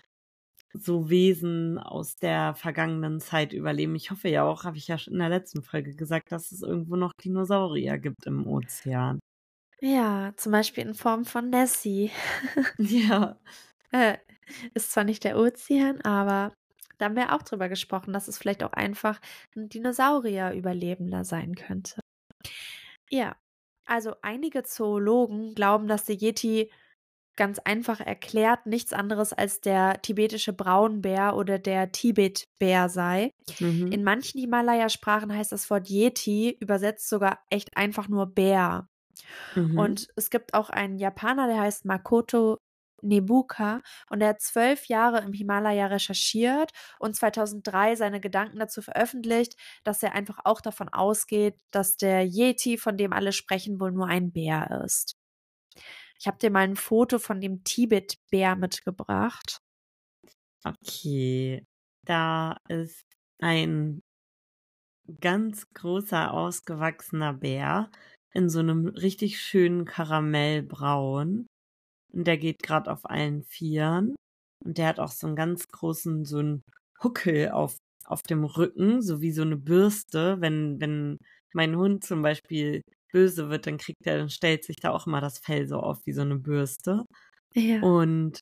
so 0.79 1.11
Wesen 1.11 1.79
aus 1.79 2.17
der 2.17 2.55
vergangenen 2.55 3.21
Zeit 3.21 3.53
überleben. 3.53 3.95
Ich 3.95 4.11
hoffe 4.11 4.29
ja 4.29 4.45
auch, 4.45 4.65
habe 4.65 4.77
ich 4.79 4.89
ja 4.89 4.99
schon 4.99 5.15
in 5.15 5.21
der 5.21 5.29
letzten 5.29 5.63
Folge 5.63 5.95
gesagt, 5.95 6.33
dass 6.33 6.53
es 6.53 6.63
irgendwo 6.63 6.97
noch 6.97 7.13
Dinosaurier 7.15 7.99
gibt 7.99 8.27
im 8.27 8.47
Ozean. 8.47 9.21
Ja, 9.81 10.33
zum 10.37 10.53
Beispiel 10.53 10.85
in 10.87 10.95
Form 10.95 11.25
von 11.25 11.51
Nessie. 11.51 12.11
Ja, 12.79 13.39
Äh, 13.93 14.19
ist 14.75 14.93
zwar 14.93 15.05
nicht 15.05 15.25
der 15.25 15.39
Ozean, 15.39 16.01
aber 16.03 16.55
da 16.99 17.07
haben 17.07 17.17
wir 17.17 17.35
auch 17.35 17.43
drüber 17.43 17.69
gesprochen, 17.71 18.13
dass 18.13 18.29
es 18.29 18.39
vielleicht 18.39 18.65
auch 18.65 18.73
einfach 18.75 19.21
ein 19.57 19.69
Dinosaurier-Überlebender 19.71 21.25
sein 21.25 21.55
könnte. 21.57 22.01
Ja, 23.11 23.37
also 23.87 24.15
einige 24.23 24.63
Zoologen 24.65 25.55
glauben, 25.55 25.89
dass 25.89 26.05
der 26.05 26.17
Yeti 26.17 26.71
ganz 27.37 27.59
einfach 27.61 28.01
erklärt 28.01 28.67
nichts 28.67 28.93
anderes 28.93 29.33
als 29.33 29.61
der 29.61 30.01
tibetische 30.03 30.53
Braunbär 30.53 31.37
oder 31.37 31.59
der 31.59 31.93
Tibetbär 31.93 32.89
sei. 32.89 33.33
mhm. 33.59 33.93
In 33.93 34.03
manchen 34.05 34.41
Himalaya-Sprachen 34.41 35.35
heißt 35.35 35.53
das 35.53 35.71
Wort 35.71 35.89
Yeti 35.89 36.57
übersetzt 36.61 37.09
sogar 37.09 37.41
echt 37.51 37.77
einfach 37.77 38.09
nur 38.09 38.27
Bär. 38.27 38.89
Mhm. 39.55 39.79
Und 39.79 40.09
es 40.17 40.31
gibt 40.31 40.55
auch 40.55 40.71
einen 40.71 40.99
Japaner, 40.99 41.47
der 41.47 41.61
heißt 41.61 41.85
Makoto 41.85 42.59
Nebuka 43.03 43.83
und 44.11 44.21
der 44.21 44.31
hat 44.31 44.41
zwölf 44.41 44.87
Jahre 44.87 45.21
im 45.21 45.33
Himalaya 45.33 45.87
recherchiert 45.87 46.73
und 46.99 47.15
2003 47.15 47.97
seine 47.97 48.21
Gedanken 48.21 48.59
dazu 48.59 48.83
veröffentlicht, 48.83 49.55
dass 49.85 50.03
er 50.03 50.15
einfach 50.15 50.39
auch 50.45 50.61
davon 50.61 50.89
ausgeht, 50.89 51.57
dass 51.71 51.97
der 51.97 52.25
Yeti, 52.25 52.79
von 52.79 52.97
dem 52.97 53.13
alle 53.13 53.33
sprechen, 53.33 53.81
wohl 53.81 53.93
nur 53.93 54.07
ein 54.07 54.33
Bär 54.33 54.83
ist. 54.85 55.17
Ich 56.19 56.27
habe 56.27 56.39
dir 56.39 56.51
mal 56.51 56.61
ein 56.61 56.77
Foto 56.77 57.19
von 57.19 57.41
dem 57.41 57.63
Tibet-Bär 57.65 58.57
mitgebracht. 58.57 59.59
Okay, 60.65 61.65
da 62.05 62.57
ist 62.69 63.03
ein 63.41 64.03
ganz 65.21 65.69
großer, 65.75 66.33
ausgewachsener 66.33 67.35
Bär 67.35 67.91
in 68.33 68.49
so 68.49 68.59
einem 68.61 68.89
richtig 68.89 69.41
schönen 69.41 69.85
Karamellbraun. 69.85 71.47
Und 72.13 72.27
der 72.27 72.39
geht 72.39 72.63
gerade 72.63 72.91
auf 72.91 73.09
allen 73.09 73.45
Vieren. 73.45 74.17
Und 74.65 74.79
der 74.79 74.89
hat 74.89 75.01
auch 75.01 75.11
so 75.11 75.27
einen 75.27 75.37
ganz 75.37 75.69
großen, 75.69 76.25
so 76.25 76.39
einen 76.39 76.63
Huckel 77.03 77.51
auf, 77.51 77.77
auf 78.05 78.23
dem 78.23 78.45
Rücken, 78.45 79.03
so 79.03 79.21
wie 79.21 79.33
so 79.33 79.43
eine 79.43 79.57
Bürste. 79.57 80.41
Wenn, 80.41 80.81
wenn 80.81 81.19
mein 81.53 81.77
Hund 81.77 82.05
zum 82.05 82.23
Beispiel 82.23 82.83
böse 83.13 83.49
wird, 83.51 83.67
dann 83.67 83.79
kriegt 83.79 84.07
er, 84.07 84.19
dann 84.19 84.31
stellt 84.31 84.65
sich 84.65 84.77
da 84.77 84.91
auch 84.91 85.07
immer 85.07 85.21
das 85.21 85.39
Fell 85.39 85.67
so 85.69 85.79
auf 85.81 86.05
wie 86.07 86.13
so 86.13 86.23
eine 86.23 86.37
Bürste. 86.37 87.05
Ja. 87.55 87.81
Und 87.83 88.41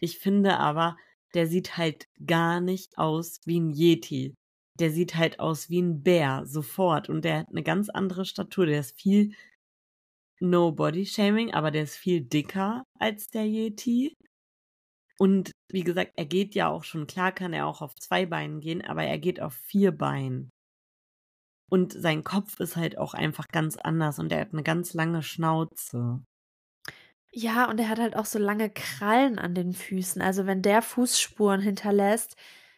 ich 0.00 0.18
finde 0.18 0.58
aber, 0.58 0.96
der 1.34 1.46
sieht 1.46 1.76
halt 1.76 2.06
gar 2.24 2.60
nicht 2.60 2.98
aus 2.98 3.40
wie 3.44 3.60
ein 3.60 3.72
Yeti. 3.72 4.34
Der 4.78 4.90
sieht 4.90 5.16
halt 5.16 5.40
aus 5.40 5.70
wie 5.70 5.82
ein 5.82 6.02
Bär, 6.02 6.46
sofort. 6.46 7.08
Und 7.08 7.24
der 7.24 7.40
hat 7.40 7.48
eine 7.50 7.62
ganz 7.62 7.88
andere 7.88 8.24
Statur. 8.24 8.66
Der 8.66 8.80
ist 8.80 8.98
viel 8.98 9.34
No 10.40 10.72
Body 10.72 11.04
Shaming, 11.04 11.52
aber 11.52 11.70
der 11.70 11.82
ist 11.82 11.96
viel 11.96 12.20
dicker 12.20 12.84
als 12.98 13.28
der 13.28 13.46
Yeti. 13.46 14.14
Und 15.18 15.50
wie 15.70 15.82
gesagt, 15.82 16.12
er 16.16 16.26
geht 16.26 16.54
ja 16.54 16.68
auch 16.68 16.84
schon, 16.84 17.08
klar 17.08 17.32
kann 17.32 17.52
er 17.52 17.66
auch 17.66 17.82
auf 17.82 17.96
zwei 17.96 18.24
Beinen 18.24 18.60
gehen, 18.60 18.84
aber 18.84 19.02
er 19.02 19.18
geht 19.18 19.40
auf 19.40 19.54
vier 19.54 19.90
Beinen. 19.90 20.50
Und 21.68 21.92
sein 21.92 22.24
Kopf 22.24 22.60
ist 22.60 22.76
halt 22.76 22.96
auch 22.98 23.14
einfach 23.14 23.48
ganz 23.48 23.76
anders 23.76 24.18
und 24.18 24.32
er 24.32 24.40
hat 24.40 24.52
eine 24.52 24.62
ganz 24.62 24.94
lange 24.94 25.22
Schnauze. 25.22 26.22
Ja, 27.30 27.68
und 27.68 27.78
er 27.78 27.88
hat 27.90 27.98
halt 27.98 28.16
auch 28.16 28.24
so 28.24 28.38
lange 28.38 28.70
Krallen 28.70 29.38
an 29.38 29.54
den 29.54 29.74
Füßen. 29.74 30.22
Also 30.22 30.46
wenn 30.46 30.62
der 30.62 30.80
Fußspuren 30.80 31.60
hinterlässt, 31.60 32.36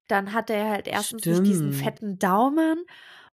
dann 0.08 0.32
hat 0.32 0.50
er 0.50 0.70
halt 0.70 0.88
erstens 0.88 1.24
nicht 1.24 1.46
diesen 1.46 1.72
fetten 1.72 2.18
Daumen 2.18 2.84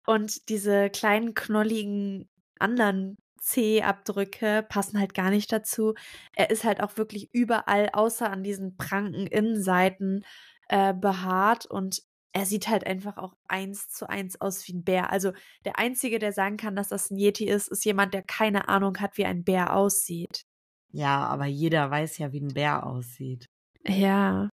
und 0.08 0.50
diese 0.50 0.90
kleinen 0.90 1.36
knolligen 1.36 2.28
anderen 2.58 3.18
C-Abdrücke 3.40 4.66
passen 4.68 5.00
halt 5.00 5.14
gar 5.14 5.30
nicht 5.30 5.52
dazu. 5.52 5.94
Er 6.36 6.50
ist 6.50 6.64
halt 6.64 6.82
auch 6.82 6.98
wirklich 6.98 7.30
überall, 7.34 7.90
außer 7.94 8.30
an 8.30 8.44
diesen 8.44 8.78
pranken 8.78 9.28
Innenseiten, 9.28 10.26
äh, 10.70 10.94
behaart 10.94 11.66
und 11.66 12.02
er 12.34 12.46
sieht 12.46 12.68
halt 12.68 12.86
einfach 12.86 13.18
auch 13.18 13.36
eins 13.48 13.90
zu 13.90 14.10
eins 14.10 14.42
aus 14.42 14.68
wie 14.68 14.74
ein 14.74 14.84
Bär. 14.84 15.12
Also 15.12 15.32
der 15.66 15.78
Einzige, 15.78 16.20
der 16.20 16.34
sagen 16.34 16.58
kann, 16.58 16.76
dass 16.76 16.90
das 16.90 17.12
ein 17.12 17.18
Yeti 17.18 17.46
ist, 17.46 17.68
ist 17.68 17.86
jemand, 17.86 18.14
der 18.14 18.24
keine 18.24 18.68
Ahnung 18.68 18.98
hat, 19.00 19.18
wie 19.18 19.26
ein 19.26 19.44
Bär 19.44 19.76
aussieht. 19.76 20.44
Ja, 20.92 21.26
aber 21.28 21.46
jeder 21.46 21.90
weiß 21.90 22.18
ja, 22.18 22.32
wie 22.34 22.42
ein 22.42 22.54
Bär 22.54 22.86
aussieht. 22.86 23.46
Ja. 23.88 24.50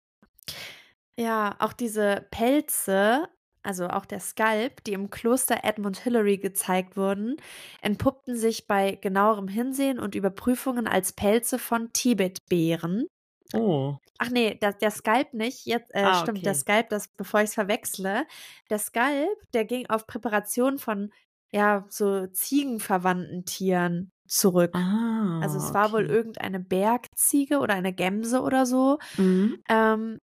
Ja, 1.17 1.57
auch 1.59 1.73
diese 1.73 2.27
Pelze, 2.31 3.29
also 3.63 3.89
auch 3.89 4.07
der 4.07 4.21
Skalp, 4.21 4.83
die 4.85 4.93
im 4.93 5.11
Kloster 5.11 5.65
Edmund 5.65 5.99
Hillary 5.99 6.39
gezeigt 6.39 6.97
wurden, 6.97 7.37
entpuppten 7.81 8.37
sich 8.37 8.67
bei 8.67 8.93
genauerem 8.93 9.49
Hinsehen 9.49 9.99
und 9.99 10.15
Überprüfungen 10.15 10.87
als 10.87 11.13
Pelze 11.13 11.59
von 11.59 11.93
Tibetbären. 11.93 13.07
Oh. 13.55 13.97
Ach 14.19 14.31
nee, 14.31 14.55
der, 14.55 14.73
der 14.73 14.91
Skalp 14.91 15.33
nicht. 15.35 15.65
Jetzt, 15.67 15.95
äh, 15.95 16.03
Ah, 16.03 16.21
stimmt, 16.21 16.39
okay. 16.39 16.45
der 16.45 16.55
Skalp, 16.55 16.89
das, 16.91 17.09
bevor 17.09 17.41
ich 17.41 17.49
es 17.51 17.55
verwechsle. 17.55 18.27
Der 18.71 18.79
Skalp, 18.79 19.39
der 19.55 19.65
ging 19.65 19.87
auf 19.89 20.07
Präparation 20.07 20.79
von, 20.79 21.13
ja, 21.53 21.87
so 21.89 22.27
ziegenverwandten 22.27 23.45
Tieren 23.45 24.13
zurück. 24.27 24.73
Ah. 24.75 25.41
also 25.41 25.57
es 25.59 25.73
war 25.73 25.93
wohl 25.93 26.05
okay. 26.05 26.13
irgendeine 26.13 26.61
Bergziege 26.61 27.61
oder 27.61 27.75
eine 27.75 27.95
Gemse 27.95 28.43
oder 28.43 28.67
so. 28.67 28.99
Mhm. 29.17 29.63
Ähm, 29.71 30.19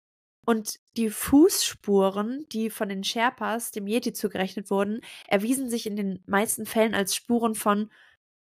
und 0.46 0.78
die 0.98 1.08
Fußspuren, 1.08 2.44
die 2.52 2.68
von 2.68 2.90
den 2.90 3.02
Sherpas 3.02 3.70
dem 3.70 3.86
Yeti 3.86 4.12
zugerechnet 4.12 4.70
wurden, 4.70 5.00
erwiesen 5.26 5.70
sich 5.70 5.86
in 5.86 5.96
den 5.96 6.22
meisten 6.26 6.66
Fällen 6.66 6.94
als 6.94 7.14
Spuren 7.14 7.54
von 7.54 7.90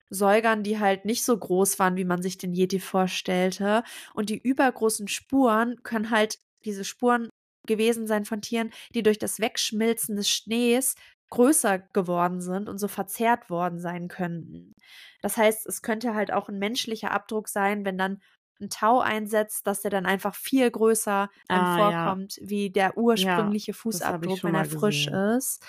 Säugern, 0.10 0.64
die 0.64 0.80
halt 0.80 1.05
nicht 1.05 1.24
so 1.26 1.38
groß 1.38 1.80
waren, 1.80 1.95
wie 1.97 2.05
man 2.05 2.22
sich 2.22 2.38
den 2.38 2.53
Yeti 2.53 2.80
vorstellte. 2.80 3.84
Und 4.14 4.30
die 4.30 4.38
übergroßen 4.41 5.08
Spuren 5.08 5.82
können 5.84 6.10
halt 6.12 6.39
diese 6.66 6.84
Spuren 6.86 7.30
gewesen 7.68 8.08
sein 8.08 8.26
von 8.26 8.41
Tieren, 8.41 8.72
die 8.95 9.03
durch 9.03 9.20
das 9.20 9.39
Wegschmilzen 9.39 10.16
des 10.16 10.30
Schnees 10.30 10.95
größer 11.30 11.80
geworden 11.80 12.39
sind 12.41 12.70
und 12.70 12.78
so 12.78 12.88
verzerrt 12.88 13.49
worden 13.49 13.80
sein 13.80 14.08
könnten. 14.08 14.74
Das 15.22 15.36
heißt, 15.38 15.66
es 15.68 15.82
könnte 15.82 16.14
halt 16.16 16.32
auch 16.32 16.47
ein 16.49 16.60
menschlicher 16.60 17.12
Abdruck 17.12 17.49
sein, 17.49 17.84
wenn 17.86 17.97
dann 17.97 18.22
ein 18.60 18.70
Tau 18.70 18.99
einsetzt, 19.01 19.68
dass 19.68 19.82
der 19.82 19.91
dann 19.91 20.05
einfach 20.05 20.34
viel 20.36 20.72
größer 20.72 21.30
dann 21.49 21.66
Ah, 21.66 21.80
ja. 21.82 22.16
vorkommt, 22.16 22.38
wie 22.41 22.72
der 22.72 22.97
ursprüngliche 22.97 23.74
Fußabdruck, 23.74 24.39
schon 24.39 24.53
wenn 24.53 24.55
er 24.55 24.66
frisch 24.66 25.08
gesehen. 25.08 25.22
ist. 25.38 25.64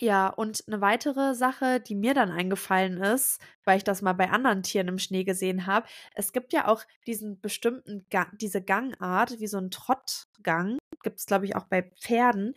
Ja, 0.00 0.28
und 0.28 0.62
eine 0.68 0.80
weitere 0.80 1.34
Sache, 1.34 1.80
die 1.80 1.96
mir 1.96 2.14
dann 2.14 2.30
eingefallen 2.30 2.98
ist, 3.02 3.40
weil 3.64 3.78
ich 3.78 3.84
das 3.84 4.00
mal 4.00 4.12
bei 4.12 4.30
anderen 4.30 4.62
Tieren 4.62 4.86
im 4.88 4.98
Schnee 4.98 5.24
gesehen 5.24 5.66
habe, 5.66 5.88
es 6.14 6.32
gibt 6.32 6.52
ja 6.52 6.68
auch 6.68 6.84
diesen 7.06 7.40
bestimmten 7.40 8.06
Ga 8.08 8.28
diese 8.40 8.62
Gangart, 8.62 9.40
wie 9.40 9.48
so 9.48 9.58
ein 9.58 9.70
Trottgang, 9.72 10.78
gibt 11.02 11.18
es, 11.18 11.26
glaube 11.26 11.46
ich, 11.46 11.56
auch 11.56 11.64
bei 11.64 11.82
Pferden, 12.00 12.54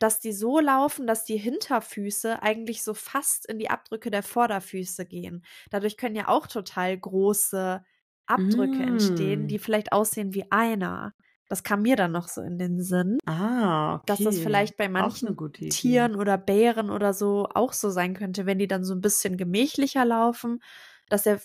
dass 0.00 0.18
die 0.20 0.32
so 0.32 0.58
laufen, 0.60 1.06
dass 1.06 1.24
die 1.24 1.36
Hinterfüße 1.38 2.42
eigentlich 2.42 2.82
so 2.82 2.94
fast 2.94 3.46
in 3.46 3.58
die 3.60 3.70
Abdrücke 3.70 4.10
der 4.10 4.22
Vorderfüße 4.24 5.06
gehen. 5.06 5.44
Dadurch 5.70 5.96
können 5.96 6.16
ja 6.16 6.28
auch 6.28 6.46
total 6.48 6.98
große 6.98 7.84
Abdrücke 8.26 8.82
entstehen, 8.84 9.46
Mm. 9.46 9.46
die 9.46 9.58
vielleicht 9.60 9.92
aussehen 9.92 10.34
wie 10.34 10.50
einer. 10.50 11.14
Das 11.52 11.62
kam 11.62 11.82
mir 11.82 11.96
dann 11.96 12.12
noch 12.12 12.28
so 12.28 12.40
in 12.40 12.56
den 12.56 12.80
Sinn, 12.80 13.18
Ah, 13.26 13.96
okay. 13.96 14.04
dass 14.06 14.20
das 14.20 14.38
vielleicht 14.38 14.78
bei 14.78 14.88
manchen. 14.88 15.36
Tieren 15.68 16.16
oder 16.16 16.38
Bären 16.38 16.88
oder 16.88 17.12
so 17.12 17.46
auch 17.52 17.74
so 17.74 17.90
sein 17.90 18.14
könnte, 18.14 18.46
wenn 18.46 18.58
die 18.58 18.66
dann 18.66 18.84
so 18.84 18.94
ein 18.94 19.02
bisschen 19.02 19.36
gemächlicher 19.36 20.06
laufen, 20.06 20.62
dass 21.10 21.24
der, 21.24 21.42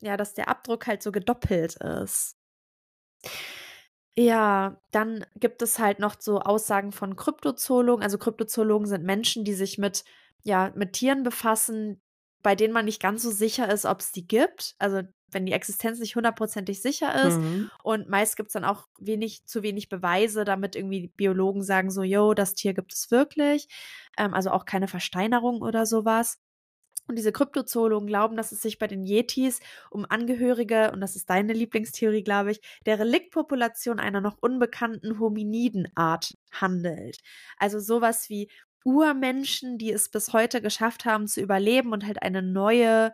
ja, 0.00 0.16
dass 0.16 0.32
der 0.32 0.48
Abdruck 0.48 0.86
halt 0.86 1.02
so 1.02 1.12
gedoppelt 1.12 1.74
ist. 1.74 2.38
Ja, 4.16 4.80
dann 4.92 5.26
gibt 5.36 5.60
es 5.60 5.78
halt 5.78 5.98
noch 5.98 6.16
so 6.18 6.40
Aussagen 6.40 6.90
von 6.90 7.14
Kryptozoologen. 7.14 8.02
Also 8.02 8.16
Kryptozoologen 8.16 8.86
sind 8.86 9.04
Menschen, 9.04 9.44
die 9.44 9.52
sich 9.52 9.76
mit, 9.76 10.06
ja, 10.42 10.72
mit 10.74 10.94
Tieren 10.94 11.22
befassen, 11.22 12.00
bei 12.44 12.54
denen 12.54 12.74
man 12.74 12.84
nicht 12.84 13.00
ganz 13.00 13.22
so 13.22 13.30
sicher 13.30 13.72
ist, 13.72 13.86
ob 13.86 14.00
es 14.00 14.12
die 14.12 14.28
gibt. 14.28 14.74
Also 14.78 15.00
wenn 15.30 15.46
die 15.46 15.52
Existenz 15.52 15.98
nicht 15.98 16.14
hundertprozentig 16.14 16.80
sicher 16.80 17.26
ist. 17.26 17.38
Mhm. 17.38 17.70
Und 17.82 18.08
meist 18.08 18.36
gibt 18.36 18.48
es 18.48 18.52
dann 18.52 18.66
auch 18.66 18.86
wenig, 19.00 19.46
zu 19.46 19.62
wenig 19.62 19.88
Beweise, 19.88 20.44
damit 20.44 20.76
irgendwie 20.76 21.00
die 21.00 21.08
Biologen 21.08 21.62
sagen 21.62 21.90
so, 21.90 22.02
yo, 22.02 22.34
das 22.34 22.54
Tier 22.54 22.74
gibt 22.74 22.92
es 22.92 23.10
wirklich. 23.10 23.66
Ähm, 24.18 24.34
also 24.34 24.50
auch 24.50 24.66
keine 24.66 24.88
Versteinerung 24.88 25.62
oder 25.62 25.86
sowas. 25.86 26.38
Und 27.06 27.16
diese 27.16 27.32
Kryptozoologen 27.32 28.06
glauben, 28.06 28.36
dass 28.36 28.52
es 28.52 28.60
sich 28.60 28.78
bei 28.78 28.86
den 28.86 29.04
Yetis 29.04 29.60
um 29.90 30.06
Angehörige, 30.08 30.90
und 30.92 31.00
das 31.00 31.16
ist 31.16 31.28
deine 31.30 31.54
Lieblingstheorie, 31.54 32.22
glaube 32.22 32.52
ich, 32.52 32.60
der 32.84 32.98
Reliktpopulation 32.98 33.98
einer 33.98 34.20
noch 34.20 34.36
unbekannten 34.40 35.18
Hominidenart 35.18 36.34
handelt. 36.52 37.18
Also 37.58 37.78
sowas 37.80 38.28
wie 38.28 38.48
Urmenschen, 38.84 39.78
die 39.78 39.92
es 39.92 40.10
bis 40.10 40.32
heute 40.32 40.60
geschafft 40.62 41.04
haben 41.04 41.26
zu 41.28 41.40
überleben 41.40 41.92
und 41.92 42.06
halt 42.06 42.22
eine 42.22 42.42
neue 42.42 43.12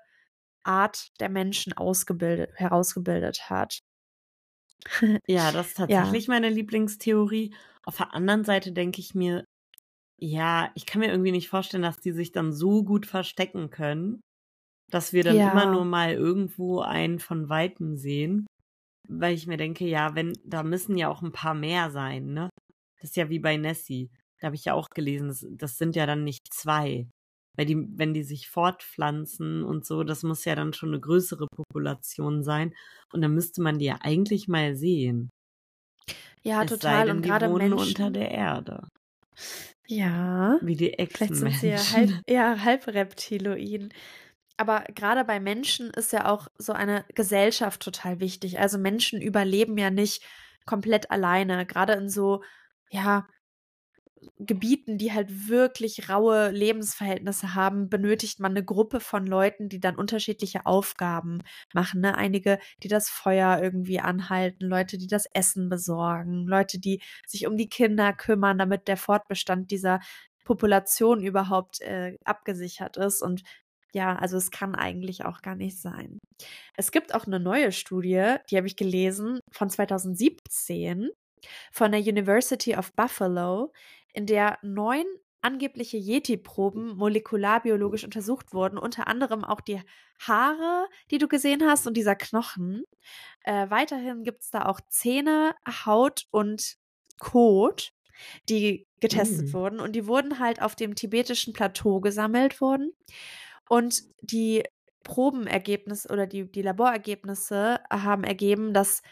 Art 0.64 1.10
der 1.20 1.28
Menschen 1.30 1.72
ausgebildet, 1.74 2.52
herausgebildet 2.56 3.50
hat. 3.50 3.80
Ja, 5.28 5.52
das 5.52 5.68
ist 5.68 5.76
Ja. 5.86 6.16
tatsächlich 6.16 6.28
meine 6.28 6.48
Lieblingstheorie. 6.48 7.54
Auf 7.84 7.96
der 7.98 8.14
anderen 8.14 8.44
Seite 8.44 8.72
denke 8.72 9.00
ich 9.00 9.14
mir, 9.14 9.44
ja, 10.20 10.70
ich 10.76 10.86
kann 10.86 11.00
mir 11.00 11.10
irgendwie 11.10 11.32
nicht 11.32 11.48
vorstellen, 11.50 11.82
dass 11.84 11.98
die 12.00 12.12
sich 12.12 12.32
dann 12.32 12.52
so 12.52 12.84
gut 12.84 13.06
verstecken 13.06 13.70
können, 13.70 14.20
dass 14.90 15.12
wir 15.14 15.24
dann 15.24 15.40
Ja. 15.40 15.42
immer 15.42 15.66
nur 15.66 15.84
mal 15.86 16.12
irgendwo 16.14 16.80
einen 16.80 17.20
von 17.20 17.48
Weitem 17.50 17.96
sehen. 17.96 18.46
Weil 19.08 19.34
ich 19.34 19.46
mir 19.46 19.58
denke, 19.58 19.86
ja, 19.86 20.14
wenn, 20.16 20.34
da 20.44 20.62
müssen 20.64 20.96
ja 20.98 21.08
auch 21.10 21.22
ein 21.22 21.32
paar 21.32 21.54
mehr 21.54 21.90
sein, 21.90 22.34
ne? 22.34 22.50
Das 23.00 23.10
ist 23.10 23.16
ja 23.16 23.30
wie 23.30 23.40
bei 23.40 23.56
Nessie. 23.56 24.10
Da 24.40 24.46
habe 24.46 24.56
ich 24.56 24.64
ja 24.64 24.74
auch 24.74 24.88
gelesen, 24.90 25.28
das, 25.28 25.46
das 25.50 25.78
sind 25.78 25.96
ja 25.96 26.06
dann 26.06 26.24
nicht 26.24 26.52
zwei. 26.52 27.08
Weil 27.56 27.66
die, 27.66 27.76
wenn 27.98 28.14
die 28.14 28.22
sich 28.22 28.48
fortpflanzen 28.48 29.64
und 29.64 29.84
so, 29.84 30.04
das 30.04 30.22
muss 30.22 30.44
ja 30.44 30.54
dann 30.54 30.72
schon 30.72 30.90
eine 30.90 31.00
größere 31.00 31.46
Population 31.46 32.42
sein. 32.42 32.74
Und 33.12 33.22
dann 33.22 33.34
müsste 33.34 33.60
man 33.60 33.78
die 33.78 33.86
ja 33.86 33.98
eigentlich 34.00 34.48
mal 34.48 34.76
sehen. 34.76 35.30
Ja, 36.42 36.62
es 36.62 36.70
total. 36.70 37.06
denn, 37.06 37.16
Und 37.16 37.22
die 37.24 37.28
gerade 37.28 37.50
wohnen 37.50 37.70
Menschen. 37.70 37.88
unter 37.88 38.10
der 38.10 38.30
Erde. 38.30 38.88
Ja. 39.86 40.58
Wie 40.62 40.76
die 40.76 40.94
Vielleicht 41.10 41.34
sind 41.34 41.52
sie 41.52 41.68
ja 41.68 41.74
Echsenmenschen. 41.74 42.16
halb, 42.16 42.30
ja, 42.30 42.64
halb 42.64 42.86
Reptiloiden. 42.86 43.92
Aber 44.56 44.84
gerade 44.94 45.24
bei 45.24 45.40
Menschen 45.40 45.90
ist 45.90 46.12
ja 46.12 46.30
auch 46.30 46.48
so 46.58 46.72
eine 46.72 47.04
Gesellschaft 47.14 47.82
total 47.82 48.20
wichtig. 48.20 48.60
Also 48.60 48.78
Menschen 48.78 49.20
überleben 49.20 49.76
ja 49.78 49.90
nicht 49.90 50.22
komplett 50.66 51.10
alleine. 51.10 51.66
Gerade 51.66 51.94
in 51.94 52.08
so, 52.08 52.42
ja, 52.90 53.26
Gebieten, 54.38 54.98
die 54.98 55.12
halt 55.12 55.48
wirklich 55.48 56.08
raue 56.08 56.50
Lebensverhältnisse 56.50 57.54
haben, 57.54 57.88
benötigt 57.88 58.40
man 58.40 58.52
eine 58.52 58.64
Gruppe 58.64 59.00
von 59.00 59.26
Leuten, 59.26 59.68
die 59.68 59.80
dann 59.80 59.96
unterschiedliche 59.96 60.66
Aufgaben 60.66 61.42
machen. 61.72 62.02
Ne? 62.02 62.16
Einige, 62.16 62.58
die 62.82 62.88
das 62.88 63.08
Feuer 63.08 63.60
irgendwie 63.62 64.00
anhalten, 64.00 64.66
Leute, 64.66 64.98
die 64.98 65.06
das 65.06 65.26
Essen 65.32 65.68
besorgen, 65.68 66.46
Leute, 66.46 66.78
die 66.78 67.00
sich 67.26 67.46
um 67.46 67.56
die 67.56 67.68
Kinder 67.68 68.12
kümmern, 68.12 68.58
damit 68.58 68.88
der 68.88 68.96
Fortbestand 68.96 69.70
dieser 69.70 70.00
Population 70.44 71.22
überhaupt 71.22 71.80
äh, 71.80 72.16
abgesichert 72.24 72.96
ist. 72.96 73.22
Und 73.22 73.42
ja, 73.94 74.16
also 74.16 74.36
es 74.36 74.50
kann 74.50 74.74
eigentlich 74.74 75.24
auch 75.24 75.42
gar 75.42 75.56
nicht 75.56 75.80
sein. 75.80 76.18
Es 76.76 76.92
gibt 76.92 77.14
auch 77.14 77.26
eine 77.26 77.40
neue 77.40 77.72
Studie, 77.72 78.36
die 78.50 78.56
habe 78.56 78.66
ich 78.66 78.76
gelesen, 78.76 79.40
von 79.50 79.70
2017 79.70 81.10
von 81.72 81.92
der 81.92 82.00
University 82.00 82.76
of 82.76 82.92
Buffalo, 82.94 83.72
in 84.12 84.26
der 84.26 84.58
neun 84.62 85.04
angebliche 85.42 85.96
Yeti-Proben 85.96 86.96
molekularbiologisch 86.96 88.04
untersucht 88.04 88.52
wurden, 88.52 88.76
unter 88.78 89.06
anderem 89.08 89.44
auch 89.44 89.60
die 89.62 89.80
Haare, 90.20 90.86
die 91.10 91.18
du 91.18 91.28
gesehen 91.28 91.64
hast, 91.64 91.86
und 91.86 91.96
dieser 91.96 92.14
Knochen. 92.14 92.84
Äh, 93.44 93.70
weiterhin 93.70 94.22
gibt 94.22 94.42
es 94.42 94.50
da 94.50 94.66
auch 94.66 94.80
Zähne, 94.90 95.54
Haut 95.86 96.26
und 96.30 96.76
Kot, 97.18 97.92
die 98.50 98.86
getestet 99.00 99.48
Mm. 99.48 99.52
wurden. 99.54 99.80
Und 99.80 99.92
die 99.96 100.06
wurden 100.06 100.38
halt 100.38 100.60
auf 100.60 100.76
dem 100.76 100.94
tibetischen 100.94 101.54
Plateau 101.54 102.00
gesammelt 102.00 102.60
worden. 102.60 102.92
Und 103.68 104.02
die 104.20 104.62
Probenergebnisse 105.04 106.08
oder 106.10 106.26
die, 106.26 106.50
die 106.50 106.62
Laborergebnisse 106.62 107.80
haben 107.90 108.24
ergeben, 108.24 108.74
dass 108.74 109.02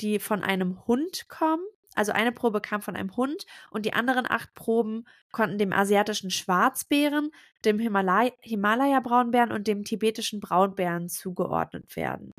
die 0.00 0.18
von 0.18 0.42
einem 0.42 0.86
Hund 0.86 1.28
kommen. 1.28 1.64
Also 1.98 2.12
eine 2.12 2.30
Probe 2.30 2.60
kam 2.60 2.80
von 2.80 2.94
einem 2.94 3.16
Hund 3.16 3.44
und 3.72 3.84
die 3.84 3.92
anderen 3.92 4.24
acht 4.30 4.54
Proben 4.54 5.04
konnten 5.32 5.58
dem 5.58 5.72
asiatischen 5.72 6.30
Schwarzbären, 6.30 7.32
dem 7.64 7.80
Himalay 7.80 8.32
Himalaya-Braunbären 8.42 9.50
und 9.50 9.66
dem 9.66 9.82
tibetischen 9.82 10.38
Braunbären 10.38 11.08
zugeordnet 11.08 11.96
werden. 11.96 12.30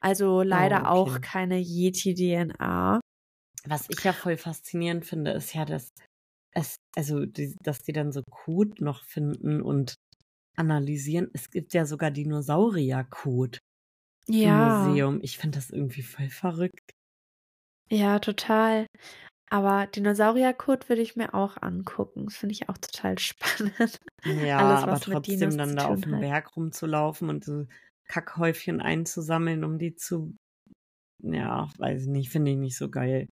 Also 0.00 0.42
leider 0.42 0.80
okay. 0.80 0.88
auch 0.88 1.20
keine 1.20 1.60
Yeti-DNA. 1.60 3.00
Was 3.64 3.86
ich 3.90 4.02
ja 4.02 4.12
voll 4.12 4.36
faszinierend 4.36 5.06
finde, 5.06 5.30
ist 5.30 5.54
ja, 5.54 5.64
dass 5.64 5.92
es, 6.50 6.74
also, 6.96 7.26
die, 7.26 7.54
dass 7.62 7.82
die 7.82 7.92
dann 7.92 8.10
so 8.10 8.22
Kot 8.28 8.80
noch 8.80 9.04
finden 9.04 9.62
und 9.62 9.94
analysieren. 10.56 11.30
Es 11.32 11.48
gibt 11.50 11.74
ja 11.74 11.86
sogar 11.86 12.10
Dinosaurier-Kot 12.10 13.60
im 14.26 14.52
Museum. 14.52 15.20
Ich 15.22 15.38
finde 15.38 15.58
das 15.58 15.70
irgendwie 15.70 16.02
voll 16.02 16.28
verrückt. 16.28 16.90
Ja, 17.90 18.18
total. 18.18 18.86
Aber 19.50 19.88
Dinosaurierkot 19.88 20.88
würde 20.88 21.02
ich 21.02 21.16
mir 21.16 21.34
auch 21.34 21.60
angucken. 21.60 22.26
Das 22.26 22.36
finde 22.36 22.52
ich 22.52 22.68
auch 22.68 22.78
total 22.78 23.18
spannend. 23.18 23.98
Ja, 24.24 24.58
Alles, 24.58 24.82
aber 24.84 25.00
trotzdem 25.00 25.56
dann 25.58 25.76
da 25.76 25.88
auf 25.88 26.00
dem. 26.00 26.20
Berg 26.20 26.56
rumzulaufen 26.56 27.28
und 27.28 27.44
so 27.44 27.66
Kackhäufchen 28.06 28.80
einzusammeln, 28.80 29.64
um 29.64 29.78
die 29.78 29.94
zu, 29.94 30.36
ja, 31.22 31.68
weiß 31.78 32.02
ich 32.02 32.08
nicht, 32.08 32.30
finde 32.30 32.52
ich 32.52 32.56
nicht 32.56 32.76
so 32.76 32.90
geil. 32.90 33.28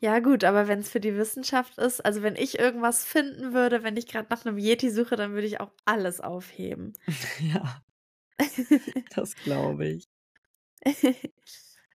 Ja, 0.00 0.18
gut, 0.20 0.44
aber 0.44 0.66
wenn 0.66 0.78
es 0.78 0.90
für 0.90 1.00
die 1.00 1.16
Wissenschaft 1.16 1.76
ist, 1.78 2.00
also 2.04 2.22
wenn 2.22 2.34
ich 2.34 2.58
irgendwas 2.58 3.04
finden 3.04 3.52
würde, 3.52 3.82
wenn 3.82 3.96
ich 3.96 4.06
gerade 4.06 4.28
nach 4.30 4.46
einem 4.46 4.58
Yeti 4.58 4.90
suche, 4.90 5.14
dann 5.16 5.32
würde 5.32 5.46
ich 5.46 5.60
auch 5.60 5.70
alles 5.84 6.20
aufheben. 6.20 6.94
ja, 7.40 7.82
das 9.14 9.34
glaube 9.36 9.88
ich. 9.88 10.04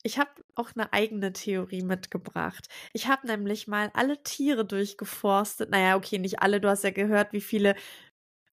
Ich 0.05 0.19
habe 0.19 0.29
auch 0.53 0.69
eine 0.75 0.93
eigene 0.93 1.33
Theorie 1.33 1.81
mitgebracht. 1.81 2.67
Ich 2.93 3.07
habe 3.07 3.25
nämlich 3.25 3.67
mal 3.67 3.89
alle 3.95 4.21
Tiere 4.21 4.63
durchgeforstet. 4.63 5.71
Naja, 5.71 5.95
okay, 5.95 6.19
nicht 6.19 6.43
alle. 6.43 6.61
Du 6.61 6.69
hast 6.69 6.83
ja 6.83 6.91
gehört, 6.91 7.33
wie 7.33 7.41
viele 7.41 7.75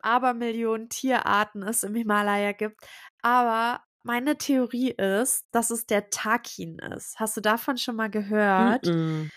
Abermillionen 0.02 0.90
Tierarten 0.90 1.64
es 1.64 1.84
im 1.84 1.96
Himalaya 1.96 2.52
gibt. 2.52 2.86
Aber 3.22 3.82
meine 4.04 4.38
Theorie 4.38 4.92
ist, 4.92 5.48
dass 5.52 5.70
es 5.70 5.86
der 5.86 6.10
Takin 6.10 6.80
ist. 6.80 7.18
Hast 7.18 7.38
du 7.38 7.42
davon 7.42 7.78
schon 7.78 7.96
mal 7.96 8.10
gehört? 8.10 8.86
Mm-mm. 8.86 9.30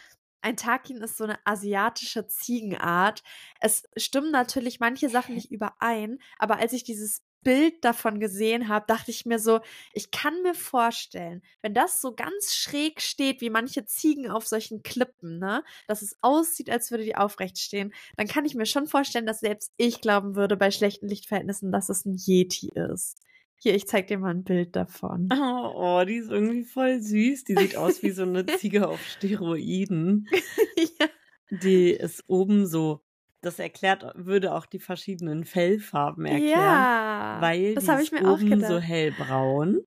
Ein 0.43 0.57
Takin 0.57 0.97
ist 1.03 1.17
so 1.17 1.23
eine 1.23 1.39
asiatische 1.45 2.27
Ziegenart. 2.27 3.23
Es 3.61 3.85
stimmen 3.97 4.33
natürlich 4.33 4.81
manche 4.81 5.11
Sachen 5.11 5.37
nicht 5.37 5.53
überein, 5.53 6.19
aber 6.39 6.57
als 6.57 6.73
ich 6.73 6.83
dieses 6.83 7.23
Bild 7.43 7.85
davon 7.85 8.21
gesehen 8.21 8.69
habe, 8.69 8.85
dachte 8.87 9.11
ich 9.11 9.27
mir 9.27 9.39
so, 9.39 9.61
ich 9.93 10.11
kann 10.11 10.43
mir 10.43 10.55
vorstellen, 10.55 11.43
wenn 11.63 11.75
das 11.75 12.01
so 12.01 12.15
ganz 12.15 12.55
schräg 12.55 13.01
steht, 13.01 13.41
wie 13.41 13.51
manche 13.51 13.85
Ziegen 13.85 14.31
auf 14.31 14.47
solchen 14.47 14.83
Klippen, 14.83 15.39
ne, 15.39 15.65
dass 15.87 16.03
es 16.03 16.17
aussieht, 16.21 16.71
als 16.71 16.91
würde 16.91 17.05
die 17.05 17.17
aufrecht 17.17 17.59
stehen, 17.59 17.93
dann 18.17 18.27
kann 18.27 18.45
ich 18.45 18.55
mir 18.55 18.67
schon 18.67 18.87
vorstellen, 18.87 19.27
dass 19.27 19.41
selbst 19.41 19.73
ich 19.77 20.01
glauben 20.01 20.37
würde 20.37 20.57
bei 20.57 20.71
schlechten 20.71 21.09
Lichtverhältnissen, 21.09 21.73
dass 21.73 21.89
es 21.89 22.05
ein 22.05 22.17
Yeti 22.17 22.71
ist. 22.75 23.19
Hier, 23.63 23.75
ich 23.75 23.87
zeig 23.87 24.07
dir 24.07 24.19
mal 24.19 24.31
ein 24.31 24.45
Bild 24.45 24.75
davon. 24.75 25.29
Oh, 25.63 25.73
oh, 25.75 26.05
die 26.05 26.17
ist 26.17 26.31
irgendwie 26.31 26.65
voll 26.65 27.01
süß. 27.01 27.45
Die 27.45 27.55
sieht 27.55 27.77
aus 27.77 28.03
wie 28.03 28.11
so 28.11 28.23
eine 28.23 28.47
Ziege 28.59 28.89
auf 28.89 29.07
Steroiden. 29.07 30.27
ja. 30.99 31.07
Die 31.51 31.91
ist 31.91 32.25
oben 32.27 32.67
so. 32.67 33.03
Das 33.43 33.59
erklärt, 33.59 34.05
würde 34.17 34.55
auch 34.55 34.67
die 34.67 34.79
verschiedenen 34.81 35.45
Fellfarben 35.45 36.27
erklären. 36.27 36.51
ja. 36.61 37.39
weil 37.41 37.75
das 37.75 37.89
habe 37.89 38.03
ich 38.03 38.13
mir 38.13 38.29
auch 38.31 38.39
gedacht. 38.39 38.67
so 38.71 38.79
hellbraun. 38.79 39.81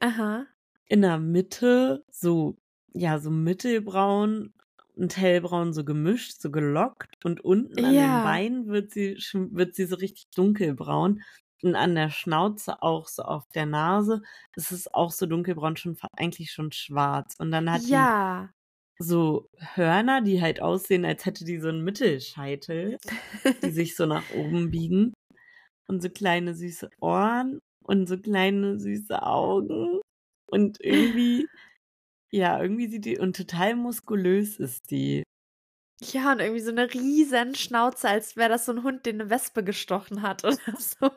Aha. 0.00 0.46
In 0.86 1.02
der 1.02 1.18
Mitte 1.18 2.04
so, 2.10 2.56
ja, 2.92 3.18
so 3.20 3.30
mittelbraun 3.30 4.52
und 4.96 5.16
hellbraun 5.16 5.72
so 5.72 5.84
gemischt, 5.84 6.40
so 6.40 6.50
gelockt. 6.50 7.24
Und 7.24 7.40
unten 7.42 7.78
an 7.78 7.92
den 7.92 7.94
Ja. 7.94 8.24
Beinen 8.24 8.66
wird 8.66 8.90
sie, 8.92 9.16
wird 9.32 9.74
sie 9.74 9.86
so 9.86 9.96
richtig 9.96 10.28
dunkelbraun. 10.34 11.22
Und 11.62 11.76
an 11.76 11.94
der 11.94 12.10
Schnauze 12.10 12.82
auch 12.82 13.08
so 13.08 13.22
auf 13.22 13.48
der 13.54 13.66
Nase. 13.66 14.20
ist 14.56 14.72
Es 14.72 14.92
auch 14.92 15.12
so 15.12 15.26
dunkelbraun, 15.26 15.76
schon 15.76 15.96
eigentlich 16.12 16.52
schon 16.52 16.72
schwarz. 16.72 17.36
Und 17.38 17.52
dann 17.52 17.70
hat 17.70 17.82
Ja. 17.82 18.50
So 18.98 19.48
Hörner, 19.58 20.20
die 20.22 20.40
halt 20.40 20.60
aussehen, 20.60 21.04
als 21.04 21.26
hätte 21.26 21.44
die 21.44 21.58
so 21.58 21.68
einen 21.68 21.82
Mittelscheitel, 21.82 22.98
die 23.62 23.70
sich 23.70 23.96
so 23.96 24.06
nach 24.06 24.30
oben 24.34 24.70
biegen. 24.70 25.12
Und 25.86 26.02
so 26.02 26.08
kleine 26.08 26.54
süße 26.54 26.88
Ohren 27.00 27.60
und 27.84 28.08
so 28.08 28.18
kleine 28.18 28.78
süße 28.78 29.22
Augen. 29.22 30.00
Und 30.46 30.78
irgendwie, 30.80 31.46
ja, 32.30 32.60
irgendwie 32.60 32.88
sieht 32.88 33.04
die, 33.04 33.18
und 33.18 33.36
total 33.36 33.76
muskulös 33.76 34.58
ist 34.58 34.90
die. 34.90 35.24
Ja, 36.00 36.32
und 36.32 36.40
irgendwie 36.40 36.62
so 36.62 36.70
eine 36.70 36.92
riesen 36.92 37.54
Schnauze, 37.54 38.08
als 38.08 38.36
wäre 38.36 38.48
das 38.48 38.66
so 38.66 38.72
ein 38.72 38.82
Hund, 38.82 39.06
den 39.06 39.20
eine 39.20 39.30
Wespe 39.30 39.62
gestochen 39.62 40.22
hat 40.22 40.44
oder 40.44 40.56
so. 40.78 41.10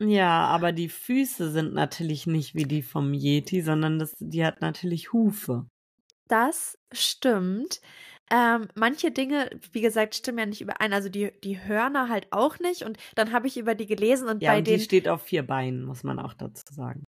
Ja, 0.00 0.46
aber 0.46 0.72
die 0.72 0.88
Füße 0.88 1.50
sind 1.50 1.74
natürlich 1.74 2.26
nicht 2.26 2.54
wie 2.54 2.64
die 2.64 2.82
vom 2.82 3.12
Yeti, 3.12 3.62
sondern 3.62 3.98
das, 3.98 4.14
die 4.18 4.44
hat 4.44 4.60
natürlich 4.60 5.12
Hufe. 5.12 5.66
Das 6.28 6.78
stimmt. 6.92 7.80
Ähm, 8.30 8.68
manche 8.74 9.10
Dinge, 9.10 9.50
wie 9.72 9.80
gesagt, 9.80 10.14
stimmen 10.14 10.38
ja 10.38 10.46
nicht 10.46 10.60
überein. 10.60 10.92
Also 10.92 11.08
die, 11.08 11.32
die 11.42 11.62
Hörner 11.64 12.08
halt 12.08 12.26
auch 12.30 12.58
nicht. 12.58 12.82
Und 12.82 12.98
dann 13.14 13.32
habe 13.32 13.46
ich 13.46 13.56
über 13.56 13.74
die 13.74 13.86
gelesen 13.86 14.28
und 14.28 14.42
Ja, 14.42 14.54
bei 14.54 14.56
und 14.56 14.68
die 14.68 14.78
den. 14.78 14.80
steht 14.80 15.08
auf 15.08 15.22
vier 15.22 15.44
Beinen, 15.46 15.84
muss 15.84 16.02
man 16.04 16.18
auch 16.20 16.34
dazu 16.34 16.72
sagen. 16.72 17.06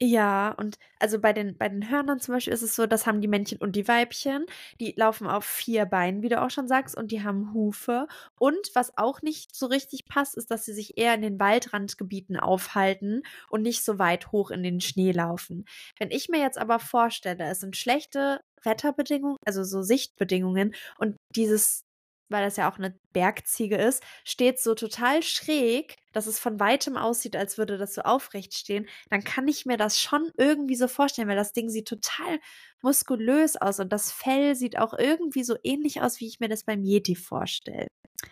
Ja, 0.00 0.50
und 0.58 0.76
also 1.00 1.18
bei 1.18 1.32
den, 1.32 1.56
bei 1.56 1.70
den 1.70 1.88
Hörnern 1.88 2.20
zum 2.20 2.34
Beispiel 2.34 2.52
ist 2.52 2.60
es 2.60 2.76
so, 2.76 2.86
das 2.86 3.06
haben 3.06 3.22
die 3.22 3.28
Männchen 3.28 3.56
und 3.58 3.76
die 3.76 3.88
Weibchen. 3.88 4.44
Die 4.78 4.92
laufen 4.94 5.26
auf 5.26 5.46
vier 5.46 5.86
Beinen, 5.86 6.20
wie 6.22 6.28
du 6.28 6.42
auch 6.42 6.50
schon 6.50 6.68
sagst, 6.68 6.94
und 6.94 7.12
die 7.12 7.22
haben 7.22 7.54
Hufe. 7.54 8.06
Und 8.38 8.58
was 8.74 8.96
auch 8.98 9.22
nicht 9.22 9.56
so 9.56 9.64
richtig 9.66 10.04
passt, 10.06 10.36
ist, 10.36 10.50
dass 10.50 10.66
sie 10.66 10.74
sich 10.74 10.98
eher 10.98 11.14
in 11.14 11.22
den 11.22 11.40
Waldrandgebieten 11.40 12.36
aufhalten 12.38 13.22
und 13.48 13.62
nicht 13.62 13.82
so 13.84 13.98
weit 13.98 14.32
hoch 14.32 14.50
in 14.50 14.62
den 14.62 14.82
Schnee 14.82 15.12
laufen. 15.12 15.64
Wenn 15.98 16.10
ich 16.10 16.28
mir 16.28 16.40
jetzt 16.40 16.58
aber 16.58 16.78
vorstelle, 16.78 17.44
es 17.44 17.60
sind 17.60 17.74
schlechte 17.74 18.40
Wetterbedingungen, 18.64 19.38
also 19.46 19.64
so 19.64 19.80
Sichtbedingungen, 19.80 20.74
und 20.98 21.16
dieses 21.34 21.85
weil 22.28 22.44
das 22.44 22.56
ja 22.56 22.70
auch 22.70 22.78
eine 22.78 22.98
Bergziege 23.12 23.76
ist, 23.76 24.02
steht 24.24 24.60
so 24.60 24.74
total 24.74 25.22
schräg, 25.22 25.96
dass 26.12 26.26
es 26.26 26.38
von 26.38 26.58
weitem 26.60 26.96
aussieht, 26.96 27.36
als 27.36 27.58
würde 27.58 27.78
das 27.78 27.94
so 27.94 28.02
aufrecht 28.02 28.54
stehen, 28.54 28.86
dann 29.10 29.24
kann 29.24 29.48
ich 29.48 29.66
mir 29.66 29.76
das 29.76 30.00
schon 30.00 30.30
irgendwie 30.36 30.76
so 30.76 30.88
vorstellen, 30.88 31.28
weil 31.28 31.36
das 31.36 31.52
Ding 31.52 31.68
sieht 31.68 31.88
total 31.88 32.38
muskulös 32.82 33.56
aus 33.56 33.80
und 33.80 33.92
das 33.92 34.12
Fell 34.12 34.54
sieht 34.54 34.78
auch 34.78 34.94
irgendwie 34.94 35.44
so 35.44 35.56
ähnlich 35.62 36.02
aus, 36.02 36.20
wie 36.20 36.26
ich 36.26 36.40
mir 36.40 36.48
das 36.48 36.64
beim 36.64 36.84
Yeti 36.84 37.16
vorstelle. 37.16 37.88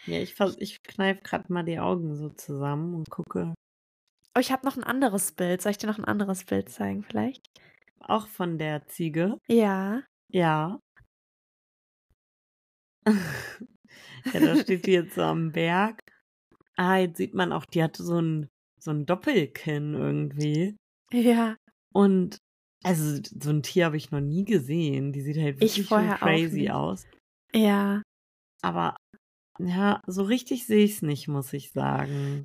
Ja, 0.07 0.18
ich, 0.18 0.34
ich 0.59 0.82
kneife 0.82 1.22
gerade 1.22 1.53
mal 1.53 1.62
die 1.62 1.78
Augen 1.78 2.14
so 2.16 2.30
zusammen 2.30 2.95
und 2.95 3.11
gucke 3.11 3.55
Oh, 4.36 4.40
ich 4.40 4.51
habe 4.51 4.66
noch 4.66 4.76
ein 4.76 4.82
anderes 4.82 5.30
Bild. 5.30 5.62
Soll 5.62 5.70
ich 5.70 5.78
dir 5.78 5.86
noch 5.86 5.99
ein 5.99 6.05
anderes 6.05 6.45
Bild 6.45 6.68
zeigen, 6.68 7.05
vielleicht? 7.05 7.40
auch 8.09 8.26
von 8.28 8.59
der 8.59 8.86
Ziege. 8.86 9.38
Ja. 9.49 10.03
Ja. 10.28 10.80
ja, 14.32 14.40
da 14.40 14.57
steht 14.57 14.86
die 14.86 14.92
jetzt 14.92 15.14
so 15.14 15.22
am 15.22 15.53
Berg. 15.53 16.01
Ah, 16.76 16.99
jetzt 16.99 17.18
sieht 17.18 17.34
man 17.34 17.53
auch, 17.53 17.64
die 17.64 17.82
hat 17.82 17.97
so 17.97 18.20
ein, 18.20 18.49
so 18.80 18.90
ein 18.90 19.07
Doppelkinn 19.07 19.95
irgendwie. 19.95 20.76
Ja. 21.12 21.57
Und 21.92 22.38
also 22.82 23.20
so 23.40 23.51
ein 23.51 23.62
Tier 23.62 23.86
habe 23.86 23.97
ich 23.97 24.11
noch 24.11 24.20
nie 24.20 24.45
gesehen. 24.45 25.12
Die 25.12 25.22
sieht 25.22 25.38
halt 25.38 25.62
Ich 25.62 25.78
wirklich 25.90 26.18
crazy 26.18 26.70
aus. 26.70 27.07
Ja. 27.55 28.03
Aber 28.62 28.97
ja, 29.59 30.03
so 30.07 30.22
richtig 30.22 30.66
sehe 30.66 30.84
ich 30.84 30.97
es 30.97 31.03
nicht, 31.03 31.28
muss 31.28 31.53
ich 31.53 31.70
sagen. 31.70 32.45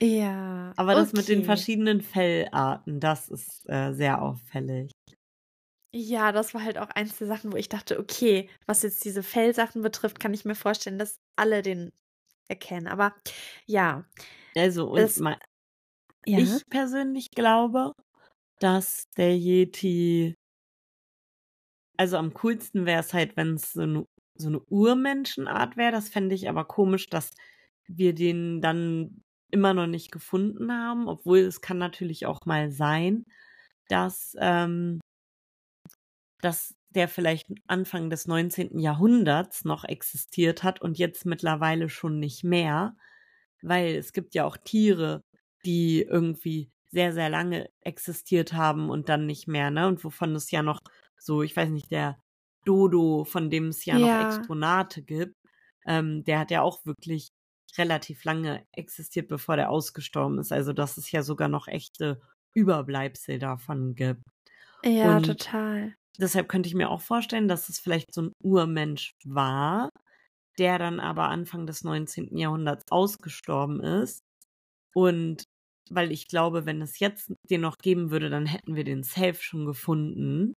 Ja. 0.00 0.72
Aber 0.76 0.94
das 0.94 1.12
mit 1.12 1.28
den 1.28 1.38
okay. 1.38 1.46
verschiedenen 1.46 2.00
Fellarten, 2.00 3.00
das 3.00 3.28
ist 3.28 3.68
äh, 3.68 3.92
sehr 3.92 4.20
auffällig. 4.20 4.90
Ja, 5.96 6.32
das 6.32 6.54
war 6.54 6.64
halt 6.64 6.76
auch 6.78 6.90
eins 6.90 7.18
der 7.18 7.28
Sachen, 7.28 7.52
wo 7.52 7.56
ich 7.56 7.68
dachte, 7.68 7.98
okay, 8.00 8.50
was 8.66 8.82
jetzt 8.82 9.04
diese 9.04 9.22
Fellsachen 9.22 9.80
betrifft, 9.82 10.18
kann 10.18 10.34
ich 10.34 10.44
mir 10.44 10.56
vorstellen, 10.56 10.98
dass 10.98 11.20
alle 11.36 11.62
den 11.62 11.92
erkennen. 12.48 12.88
Aber 12.88 13.14
ja. 13.66 14.04
Also, 14.56 14.90
und 14.90 15.16
Es- 15.16 15.18
ma- 15.18 15.38
Ja. 16.26 16.38
ich 16.38 16.62
persönlich 16.70 17.30
glaube, 17.32 17.92
dass 18.60 19.04
der 19.16 19.36
Yeti. 19.36 20.34
Also 21.96 22.16
am 22.16 22.34
coolsten 22.34 22.86
wäre 22.86 23.00
es 23.00 23.14
halt, 23.14 23.36
wenn 23.36 23.54
es 23.54 23.72
so 23.72 23.82
eine, 23.82 24.04
so 24.36 24.48
eine 24.48 24.60
Urmenschenart 24.60 25.76
wäre. 25.76 25.92
Das 25.92 26.08
fände 26.08 26.34
ich 26.34 26.48
aber 26.48 26.64
komisch, 26.64 27.08
dass 27.08 27.30
wir 27.86 28.14
den 28.14 28.60
dann 28.60 29.22
immer 29.50 29.74
noch 29.74 29.86
nicht 29.86 30.10
gefunden 30.10 30.72
haben, 30.72 31.06
obwohl 31.08 31.38
es 31.38 31.60
kann 31.60 31.78
natürlich 31.78 32.26
auch 32.26 32.44
mal 32.46 32.70
sein, 32.72 33.24
dass, 33.88 34.34
ähm, 34.40 35.00
dass 36.44 36.74
der 36.90 37.08
vielleicht 37.08 37.48
Anfang 37.66 38.10
des 38.10 38.26
19. 38.28 38.78
Jahrhunderts 38.78 39.64
noch 39.64 39.84
existiert 39.84 40.62
hat 40.62 40.80
und 40.80 40.98
jetzt 40.98 41.26
mittlerweile 41.26 41.88
schon 41.88 42.20
nicht 42.20 42.44
mehr, 42.44 42.96
weil 43.62 43.96
es 43.96 44.12
gibt 44.12 44.34
ja 44.34 44.44
auch 44.44 44.56
Tiere, 44.56 45.22
die 45.64 46.02
irgendwie 46.02 46.70
sehr, 46.90 47.12
sehr 47.12 47.30
lange 47.30 47.68
existiert 47.80 48.52
haben 48.52 48.90
und 48.90 49.08
dann 49.08 49.26
nicht 49.26 49.48
mehr, 49.48 49.70
ne? 49.70 49.88
Und 49.88 50.04
wovon 50.04 50.34
es 50.36 50.50
ja 50.50 50.62
noch 50.62 50.78
so, 51.18 51.42
ich 51.42 51.56
weiß 51.56 51.70
nicht, 51.70 51.90
der 51.90 52.18
Dodo, 52.64 53.24
von 53.24 53.50
dem 53.50 53.68
es 53.68 53.84
ja, 53.84 53.96
Ja. 53.98 54.22
noch 54.28 54.36
Exponate 54.38 55.02
gibt, 55.02 55.34
ähm, 55.86 56.22
der 56.24 56.38
hat 56.38 56.50
ja 56.50 56.62
auch 56.62 56.84
wirklich 56.86 57.28
relativ 57.76 58.22
lange 58.24 58.64
existiert, 58.72 59.28
bevor 59.28 59.56
der 59.56 59.70
ausgestorben 59.70 60.38
ist. 60.38 60.52
Also, 60.52 60.72
dass 60.72 60.96
es 60.96 61.10
ja 61.10 61.22
sogar 61.22 61.48
noch 61.48 61.66
echte 61.66 62.20
Überbleibsel 62.54 63.38
davon 63.40 63.94
gibt. 63.96 64.22
Ja, 64.84 65.16
und- 65.16 65.26
total. 65.26 65.94
Deshalb 66.18 66.48
könnte 66.48 66.68
ich 66.68 66.74
mir 66.74 66.90
auch 66.90 67.00
vorstellen, 67.00 67.48
dass 67.48 67.68
es 67.68 67.78
vielleicht 67.78 68.14
so 68.14 68.22
ein 68.22 68.32
Urmensch 68.42 69.12
war, 69.24 69.90
der 70.58 70.78
dann 70.78 71.00
aber 71.00 71.28
Anfang 71.28 71.66
des 71.66 71.82
19. 71.82 72.36
Jahrhunderts 72.36 72.84
ausgestorben 72.90 73.80
ist. 73.80 74.20
Und 74.94 75.44
weil 75.90 76.12
ich 76.12 76.28
glaube, 76.28 76.66
wenn 76.66 76.80
es 76.80 76.98
jetzt 76.98 77.32
den 77.50 77.60
noch 77.60 77.78
geben 77.78 78.10
würde, 78.10 78.30
dann 78.30 78.46
hätten 78.46 78.76
wir 78.76 78.84
den 78.84 79.02
safe 79.02 79.34
schon 79.40 79.66
gefunden. 79.66 80.54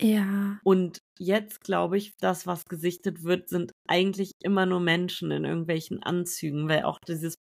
Ja. 0.00 0.58
Und 0.64 0.98
jetzt 1.18 1.60
glaube 1.62 1.98
ich, 1.98 2.12
das, 2.18 2.46
was 2.46 2.64
gesichtet 2.64 3.22
wird, 3.22 3.48
sind 3.48 3.72
eigentlich 3.86 4.32
immer 4.42 4.66
nur 4.66 4.80
Menschen 4.80 5.30
in 5.30 5.44
irgendwelchen 5.44 6.02
Anzügen, 6.02 6.68
weil 6.68 6.84
auch 6.84 6.98
dieses 7.06 7.34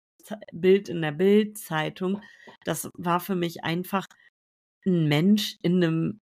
Bild 0.53 0.89
in 0.89 1.01
der 1.01 1.13
Bild-Zeitung, 1.13 2.21
das 2.65 2.91
war 2.95 3.21
für 3.21 3.37
mich 3.37 3.65
einfach 3.65 4.07
ein 4.87 5.09
Mensch 5.09 5.57
in 5.63 5.83
einem, 5.83 6.21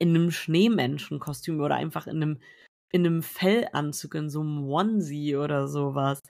in 0.00 0.10
einem 0.10 0.32
Schneemenschenkostüm 0.32 1.60
oder 1.62 1.76
einfach 1.76 2.08
in 2.08 2.18
einem, 2.22 2.40
in 2.92 3.06
einem 3.06 3.22
Fellanzug, 3.24 4.16
in 4.16 4.30
so 4.30 4.42
einem 4.42 4.64
Onesie 4.64 5.36
oder 5.36 5.68
sowas. 5.68 6.22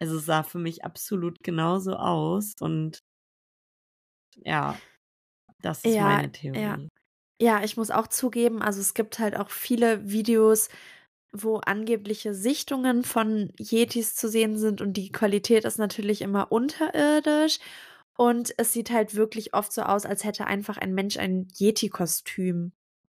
Also 0.00 0.18
es 0.18 0.26
sah 0.26 0.42
für 0.44 0.58
mich 0.60 0.84
absolut 0.84 1.42
genauso 1.44 1.96
aus 1.96 2.54
und 2.60 3.00
ja, 4.44 4.82
das 5.60 5.86
ist 5.86 5.98
Ja, 5.98 6.00
meine 6.00 6.32
Theorie. 6.32 6.78
ja. 6.78 6.78
Ja, 7.40 7.64
ich 7.64 7.76
muss 7.76 7.90
auch 7.90 8.08
zugeben, 8.08 8.62
also 8.62 8.80
es 8.80 8.94
gibt 8.94 9.18
halt 9.18 9.36
auch 9.36 9.50
viele 9.50 10.10
Videos, 10.10 10.70
wo 11.32 11.58
angebliche 11.58 12.34
Sichtungen 12.34 13.04
von 13.04 13.52
Yetis 13.58 14.14
zu 14.16 14.28
sehen 14.28 14.58
sind 14.58 14.80
und 14.82 14.94
die 14.94 15.12
Qualität 15.12 15.64
ist 15.66 15.78
natürlich 15.78 16.22
immer 16.22 16.52
unterirdisch. 16.52 17.58
Und 18.16 18.54
es 18.58 18.72
sieht 18.74 18.90
halt 18.90 19.14
wirklich 19.16 19.54
oft 19.54 19.72
so 19.72 19.82
aus, 19.82 20.06
als 20.06 20.24
hätte 20.24 20.46
einfach 20.48 20.78
ein 20.78 20.94
Mensch 20.94 21.18
ein 21.18 21.48
Yeti-Kostüm 21.58 22.72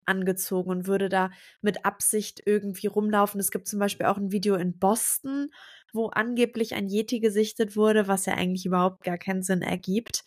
angezogen 0.05 0.69
und 0.69 0.87
würde 0.87 1.09
da 1.09 1.31
mit 1.61 1.85
Absicht 1.85 2.41
irgendwie 2.45 2.87
rumlaufen. 2.87 3.39
Es 3.39 3.51
gibt 3.51 3.67
zum 3.67 3.79
Beispiel 3.79 4.05
auch 4.05 4.17
ein 4.17 4.31
Video 4.31 4.55
in 4.55 4.77
Boston, 4.77 5.49
wo 5.93 6.07
angeblich 6.07 6.73
ein 6.75 6.89
Yeti 6.89 7.19
gesichtet 7.19 7.75
wurde, 7.75 8.07
was 8.07 8.25
ja 8.25 8.33
eigentlich 8.35 8.65
überhaupt 8.65 9.03
gar 9.03 9.17
keinen 9.17 9.43
Sinn 9.43 9.61
ergibt. 9.61 10.23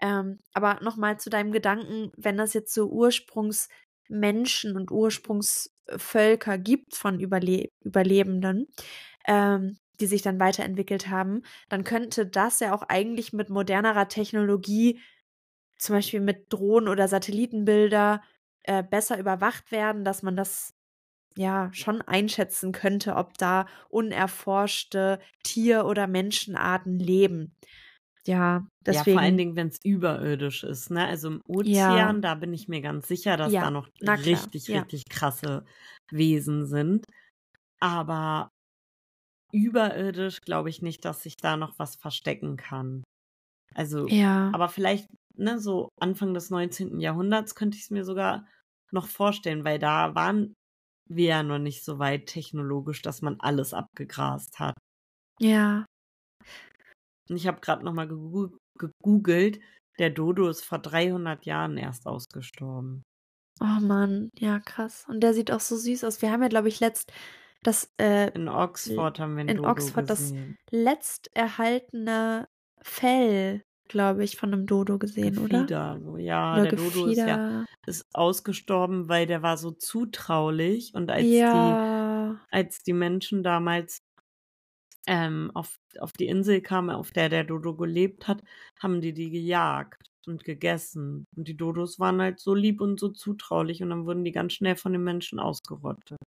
Ähm, 0.00 0.38
aber 0.54 0.80
nochmal 0.82 1.18
zu 1.20 1.30
deinem 1.30 1.52
Gedanken, 1.52 2.10
wenn 2.16 2.36
das 2.36 2.54
jetzt 2.54 2.72
so 2.74 2.88
Ursprungsmenschen 2.90 4.76
und 4.76 4.90
Ursprungsvölker 4.90 6.58
gibt 6.58 6.94
von 6.94 7.20
Überle 7.20 7.68
Überlebenden, 7.84 8.66
ähm, 9.26 9.78
die 10.00 10.06
sich 10.06 10.22
dann 10.22 10.40
weiterentwickelt 10.40 11.08
haben, 11.08 11.42
dann 11.68 11.84
könnte 11.84 12.26
das 12.26 12.60
ja 12.60 12.74
auch 12.74 12.82
eigentlich 12.88 13.32
mit 13.32 13.50
modernerer 13.50 14.08
Technologie 14.08 15.00
zum 15.78 15.96
Beispiel 15.96 16.20
mit 16.20 16.52
Drohnen 16.52 16.88
oder 16.88 17.08
Satellitenbilder 17.08 18.22
äh, 18.70 18.82
besser 18.84 19.18
überwacht 19.18 19.72
werden, 19.72 20.04
dass 20.04 20.22
man 20.22 20.36
das 20.36 20.70
ja 21.36 21.70
schon 21.74 22.02
einschätzen 22.02 22.72
könnte, 22.72 23.16
ob 23.16 23.38
da 23.38 23.66
unerforschte 23.90 25.20
Tier- 25.44 25.86
oder 25.86 26.06
Menschenarten 26.08 26.98
leben. 26.98 27.54
Ja, 28.26 28.66
deswegen. 28.86 28.94
Ja, 28.96 29.04
vor 29.04 29.20
allen 29.20 29.36
Dingen, 29.38 29.56
wenn 29.56 29.68
es 29.68 29.78
überirdisch 29.84 30.64
ist, 30.64 30.90
ne? 30.90 31.06
Also 31.06 31.28
im 31.28 31.40
Ozean, 31.46 32.20
Ja. 32.20 32.22
da 32.22 32.34
bin 32.34 32.52
ich 32.52 32.66
mir 32.68 32.80
ganz 32.80 33.06
sicher, 33.06 33.36
dass 33.36 33.52
Ja, 33.52 33.60
da 33.60 33.70
noch 33.70 33.88
na 34.00 34.16
klar, 34.16 34.46
richtig, 34.46 34.68
ja. 34.68 34.84
richtig 34.84 35.04
krasse 35.08 35.64
Wesen 36.10 36.66
sind. 36.66 37.04
Aber 37.80 38.50
überirdisch 39.52 40.40
glaube 40.42 40.70
ich 40.70 40.82
nicht, 40.82 41.04
dass 41.04 41.22
sich 41.22 41.36
da 41.36 41.56
noch 41.56 41.78
was 41.78 41.96
verstecken 41.96 42.56
kann. 42.56 43.02
Also, 43.74 44.14
Ja. 44.16 44.52
aber 44.52 44.68
vielleicht, 44.68 45.08
ne, 45.36 45.60
so 45.60 45.90
Anfang 46.00 46.34
des 46.34 46.50
19. 46.50 47.00
Jahrhunderts 47.00 47.54
könnte 47.56 47.76
ich 47.78 47.84
es 47.84 47.90
mir 47.90 48.04
sogar 48.04 48.46
noch 48.92 49.08
vorstellen, 49.08 49.64
weil 49.64 49.78
da 49.78 50.14
waren 50.14 50.54
wir 51.08 51.26
ja 51.26 51.42
noch 51.42 51.58
nicht 51.58 51.84
so 51.84 51.98
weit 51.98 52.26
technologisch, 52.26 53.02
dass 53.02 53.22
man 53.22 53.38
alles 53.40 53.74
abgegrast 53.74 54.58
hat. 54.58 54.74
Ja. 55.40 55.84
Und 57.28 57.36
ich 57.36 57.46
habe 57.46 57.60
gerade 57.60 57.84
nochmal 57.84 58.06
gegoo- 58.08 58.56
gegoogelt, 58.78 59.60
der 59.98 60.10
Dodo 60.10 60.48
ist 60.48 60.64
vor 60.64 60.78
300 60.78 61.44
Jahren 61.46 61.76
erst 61.76 62.06
ausgestorben. 62.06 63.02
Oh 63.60 63.80
Mann, 63.80 64.30
ja, 64.38 64.58
krass. 64.60 65.04
Und 65.08 65.20
der 65.20 65.34
sieht 65.34 65.50
auch 65.50 65.60
so 65.60 65.76
süß 65.76 66.04
aus. 66.04 66.22
Wir 66.22 66.30
haben 66.32 66.42
ja, 66.42 66.48
glaube 66.48 66.68
ich, 66.68 66.80
letzt 66.80 67.12
das 67.62 67.92
äh, 68.00 68.30
In 68.32 68.48
Oxford 68.48 69.18
haben 69.18 69.36
wir 69.36 69.42
in 69.46 69.56
Dodo 69.58 69.68
Oxford 69.70 70.08
das 70.08 70.20
gesehen. 70.20 70.56
letzt 70.70 71.28
erhaltene 71.36 72.48
Fell, 72.80 73.62
glaube 73.90 74.24
ich, 74.24 74.36
von 74.36 74.52
einem 74.52 74.66
Dodo 74.66 74.98
gesehen, 74.98 75.38
oder? 75.38 75.70
Gefieder, 75.70 75.98
so, 76.02 76.16
ja, 76.16 76.58
Oder 76.58 76.60
der 76.60 76.72
Dodo 76.72 77.06
ist 77.08 77.24
ja 77.26 77.38
Gefieder. 77.42 77.66
ist 77.86 78.06
ausgestorben, 78.14 79.08
weil 79.08 79.26
der 79.26 79.42
war 79.42 79.56
so 79.56 79.70
zutraulich 79.72 80.94
und 80.94 81.10
als 81.10 81.44
die 81.46 81.78
Ja. 81.80 82.40
als 82.50 82.82
die 82.82 82.92
Menschen 82.94 83.42
damals 83.44 83.98
ähm, 85.06 85.50
auf, 85.54 85.78
auf 85.98 86.12
die 86.12 86.26
Insel 86.26 86.60
kamen, 86.60 86.90
auf 86.90 87.10
der 87.12 87.28
der 87.28 87.44
Dodo 87.44 87.74
gelebt 87.76 88.28
hat, 88.28 88.42
haben 88.78 89.00
die 89.00 89.12
die 89.12 89.30
gejagt 89.30 90.08
und 90.26 90.44
gegessen. 90.44 91.24
Und 91.36 91.48
die 91.48 91.56
Dodos 91.56 91.98
waren 91.98 92.20
halt 92.20 92.40
so 92.40 92.54
lieb 92.54 92.80
und 92.80 93.00
so 93.00 93.08
zutraulich 93.10 93.82
und 93.82 93.90
dann 93.90 94.06
wurden 94.06 94.24
die 94.24 94.32
ganz 94.32 94.52
schnell 94.54 94.76
von 94.76 94.92
den 94.92 95.04
Menschen 95.04 95.38
ausgerottet. 95.40 96.18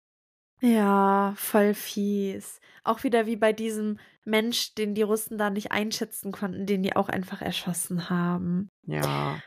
Ja, 0.64 1.34
voll 1.36 1.74
fies. 1.74 2.60
Auch 2.84 3.02
wieder 3.02 3.26
wie 3.26 3.34
bei 3.36 3.52
diesem 3.52 3.98
Mensch, 4.24 4.74
den 4.76 4.94
die 4.94 5.02
Russen 5.02 5.36
da 5.36 5.50
nicht 5.50 5.72
einschätzen 5.72 6.30
konnten, 6.30 6.66
den 6.66 6.82
die 6.84 6.94
auch 6.94 7.08
einfach 7.08 7.42
erschossen 7.42 8.08
haben. 8.08 8.68
Ja, 8.86 9.42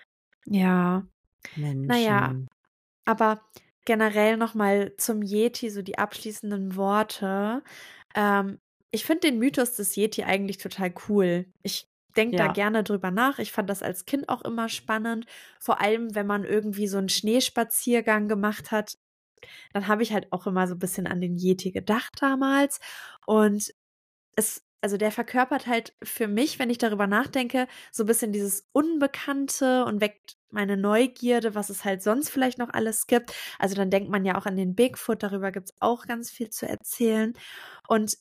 Ja. 0.45 1.07
Menschen. 1.55 1.87
Naja. 1.87 2.35
Aber 3.05 3.41
generell 3.85 4.37
nochmal 4.37 4.95
zum 4.97 5.23
Yeti, 5.23 5.69
so 5.71 5.81
die 5.83 5.97
abschließenden 5.99 6.75
Worte. 6.77 7.63
Ähm, 8.15 8.59
ich 8.91 9.05
finde 9.05 9.21
den 9.29 9.39
Mythos 9.39 9.75
des 9.75 9.95
Yeti 9.97 10.23
eigentlich 10.23 10.57
total 10.59 10.93
cool. 11.09 11.47
Ich 11.63 11.87
denke 12.17 12.35
da 12.35 12.47
Ja. 12.47 12.53
gerne 12.53 12.83
drüber 12.83 13.11
nach. 13.11 13.39
Ich 13.39 13.51
fand 13.53 13.69
das 13.69 13.83
als 13.83 14.05
Kind 14.05 14.29
auch 14.29 14.43
immer 14.43 14.69
spannend. 14.69 15.25
Vor 15.59 15.81
allem, 15.81 16.15
wenn 16.15 16.27
man 16.27 16.45
irgendwie 16.45 16.87
so 16.87 16.97
einen 16.99 17.09
Schneespaziergang 17.09 18.27
gemacht 18.29 18.71
hat. 18.71 18.97
Dann 19.73 19.87
habe 19.87 20.03
ich 20.03 20.13
halt 20.13 20.31
auch 20.31 20.47
immer 20.47 20.67
so 20.67 20.75
ein 20.75 20.79
bisschen 20.79 21.07
an 21.07 21.21
den 21.21 21.37
Yeti 21.37 21.71
gedacht 21.71 22.13
damals. 22.21 22.79
Und 23.25 23.73
es, 24.35 24.63
also 24.81 24.97
der 24.97 25.11
verkörpert 25.11 25.67
halt 25.67 25.93
für 26.03 26.27
mich, 26.27 26.59
wenn 26.59 26.69
ich 26.69 26.77
darüber 26.77 27.07
nachdenke, 27.07 27.67
so 27.91 28.03
ein 28.03 28.07
bisschen 28.07 28.31
dieses 28.31 28.67
Unbekannte 28.71 29.85
und 29.85 30.01
weckt 30.01 30.37
meine 30.51 30.77
Neugierde, 30.77 31.55
was 31.55 31.69
es 31.69 31.83
halt 31.85 32.01
sonst 32.03 32.29
vielleicht 32.29 32.57
noch 32.59 32.69
alles 32.73 33.07
gibt. 33.07 33.33
Also 33.59 33.75
dann 33.75 33.89
denkt 33.89 34.09
man 34.09 34.25
ja 34.25 34.37
auch 34.37 34.45
an 34.45 34.55
den 34.55 34.75
Bigfoot, 34.75 35.23
darüber 35.23 35.51
gibt 35.51 35.69
es 35.69 35.75
auch 35.79 36.05
ganz 36.05 36.31
viel 36.31 36.49
zu 36.49 36.67
erzählen. 36.67 37.33
Und 37.87 38.17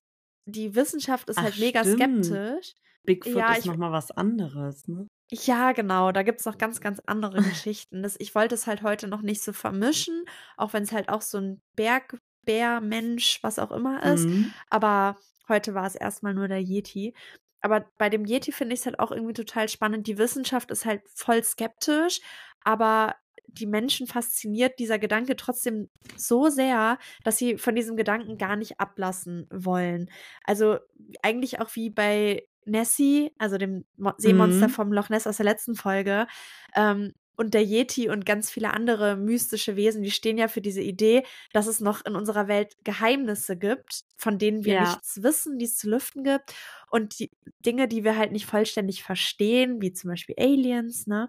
die 0.47 0.75
Wissenschaft 0.75 1.29
ist 1.31 1.39
Ach, 1.39 1.45
halt 1.45 1.59
mega 1.59 1.85
stimmt. 1.85 2.25
skeptisch. 2.27 2.75
Bigfoot 3.05 3.37
Ja, 3.37 3.55
ist 3.55 3.67
nochmal 3.67 3.93
was 3.93 4.11
anderes, 4.11 4.89
ne? 4.89 5.07
Ja, 5.31 5.72
genau, 5.72 6.12
da 6.12 6.22
gibt 6.22 6.41
es 6.41 6.47
noch 6.47 6.59
ganz, 6.59 6.81
ganz 6.81 7.01
andere 7.07 7.37
Geschichten. 7.43 8.03
Das, 8.03 8.16
ich 8.18 8.35
wollte 8.35 8.55
es 8.55 8.66
halt 8.66 8.83
heute 8.83 9.09
noch 9.09 9.22
nicht 9.22 9.43
so 9.43 9.53
vermischen, 9.53 10.25
auch 10.57 10.72
wenn 10.72 10.83
es 10.83 10.93
halt 10.93 11.09
auch 11.09 11.22
so 11.22 11.39
ein 11.39 11.62
Bergbär, 11.77 12.81
Mensch, 12.81 13.39
was 13.43 13.59
auch 13.59 13.72
immer 13.72 14.03
ist. 14.03 14.27
Mhm. 14.27 14.53
Aber 14.70 15.16
heute 15.49 15.75
war 15.75 15.87
es 15.87 15.95
erstmal 15.95 16.35
nur 16.35 16.49
der 16.49 16.61
Yeti. 16.61 17.14
Aber 17.61 17.87
bei 17.97 18.11
dem 18.11 18.27
Yeti 18.27 18.53
finde 18.53 18.75
ich 18.75 18.81
es 18.81 18.87
halt 18.87 18.99
auch 18.99 19.11
irgendwie 19.11 19.33
total 19.33 19.68
spannend. 19.68 20.07
Die 20.07 20.18
Wissenschaft 20.18 20.70
ist 20.70 20.85
halt 20.85 21.03
voll 21.14 21.43
skeptisch, 21.43 22.20
aber 22.62 23.14
die 23.47 23.66
Menschen 23.66 24.07
fasziniert 24.07 24.79
dieser 24.79 24.99
Gedanke 24.99 25.37
trotzdem 25.37 25.89
so 26.16 26.49
sehr, 26.49 26.99
dass 27.22 27.39
sie 27.39 27.57
von 27.57 27.75
diesem 27.75 27.97
Gedanken 27.97 28.37
gar 28.37 28.57
nicht 28.57 28.81
ablassen 28.81 29.47
wollen. 29.51 30.11
Also 30.45 30.79
eigentlich 31.22 31.61
auch 31.61 31.75
wie 31.75 31.91
bei 31.91 32.47
Nessie, 32.67 33.33
also 33.39 33.59
dem 33.59 33.85
Mo 33.97 34.12
Seemonster 34.19 34.69
Mhm. 34.69 34.71
vom 34.71 34.93
Loch 34.93 35.09
Ness 35.11 35.27
aus 35.27 35.37
der 35.39 35.45
letzten 35.47 35.75
Folge. 35.75 36.27
Ähm, 36.75 37.12
und 37.37 37.53
der 37.53 37.65
Yeti 37.65 38.09
und 38.09 38.25
ganz 38.27 38.49
viele 38.51 38.73
andere 38.73 39.17
mystische 39.17 39.75
Wesen, 39.75 40.03
die 40.05 40.12
stehen 40.12 40.39
ja 40.39 40.47
für 40.47 40.61
diese 40.61 40.81
Idee, 40.83 41.25
dass 41.53 41.67
es 41.67 41.81
noch 41.81 42.05
in 42.05 42.15
unserer 42.15 42.47
Welt 42.47 42.77
Geheimnisse 42.85 43.57
gibt, 43.57 44.03
von 44.17 44.39
denen 44.39 44.65
wir 44.65 44.75
Ja. 44.75 44.77
nichts 44.77 45.21
wissen, 45.23 45.59
die 45.59 45.65
es 45.65 45.77
zu 45.77 45.91
lüften 45.91 46.23
gibt. 46.23 46.55
Und 46.91 47.19
die 47.19 47.31
Dinge, 47.67 47.89
die 47.89 48.05
wir 48.05 48.17
halt 48.17 48.31
nicht 48.31 48.47
vollständig 48.47 49.03
verstehen, 49.03 49.81
wie 49.83 49.93
zum 49.93 50.11
Beispiel 50.11 50.37
Aliens, 50.39 51.09
ne? 51.09 51.29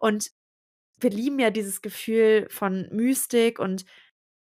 Und 0.00 0.30
wir 1.00 1.10
lieben 1.10 1.38
ja 1.38 1.50
dieses 1.50 1.82
Gefühl 1.82 2.46
von 2.50 2.88
Mystik 2.92 3.58
und 3.58 3.84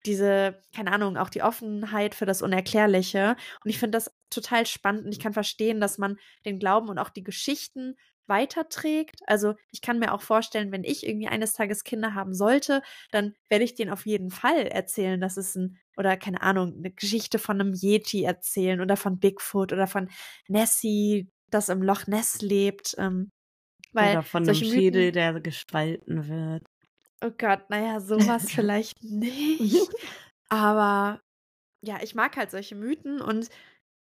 diese, 0.05 0.61
keine 0.75 0.91
Ahnung, 0.91 1.17
auch 1.17 1.29
die 1.29 1.43
Offenheit 1.43 2.15
für 2.15 2.25
das 2.25 2.41
Unerklärliche. 2.41 3.35
Und 3.63 3.69
ich 3.69 3.79
finde 3.79 3.97
das 3.97 4.11
total 4.29 4.65
spannend 4.65 5.05
und 5.05 5.11
ich 5.11 5.19
kann 5.19 5.33
verstehen, 5.33 5.79
dass 5.81 5.97
man 5.97 6.17
den 6.45 6.59
Glauben 6.59 6.89
und 6.89 6.97
auch 6.99 7.09
die 7.09 7.23
Geschichten 7.23 7.95
weiterträgt. 8.27 9.19
Also 9.27 9.55
ich 9.71 9.81
kann 9.81 9.99
mir 9.99 10.13
auch 10.13 10.21
vorstellen, 10.21 10.71
wenn 10.71 10.83
ich 10.83 11.05
irgendwie 11.05 11.27
eines 11.27 11.53
Tages 11.53 11.83
Kinder 11.83 12.15
haben 12.15 12.33
sollte, 12.33 12.81
dann 13.11 13.33
werde 13.49 13.65
ich 13.65 13.75
denen 13.75 13.91
auf 13.91 14.05
jeden 14.05 14.31
Fall 14.31 14.67
erzählen, 14.67 15.19
dass 15.19 15.37
es 15.37 15.55
ein, 15.55 15.77
oder 15.97 16.15
keine 16.17 16.41
Ahnung, 16.41 16.75
eine 16.77 16.91
Geschichte 16.91 17.39
von 17.39 17.59
einem 17.59 17.73
Yeti 17.73 18.23
erzählen 18.23 18.79
oder 18.79 18.95
von 18.95 19.19
Bigfoot 19.19 19.73
oder 19.73 19.87
von 19.87 20.09
Nessie, 20.47 21.29
das 21.49 21.69
im 21.69 21.81
Loch 21.81 22.07
Ness 22.07 22.41
lebt. 22.41 22.95
Ähm, 22.97 23.31
weil 23.93 24.11
Oder 24.11 24.23
von 24.23 24.43
einem 24.43 24.55
Schädel, 24.55 25.07
Mythen, 25.07 25.13
der 25.13 25.41
gespalten 25.41 26.27
wird. 26.27 26.63
Oh 27.21 27.31
Gott, 27.37 27.69
naja, 27.69 27.99
sowas 27.99 28.51
vielleicht 28.51 29.03
nicht. 29.03 29.89
Aber 30.49 31.21
ja, 31.81 31.99
ich 32.01 32.15
mag 32.15 32.37
halt 32.37 32.51
solche 32.51 32.75
Mythen 32.75 33.21
und 33.21 33.49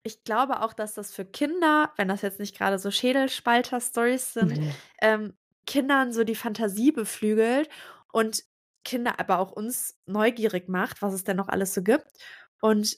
ich 0.03 0.25
glaube 0.25 0.63
auch, 0.63 0.73
dass 0.73 0.95
das 0.95 1.13
für 1.15 1.25
Kinder, 1.27 1.93
wenn 1.97 2.09
das 2.09 2.23
jetzt 2.23 2.41
nicht 2.41 2.57
gerade 2.57 2.79
so 2.79 2.91
Schädelspalter-Stories 2.91 4.33
sind, 4.35 4.59
Mhm. 4.59 4.73
ähm, 5.03 5.35
Kindern 5.67 6.13
so 6.13 6.25
die 6.25 6.35
Fantasie 6.37 6.93
beflügelt 6.93 7.69
und 8.13 8.45
Kinder 8.85 9.21
aber 9.21 9.39
auch 9.41 9.53
uns 9.53 9.99
neugierig 10.07 10.69
macht, 10.69 11.03
was 11.03 11.13
es 11.15 11.25
denn 11.25 11.37
noch 11.37 11.49
alles 11.49 11.75
so 11.75 11.83
gibt. 11.83 12.09
Und 12.63 12.97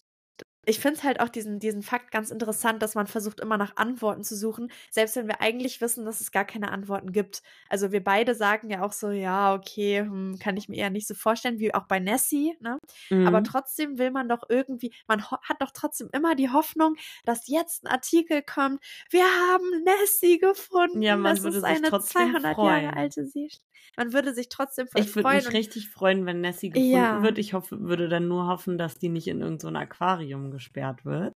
ich 0.64 0.78
finde 0.80 0.98
es 0.98 1.04
halt 1.04 1.20
auch 1.20 1.28
diesen, 1.28 1.58
diesen 1.58 1.82
Fakt 1.82 2.10
ganz 2.12 2.30
interessant, 2.30 2.82
dass 2.82 2.94
man 2.94 3.06
versucht, 3.06 3.40
immer 3.40 3.56
nach 3.58 3.76
Antworten 3.76 4.22
zu 4.24 4.36
suchen, 4.36 4.70
selbst 4.90 5.16
wenn 5.16 5.26
wir 5.28 5.40
eigentlich 5.40 5.80
wissen, 5.80 6.04
dass 6.04 6.20
es 6.20 6.30
gar 6.30 6.44
keine 6.44 6.70
Antworten 6.70 7.12
gibt. 7.12 7.42
Also 7.68 7.90
wir 7.92 8.02
beide 8.04 8.34
sagen 8.34 8.70
ja 8.70 8.82
auch 8.82 8.92
so, 8.92 9.10
ja, 9.10 9.54
okay, 9.54 10.00
hm, 10.00 10.38
kann 10.40 10.56
ich 10.56 10.68
mir 10.68 10.76
eher 10.76 10.90
nicht 10.90 11.08
so 11.08 11.14
vorstellen, 11.14 11.58
wie 11.58 11.74
auch 11.74 11.86
bei 11.88 11.98
Nessie, 12.00 12.56
ne? 12.60 12.78
Aber 13.22 13.42
Mhm. 13.42 13.42
trotzdem 13.42 13.98
will 13.98 14.10
man 14.10 14.28
doch 14.28 14.42
irgendwie, 14.48 14.94
man 15.06 15.24
hat 15.30 15.60
doch 15.60 15.70
trotzdem 15.72 16.08
immer 16.12 16.34
die 16.34 16.50
Hoffnung, 16.50 16.96
dass 17.24 17.46
jetzt 17.48 17.84
ein 17.84 17.88
Artikel 17.88 18.42
kommt, 18.42 18.82
wir 19.10 19.24
haben 19.24 19.64
Nessie 19.84 20.38
gefunden. 20.38 21.00
Ja, 21.02 21.16
man 21.16 21.42
das 21.44 21.44
würde 21.44 21.60
ist 21.60 21.62
sich 21.62 21.82
eine 21.82 21.82
trotzdem 21.82 22.34
200 22.34 22.36
freuen. 22.36 22.92
Jahre 22.92 22.96
alte 22.96 23.26
See. 23.26 23.48
Man 23.96 24.12
würde 24.12 24.34
sich 24.34 24.48
trotzdem 24.48 24.86
voll 24.88 25.04
Ich 25.04 25.14
würde 25.16 25.32
freuen. 25.32 25.32
mich 25.32 25.52
richtig 25.54 25.88
freuen, 25.90 26.26
wenn 26.26 26.40
Nessie 26.42 26.70
gefunden 26.70 27.20
Ja. 27.20 27.22
wird. 27.22 27.38
Ich 27.38 27.54
hoffe, 27.54 27.80
würde 27.80 28.08
dann 28.08 28.28
nur 28.28 28.46
hoffen, 28.46 28.76
dass 28.78 28.98
die 28.98 29.08
nicht 29.10 29.26
in 29.28 29.40
irgendein 29.40 29.74
so 29.74 29.78
Aquarium 29.78 30.50
gesperrt 30.52 31.04
wird. 31.04 31.34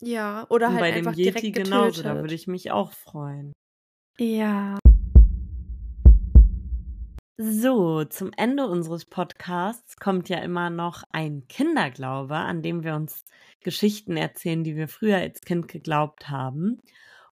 ja, 0.00 0.46
oder 0.50 0.68
Und 0.68 0.74
halt 0.74 0.80
bei 0.80 0.90
dem 0.92 1.08
einfach 1.08 1.14
Yeti 1.14 1.22
direkt 1.22 1.52
getötet. 1.52 1.64
genauso, 1.64 2.02
da 2.02 2.20
würde 2.20 2.34
ich 2.34 2.46
mich 2.48 2.70
auch 2.72 2.92
freuen. 2.92 3.52
ja. 4.18 4.78
So, 7.40 8.04
zum 8.04 8.32
Ende 8.36 8.66
unseres 8.66 9.04
Podcasts 9.04 9.96
kommt 9.96 10.28
ja 10.28 10.38
immer 10.38 10.70
noch 10.70 11.04
ein 11.12 11.46
Kinderglaube, 11.48 12.34
an 12.34 12.62
dem 12.62 12.82
wir 12.82 12.96
uns 12.96 13.24
Geschichten 13.60 14.16
erzählen, 14.16 14.64
die 14.64 14.74
wir 14.76 14.88
früher 14.88 15.18
als 15.18 15.40
Kind 15.42 15.68
geglaubt 15.68 16.28
haben. 16.30 16.80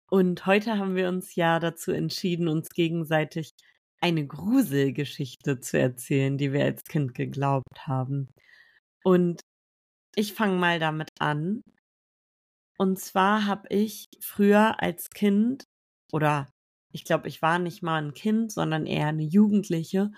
Und 0.08 0.46
heute 0.46 0.78
haben 0.78 0.94
wir 0.94 1.08
uns 1.08 1.34
ja 1.34 1.58
dazu 1.58 1.90
entschieden, 1.92 2.46
uns 2.48 2.70
gegenseitig 2.70 3.54
eine 4.00 4.24
Gruselgeschichte 4.26 5.58
zu 5.60 5.78
erzählen, 5.80 6.38
die 6.38 6.52
wir 6.52 6.64
als 6.64 6.84
Kind 6.84 7.14
geglaubt 7.14 7.88
haben. 7.88 8.28
Und 9.02 9.40
ich 10.16 10.34
fange 10.34 10.56
mal 10.56 10.78
damit 10.80 11.10
an. 11.20 11.62
Und 12.78 12.98
zwar 12.98 13.46
habe 13.46 13.68
ich 13.70 14.06
früher 14.20 14.82
als 14.82 15.10
Kind 15.10 15.64
oder 16.12 16.48
ich 16.92 17.04
glaube, 17.04 17.28
ich 17.28 17.42
war 17.42 17.58
nicht 17.58 17.82
mal 17.82 18.02
ein 18.02 18.14
Kind, 18.14 18.52
sondern 18.52 18.86
eher 18.86 19.08
eine 19.08 19.22
Jugendliche, 19.22 20.10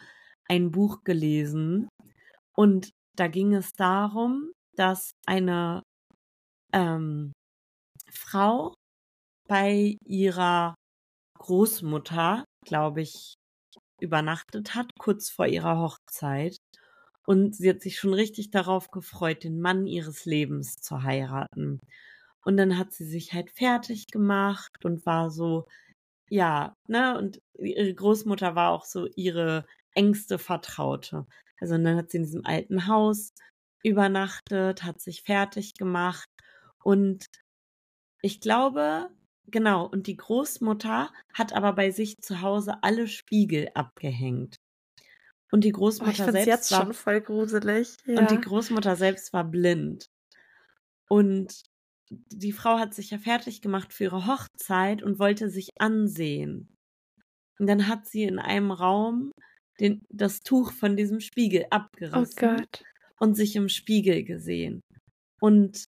ein 0.49 0.71
Buch 0.71 1.03
gelesen. 1.05 1.89
Und 2.57 2.91
da 3.17 3.27
ging 3.29 3.55
es 3.55 3.73
darum, 3.73 4.53
dass 4.77 5.11
eine 5.27 5.83
ähm, 6.73 7.33
Frau 8.11 8.75
bei 9.49 9.97
ihrer 10.05 10.75
Großmutter, 11.39 12.45
glaube 12.65 13.03
ich, 13.03 13.35
übernachtet 14.01 14.75
hat, 14.75 14.91
kurz 15.01 15.31
vor 15.31 15.47
ihrer 15.47 15.79
Hochzeit. 15.79 16.57
Und 17.29 17.55
sie 17.55 17.69
hat 17.69 17.83
sich 17.83 17.99
schon 17.99 18.15
richtig 18.15 18.51
darauf 18.53 18.91
gefreut, 18.91 19.45
den 19.45 19.61
Mann 19.61 19.87
ihres 19.87 20.25
Lebens 20.25 20.77
zu 20.77 21.03
heiraten. 21.03 21.79
Und 22.43 22.57
dann 22.57 22.79
hat 22.79 22.93
sie 22.95 23.05
sich 23.05 23.35
halt 23.35 23.51
fertig 23.51 24.07
gemacht 24.07 24.83
und 24.85 25.05
war 25.05 25.31
so, 25.31 25.67
ja, 26.31 26.75
ne, 26.89 27.19
und 27.19 27.43
ihre 27.59 27.95
Großmutter 27.95 28.55
war 28.55 28.73
auch 28.73 28.87
so 28.87 29.07
ihre 29.17 29.67
engste 29.95 30.39
Vertraute. 30.39 31.27
Also 31.61 31.77
dann 31.77 31.97
hat 31.99 32.11
sie 32.11 32.19
in 32.19 32.25
diesem 32.25 32.47
alten 32.47 32.87
Haus 32.87 33.35
übernachtet, 33.83 34.85
hat 34.85 35.01
sich 35.01 35.23
fertig 35.23 35.75
gemacht 35.75 36.29
und 36.83 37.27
ich 38.23 38.41
glaube, 38.41 39.11
genau, 39.47 39.87
und 39.87 40.07
die 40.07 40.17
Großmutter 40.17 41.13
hat 41.35 41.53
aber 41.53 41.75
bei 41.75 41.91
sich 41.91 42.17
zu 42.23 42.43
Hause 42.43 42.83
alle 42.83 43.07
Spiegel 43.09 43.71
abgehängt. 43.75 44.57
Und 45.51 45.65
die 45.65 45.73
Oh, 45.73 45.79
Großmutter 45.79 46.13
find's 46.27 46.33
selbst 46.45 46.47
jetzt 46.47 46.73
war 46.73 46.83
schon 46.85 46.93
voll 46.95 47.21
gruselig. 47.21 47.97
und 48.07 48.31
die 48.31 48.35
Ja. 48.35 48.41
Großmutter 48.41 48.97
selbst 48.97 49.33
war 49.33 49.45
blind. 49.45 50.07
Und 51.09 51.63
die 52.11 52.53
Frau 52.53 52.79
hat 52.79 52.95
sich 52.95 53.11
ja 53.11 53.19
fertig 53.19 53.61
gemacht 53.63 53.93
für 53.93 54.05
ihre 54.05 54.27
Hochzeit 54.27 55.03
und 55.03 55.19
wollte 55.19 55.51
sich 55.51 55.71
ansehen. 55.79 56.75
Und 57.59 57.67
dann 57.67 57.89
hat 57.89 58.07
sie 58.07 58.23
in 58.25 58.39
einem 58.39 58.71
Raum 58.71 59.33
den, 59.81 60.03
das 60.11 60.41
Tuch 60.41 60.73
von 60.73 60.97
diesem 60.97 61.21
Spiegel 61.21 61.65
Oh 61.65 61.69
abgerissen 61.71 62.37
Gott. 62.57 62.83
und 63.21 63.35
sich 63.35 63.57
im 63.57 63.69
Spiegel 63.69 64.25
gesehen. 64.25 64.81
Und 65.41 65.85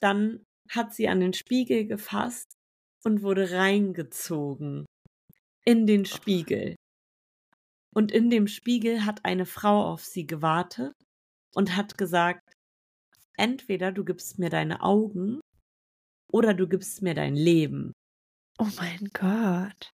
dann 0.00 0.44
hat 0.70 0.94
sie 0.94 1.08
an 1.08 1.20
den 1.20 1.32
Spiegel 1.32 1.86
gefasst 1.86 2.54
und 3.04 3.22
wurde 3.22 3.50
reingezogen 3.52 4.86
in 5.64 5.86
den 5.86 6.04
Spiegel. 6.04 6.76
Und 7.94 8.12
in 8.12 8.30
dem 8.30 8.46
Spiegel 8.46 9.04
hat 9.04 9.24
eine 9.24 9.46
Frau 9.46 9.84
auf 9.84 10.04
sie 10.04 10.26
gewartet 10.26 10.94
und 11.54 11.76
hat 11.76 11.98
gesagt, 11.98 12.54
entweder 13.36 13.90
du 13.90 14.04
gibst 14.04 14.38
mir 14.38 14.50
deine 14.50 14.82
Augen 14.82 15.40
oder 16.30 16.54
du 16.54 16.68
gibst 16.68 17.02
mir 17.02 17.14
dein 17.14 17.34
Leben. 17.34 17.92
Oh 18.58 18.68
mein 18.76 19.10
Gott. 19.12 19.90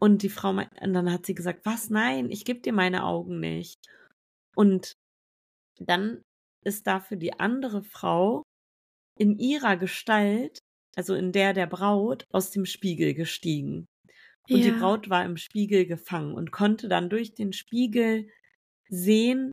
Und 0.00 0.22
die 0.22 0.30
Frau, 0.30 0.50
und 0.50 0.94
dann 0.94 1.12
hat 1.12 1.26
sie 1.26 1.34
gesagt, 1.34 1.64
was? 1.64 1.90
Nein, 1.90 2.30
ich 2.30 2.44
gebe 2.44 2.60
dir 2.60 2.72
meine 2.72 3.04
Augen 3.04 3.40
nicht. 3.40 3.78
Und 4.56 4.94
dann 5.78 6.22
ist 6.64 6.86
dafür 6.86 7.16
die 7.16 7.38
andere 7.38 7.82
Frau 7.82 8.42
in 9.18 9.38
ihrer 9.38 9.76
Gestalt, 9.76 10.58
also 10.96 11.14
in 11.14 11.32
der 11.32 11.52
der 11.52 11.66
Braut, 11.66 12.24
aus 12.32 12.50
dem 12.50 12.64
Spiegel 12.64 13.14
gestiegen. 13.14 13.86
Und 14.50 14.62
die 14.62 14.68
Ja. 14.68 14.78
Braut 14.78 15.10
war 15.10 15.24
im 15.24 15.36
Spiegel 15.36 15.86
gefangen 15.86 16.34
und 16.34 16.52
konnte 16.52 16.88
dann 16.88 17.10
durch 17.10 17.34
den 17.34 17.52
Spiegel 17.52 18.28
sehen, 18.88 19.52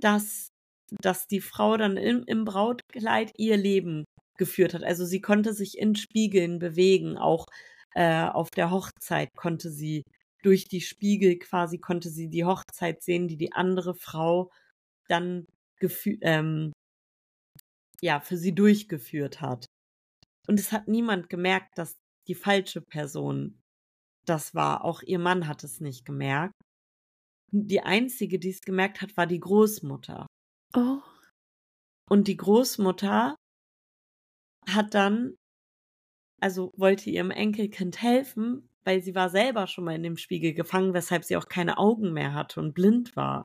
dass, 0.00 0.48
dass 1.00 1.26
die 1.26 1.40
Frau 1.40 1.76
dann 1.76 1.96
im, 1.96 2.24
im 2.26 2.44
Brautkleid 2.44 3.32
ihr 3.36 3.56
Leben 3.56 4.04
geführt 4.38 4.74
hat. 4.74 4.84
Also 4.84 5.04
sie 5.04 5.20
konnte 5.20 5.54
sich 5.54 5.78
in 5.78 5.94
Spiegeln 5.96 6.58
bewegen, 6.58 7.16
auch 7.18 7.46
äh, 7.94 8.24
auf 8.24 8.50
der 8.50 8.70
Hochzeit 8.70 9.28
konnte 9.36 9.70
sie 9.70 10.02
durch 10.42 10.66
die 10.66 10.80
Spiegel 10.80 11.38
quasi 11.38 11.78
konnte 11.78 12.10
sie 12.10 12.28
die 12.28 12.44
Hochzeit 12.44 13.02
sehen, 13.02 13.28
die 13.28 13.36
die 13.36 13.52
andere 13.52 13.94
Frau 13.94 14.50
dann 15.08 15.46
ähm, 16.22 16.72
ja 18.00 18.20
für 18.20 18.36
sie 18.36 18.54
durchgeführt 18.54 19.40
hat. 19.40 19.66
Und 20.48 20.58
es 20.58 20.72
hat 20.72 20.88
niemand 20.88 21.28
gemerkt, 21.28 21.78
dass 21.78 21.96
die 22.28 22.34
falsche 22.34 22.80
Person 22.80 23.61
das 24.26 24.54
war. 24.54 24.84
Auch 24.84 25.02
ihr 25.02 25.18
Mann 25.18 25.46
hat 25.46 25.64
es 25.64 25.80
nicht 25.80 26.04
gemerkt. 26.04 26.54
Die 27.50 27.82
einzige, 27.82 28.38
die 28.38 28.50
es 28.50 28.60
gemerkt 28.60 29.02
hat, 29.02 29.16
war 29.16 29.26
die 29.26 29.40
Großmutter. 29.40 30.26
Oh. 30.74 31.00
Und 32.08 32.28
die 32.28 32.36
Großmutter 32.36 33.36
hat 34.68 34.94
dann, 34.94 35.36
also 36.40 36.70
wollte 36.76 37.10
ihrem 37.10 37.30
Enkelkind 37.30 38.00
helfen, 38.00 38.68
weil 38.84 39.02
sie 39.02 39.14
war 39.14 39.28
selber 39.28 39.66
schon 39.66 39.84
mal 39.84 39.94
in 39.94 40.02
dem 40.02 40.16
Spiegel 40.16 40.54
gefangen, 40.54 40.94
weshalb 40.94 41.24
sie 41.24 41.36
auch 41.36 41.48
keine 41.48 41.78
Augen 41.78 42.12
mehr 42.12 42.34
hatte 42.34 42.60
und 42.60 42.74
blind 42.74 43.14
war. 43.16 43.44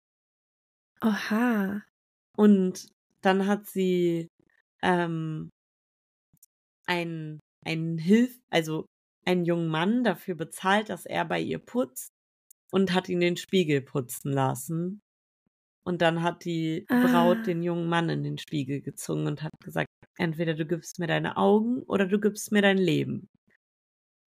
Oha. 1.01 1.83
Und 2.35 2.87
dann 3.21 3.47
hat 3.47 3.67
sie 3.67 4.27
ähm, 4.81 5.49
einen, 6.85 7.39
einen 7.65 7.97
Hilf, 7.97 8.39
also 8.49 8.85
einen 9.27 9.45
jungen 9.45 9.67
Mann 9.69 10.03
dafür 10.03 10.35
bezahlt, 10.35 10.89
dass 10.89 11.05
er 11.05 11.25
bei 11.25 11.39
ihr 11.41 11.59
putzt 11.59 12.09
und 12.71 12.93
hat 12.93 13.09
ihn 13.09 13.19
den 13.21 13.37
Spiegel 13.37 13.81
putzen 13.81 14.31
lassen. 14.33 15.01
Und 15.85 16.01
dann 16.01 16.21
hat 16.23 16.45
die 16.45 16.87
Braut 16.99 17.39
Ah. 17.39 17.43
den 17.45 17.63
jungen 17.63 17.87
Mann 17.89 18.09
in 18.09 18.23
den 18.23 18.37
Spiegel 18.37 18.81
gezogen 18.81 19.27
und 19.27 19.43
hat 19.43 19.51
gesagt, 19.63 19.87
entweder 20.17 20.53
du 20.55 20.65
gibst 20.65 20.99
mir 20.99 21.07
deine 21.07 21.37
Augen 21.37 21.83
oder 21.83 22.07
du 22.07 22.19
gibst 22.19 22.51
mir 22.51 22.61
dein 22.61 22.77
Leben. 22.77 23.29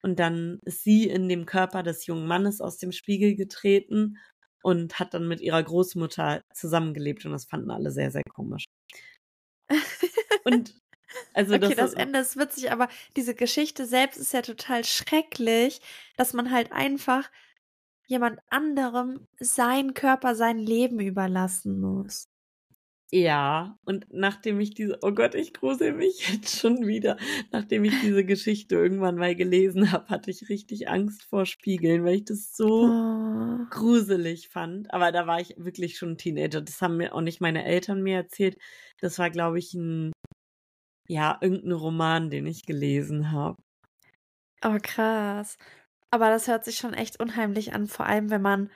Und 0.02 0.18
dann 0.18 0.58
ist 0.64 0.84
sie 0.84 1.08
in 1.08 1.28
dem 1.28 1.46
Körper 1.46 1.82
des 1.82 2.06
jungen 2.06 2.26
Mannes 2.26 2.60
aus 2.60 2.78
dem 2.78 2.92
Spiegel 2.92 3.34
getreten 3.36 4.16
und 4.62 4.98
hat 4.98 5.14
dann 5.14 5.28
mit 5.28 5.40
ihrer 5.40 5.62
Großmutter 5.62 6.42
zusammengelebt 6.54 7.24
und 7.26 7.32
das 7.32 7.46
fanden 7.46 7.70
alle 7.70 7.90
sehr, 7.90 8.10
sehr 8.10 8.22
komisch. 8.34 8.64
Und 10.44 10.78
also 11.34 11.54
okay, 11.54 11.74
das 11.74 11.92
ist- 11.92 11.98
Ende 11.98 12.18
ist 12.20 12.36
witzig, 12.36 12.70
aber 12.72 12.88
diese 13.16 13.34
Geschichte 13.34 13.86
selbst 13.86 14.16
ist 14.18 14.32
ja 14.32 14.42
total 14.42 14.84
schrecklich, 14.84 15.80
dass 16.16 16.32
man 16.32 16.50
halt 16.50 16.72
einfach 16.72 17.30
jemand 18.06 18.40
anderem 18.48 19.26
seinen 19.38 19.94
Körper, 19.94 20.34
sein 20.34 20.58
Leben 20.58 20.98
überlassen 21.00 21.80
muss. 21.80 22.26
Ja, 23.12 23.76
und 23.84 24.06
nachdem 24.10 24.60
ich 24.60 24.72
diese, 24.72 24.98
oh 25.02 25.10
Gott, 25.10 25.34
ich 25.34 25.52
grusel 25.52 25.92
mich 25.94 26.28
jetzt 26.32 26.60
schon 26.60 26.86
wieder, 26.86 27.16
nachdem 27.50 27.84
ich 27.84 28.00
diese 28.00 28.24
Geschichte 28.24 28.76
irgendwann 28.76 29.16
mal 29.16 29.34
gelesen 29.34 29.90
habe, 29.90 30.08
hatte 30.08 30.30
ich 30.30 30.48
richtig 30.48 30.88
Angst 30.88 31.24
vor 31.24 31.44
Spiegeln, 31.44 32.04
weil 32.04 32.16
ich 32.16 32.24
das 32.24 32.54
so 32.56 32.84
Oh. 32.88 33.66
gruselig 33.70 34.48
fand. 34.48 34.92
Aber 34.94 35.10
da 35.10 35.26
war 35.26 35.40
ich 35.40 35.54
wirklich 35.58 35.98
schon 35.98 36.10
ein 36.12 36.18
Teenager. 36.18 36.60
Das 36.60 36.80
haben 36.80 36.98
mir 36.98 37.12
auch 37.14 37.20
nicht 37.20 37.40
meine 37.40 37.64
Eltern 37.64 38.00
mir 38.02 38.14
erzählt. 38.16 38.56
Das 39.00 39.18
war, 39.18 39.30
glaube 39.30 39.58
ich, 39.58 39.74
ein, 39.74 40.12
ja, 41.10 41.38
irgendein 41.40 41.72
Roman, 41.72 42.30
den 42.30 42.46
ich 42.46 42.64
gelesen 42.66 43.32
habe. 43.32 43.60
oh, 44.64 44.78
krass. 44.80 45.58
Aber 46.10 46.30
das 46.30 46.48
hört 46.48 46.64
sich 46.64 46.76
schon 46.76 46.94
echt 46.94 47.20
unheimlich 47.20 47.74
an, 47.74 47.86
vor 47.88 48.06
allem 48.06 48.30
wenn 48.30 48.42
man 48.42 48.70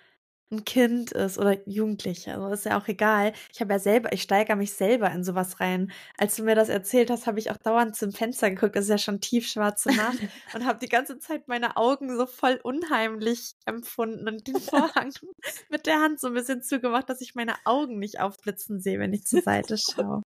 ein 0.51 0.65
Kind 0.65 1.13
ist 1.13 1.39
oder 1.39 1.57
Jugendliche. 1.69 2.35
Also 2.35 2.49
ist 2.49 2.65
ja 2.67 2.79
auch 2.79 2.89
egal. 2.89 3.33
Ich 3.53 3.61
habe 3.61 3.73
ja 3.73 3.79
selber, 3.79 4.13
ich 4.13 4.23
steigere 4.23 4.57
mich 4.57 4.75
selber 4.75 5.11
in 5.13 5.25
sowas 5.25 5.61
rein. 5.61 5.93
Als 6.19 6.37
du 6.37 6.43
mir 6.45 6.55
das 6.55 6.69
erzählt 6.69 7.11
hast, 7.11 7.27
habe 7.27 7.39
ich 7.39 7.51
auch 7.51 7.57
dauernd 7.57 7.97
zum 7.97 8.13
Fenster 8.13 8.51
geguckt. 8.51 8.77
Das 8.77 8.85
ist 8.85 8.91
ja 8.91 8.99
schon 8.99 9.21
tiefschwarze 9.21 9.91
Nacht 9.95 10.19
und 10.55 10.65
habe 10.67 10.79
die 10.81 10.89
ganze 10.89 11.19
Zeit 11.21 11.49
meine 11.49 11.77
Augen 11.77 12.17
so 12.17 12.27
voll 12.27 12.61
unheimlich 12.63 13.55
empfunden 13.65 14.29
und 14.29 14.47
den 14.47 14.61
Vorhang 14.61 15.13
mit 15.71 15.87
der 15.87 16.01
Hand 16.01 16.21
so 16.21 16.29
ein 16.29 16.35
bisschen 16.35 16.63
zugemacht, 16.63 17.09
dass 17.09 17.21
ich 17.21 17.35
meine 17.35 17.55
Augen 17.65 17.99
nicht 17.99 18.21
aufblitzen 18.21 18.81
sehe, 18.81 18.99
wenn 18.99 19.13
ich 19.13 19.25
zur 19.25 19.43
Seite 19.43 19.77
schaue. 19.79 20.23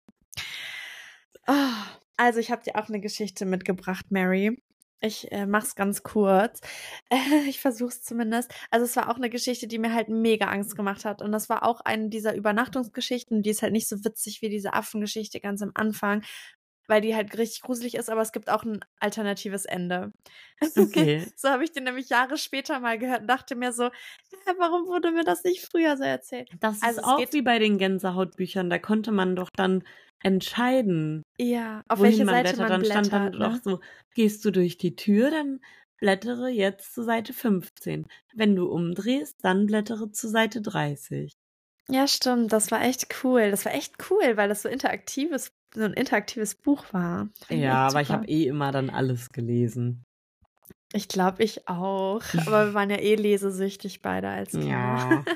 Ah, 1.48 1.84
also 2.16 2.40
ich 2.40 2.50
habe 2.50 2.62
dir 2.62 2.76
auch 2.76 2.88
eine 2.88 3.00
Geschichte 3.00 3.46
mitgebracht, 3.46 4.06
Mary. 4.10 4.60
Ich 5.00 5.30
äh, 5.30 5.46
mach's 5.46 5.76
ganz 5.76 6.02
kurz. 6.02 6.60
Äh, 7.08 7.16
ich 7.48 7.60
versuch's 7.60 8.02
zumindest. 8.02 8.52
Also 8.70 8.84
es 8.84 8.96
war 8.96 9.08
auch 9.10 9.16
eine 9.16 9.30
Geschichte, 9.30 9.66
die 9.68 9.78
mir 9.78 9.94
halt 9.94 10.08
mega 10.08 10.46
Angst 10.46 10.76
gemacht 10.76 11.04
hat. 11.04 11.22
Und 11.22 11.32
das 11.32 11.48
war 11.48 11.62
auch 11.64 11.80
eine 11.80 12.08
dieser 12.08 12.34
Übernachtungsgeschichten. 12.34 13.42
Die 13.42 13.50
ist 13.50 13.62
halt 13.62 13.72
nicht 13.72 13.88
so 13.88 14.04
witzig 14.04 14.42
wie 14.42 14.48
diese 14.48 14.74
Affengeschichte 14.74 15.40
ganz 15.40 15.62
am 15.62 15.70
Anfang, 15.74 16.22
weil 16.88 17.00
die 17.00 17.14
halt 17.14 17.38
richtig 17.38 17.62
gruselig 17.62 17.94
ist, 17.94 18.10
aber 18.10 18.22
es 18.22 18.32
gibt 18.32 18.50
auch 18.50 18.64
ein 18.64 18.80
alternatives 19.00 19.64
Ende. 19.64 20.12
Okay. 20.76 21.24
so 21.36 21.48
habe 21.50 21.62
ich 21.64 21.70
den 21.72 21.84
nämlich 21.84 22.08
Jahre 22.08 22.36
später 22.36 22.80
mal 22.80 22.98
gehört 22.98 23.20
und 23.20 23.28
dachte 23.28 23.54
mir 23.54 23.72
so, 23.72 23.84
"Hä, 23.84 24.52
warum 24.58 24.86
wurde 24.88 25.12
mir 25.12 25.22
das 25.24 25.44
nicht 25.44 25.64
früher 25.64 25.96
so 25.96 26.02
erzählt? 26.02 26.50
Das 26.60 26.82
Also 26.82 27.00
ist 27.00 27.06
auch 27.06 27.18
geht- 27.18 27.32
wie 27.32 27.42
bei 27.42 27.60
den 27.60 27.78
Gänsehautbüchern. 27.78 28.68
Da 28.68 28.78
konnte 28.80 29.12
man 29.12 29.36
doch 29.36 29.50
dann 29.50 29.84
entscheiden, 30.20 31.22
Ja, 31.38 31.82
auf 31.88 32.00
welche 32.00 32.24
man 32.24 32.34
Seite 32.34 32.56
blättert. 32.56 32.58
man 32.60 32.68
Dann 32.68 32.84
stand 32.84 33.10
blättert. 33.10 33.34
dann 33.34 33.52
ne? 33.52 33.58
doch 33.58 33.62
so, 33.62 33.80
gehst 34.14 34.44
du 34.44 34.50
durch 34.50 34.76
die 34.78 34.96
Tür, 34.96 35.30
dann 35.30 35.60
blättere 35.98 36.48
jetzt 36.48 36.94
zur 36.94 37.04
Seite 37.04 37.32
15. 37.32 38.06
Wenn 38.34 38.54
du 38.56 38.66
umdrehst, 38.66 39.36
dann 39.42 39.66
blättere 39.66 40.10
zur 40.12 40.30
Seite 40.30 40.60
30. 40.62 41.32
Ja, 41.90 42.06
stimmt. 42.06 42.52
Das 42.52 42.70
war 42.70 42.82
echt 42.82 43.06
cool. 43.24 43.50
Das 43.50 43.64
war 43.64 43.74
echt 43.74 43.94
cool, 44.10 44.36
weil 44.36 44.48
das 44.48 44.62
so 44.62 44.68
interaktives, 44.68 45.52
so 45.74 45.82
ein 45.84 45.94
interaktives 45.94 46.54
Buch 46.54 46.84
war. 46.92 47.28
Ja, 47.48 47.88
aber 47.88 48.02
ich 48.02 48.10
habe 48.10 48.26
eh 48.26 48.46
immer 48.46 48.72
dann 48.72 48.90
alles 48.90 49.30
gelesen. 49.30 50.04
Ich 50.92 51.08
glaube, 51.08 51.42
ich 51.42 51.66
auch. 51.68 52.22
Aber 52.46 52.66
wir 52.66 52.74
waren 52.74 52.90
ja 52.90 52.96
eh 52.98 53.14
lesesüchtig 53.14 54.02
beide 54.02 54.28
als 54.28 54.52
Kinder. 54.52 54.68
Ja. 54.68 55.24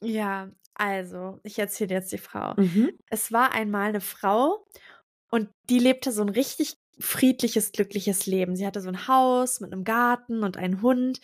Ja, 0.00 0.48
also, 0.74 1.40
ich 1.42 1.58
erzähle 1.58 1.94
jetzt 1.94 2.12
die 2.12 2.18
Frau. 2.18 2.54
Mhm. 2.56 2.92
Es 3.08 3.32
war 3.32 3.52
einmal 3.52 3.88
eine 3.90 4.00
Frau 4.00 4.66
und 5.30 5.48
die 5.70 5.78
lebte 5.78 6.12
so 6.12 6.22
ein 6.22 6.28
richtig 6.28 6.74
friedliches, 6.98 7.72
glückliches 7.72 8.26
Leben. 8.26 8.56
Sie 8.56 8.66
hatte 8.66 8.80
so 8.80 8.88
ein 8.88 9.08
Haus 9.08 9.60
mit 9.60 9.72
einem 9.72 9.84
Garten 9.84 10.42
und 10.44 10.56
einen 10.56 10.82
Hund 10.82 11.20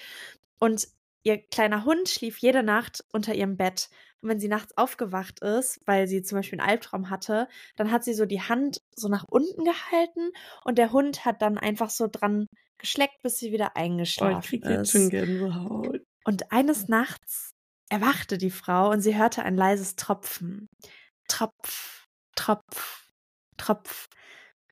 und 0.59 0.89
ihr 1.23 1.39
kleiner 1.39 1.85
Hund 1.85 2.09
schlief 2.09 2.39
jede 2.39 2.63
Nacht 2.63 3.05
unter 3.13 3.35
ihrem 3.35 3.57
Bett. 3.57 3.89
Und 4.23 4.29
wenn 4.29 4.41
sie 4.41 4.49
nachts 4.49 4.77
aufgewacht 4.77 5.41
ist, 5.41 5.81
weil 5.87 6.07
sie 6.07 6.23
zum 6.23 6.39
Beispiel 6.39 6.61
einen 6.61 6.69
Albtraum 6.69 7.09
hatte, 7.11 7.49
dann 7.77 7.91
hat 7.91 8.05
sie 8.05 8.15
so 8.15 8.27
die 8.27 8.43
Hand 8.43 8.83
so 8.95 9.09
nach 9.09 9.25
unten 9.29 9.65
gehalten 9.65 10.31
und 10.65 10.77
der 10.79 10.93
Hund 10.93 11.25
hat 11.25 11.41
dann 11.43 11.57
einfach 11.59 11.91
so 11.91 12.07
dran 12.11 12.47
geschleckt, 12.79 13.23
bis 13.23 13.39
sie 13.39 13.53
wieder 13.53 13.73
Oh, 13.75 13.79
ich 13.79 13.83
eingeschlafen 13.83 14.43
krieg 14.43 14.65
jetzt 14.65 14.83
ist. 14.83 14.93
schon 14.93 15.11
Gänsehaut. 15.11 16.01
Und 16.25 16.53
eines 16.53 16.89
Nachts 16.89 17.50
erwachte 17.91 18.39
die 18.39 18.51
Frau 18.51 18.91
und 18.91 19.03
sie 19.03 19.19
hörte 19.19 19.43
ein 19.43 19.57
leises 19.57 19.97
Tropfen. 19.97 20.69
Tropf, 21.29 22.07
Tropf, 22.37 23.11
Tropf. 23.59 24.09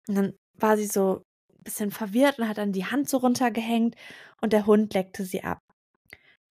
Und 0.08 0.14
dann 0.14 0.32
war 0.54 0.76
sie 0.76 0.86
so 0.86 1.24
ein 1.50 1.64
bisschen 1.64 1.90
verwirrt 1.90 2.38
und 2.38 2.48
hat 2.48 2.58
dann 2.58 2.72
die 2.72 2.86
Hand 2.86 3.08
so 3.10 3.18
runtergehängt 3.18 3.96
und 4.40 4.52
der 4.52 4.66
Hund 4.66 4.94
leckte 4.94 5.24
sie 5.24 5.44
ab. 5.44 5.60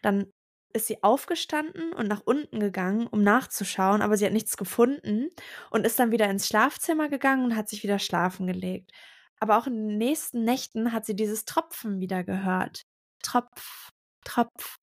Dann 0.01 0.32
ist 0.74 0.88
sie 0.88 1.01
aufgestanden 1.03 1.93
und 1.93 2.07
nach 2.07 2.22
unten 2.26 2.59
gegangen, 2.59 3.07
um 3.07 3.24
nachzuschauen, 3.24 4.01
aber 4.01 4.18
sie 4.18 4.26
hat 4.26 4.34
nichts 4.34 4.57
gefunden 4.57 5.30
und 5.72 5.86
ist 5.86 5.97
dann 5.99 6.11
wieder 6.11 6.30
ins 6.30 6.47
Schlafzimmer 6.47 7.09
gegangen 7.09 7.45
und 7.45 7.55
hat 7.55 7.70
sich 7.70 7.84
wieder 7.84 7.99
schlafen 7.99 8.45
gelegt. 8.47 8.91
Aber 9.39 9.57
auch 9.57 9.68
in 9.68 9.88
den 9.88 9.97
nächsten 9.97 10.43
Nächten 10.43 10.93
hat 10.93 11.05
sie 11.05 11.15
dieses 11.15 11.45
Tropfen 11.45 11.99
wieder 11.99 12.24
gehört. 12.24 12.84
Tropf, 13.24 13.89
Tropf. 14.26 14.78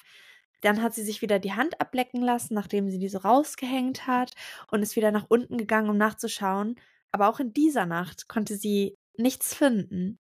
Dann 0.64 0.80
hat 0.80 0.94
sie 0.94 1.04
sich 1.04 1.20
wieder 1.20 1.38
die 1.38 1.52
Hand 1.52 1.78
ablecken 1.78 2.22
lassen, 2.22 2.54
nachdem 2.54 2.88
sie 2.88 2.98
diese 2.98 3.22
rausgehängt 3.22 4.06
hat 4.06 4.32
und 4.70 4.82
ist 4.82 4.96
wieder 4.96 5.10
nach 5.10 5.26
unten 5.28 5.58
gegangen, 5.58 5.90
um 5.90 5.98
nachzuschauen. 5.98 6.80
Aber 7.12 7.28
auch 7.28 7.38
in 7.38 7.52
dieser 7.52 7.84
Nacht 7.84 8.28
konnte 8.28 8.56
sie 8.56 8.96
nichts 9.18 9.54
finden. 9.54 10.18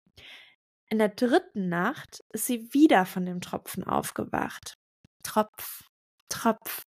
In 0.90 0.98
der 0.98 1.08
dritten 1.08 1.70
Nacht 1.70 2.22
ist 2.34 2.44
sie 2.44 2.68
wieder 2.74 3.06
von 3.06 3.24
dem 3.24 3.40
Tropfen 3.40 3.82
aufgewacht. 3.84 4.76
Tropf, 5.22 5.84
Tropf. 6.28 6.84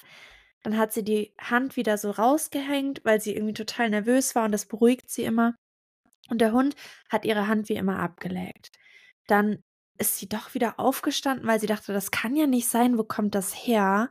Dann 0.63 0.77
hat 0.77 0.91
sie 0.91 1.05
die 1.05 1.33
Hand 1.39 1.77
wieder 1.77 1.97
so 1.97 2.11
rausgehängt, 2.11 2.99
weil 3.05 3.21
sie 3.21 3.33
irgendwie 3.33 3.53
total 3.53 3.89
nervös 3.89 4.35
war 4.35 4.43
und 4.43 4.51
das 4.51 4.65
beruhigt 4.65 5.09
sie 5.09 5.23
immer. 5.23 5.55
Und 6.29 6.41
der 6.41 6.51
Hund 6.51 6.75
hat 7.09 7.23
ihre 7.23 7.47
Hand 7.47 7.69
wie 7.69 7.75
immer 7.75 7.99
abgeleckt. 7.99 8.71
Dann 9.25 9.63
ist 9.97 10.17
sie 10.17 10.29
doch 10.29 10.53
wieder 10.53 10.79
aufgestanden, 10.79 11.47
weil 11.47 11.59
sie 11.59 11.67
dachte, 11.67 11.93
das 11.93 12.11
kann 12.11 12.35
ja 12.35 12.47
nicht 12.47 12.67
sein, 12.67 12.97
wo 12.97 13.03
kommt 13.03 13.35
das 13.35 13.53
her? 13.53 14.09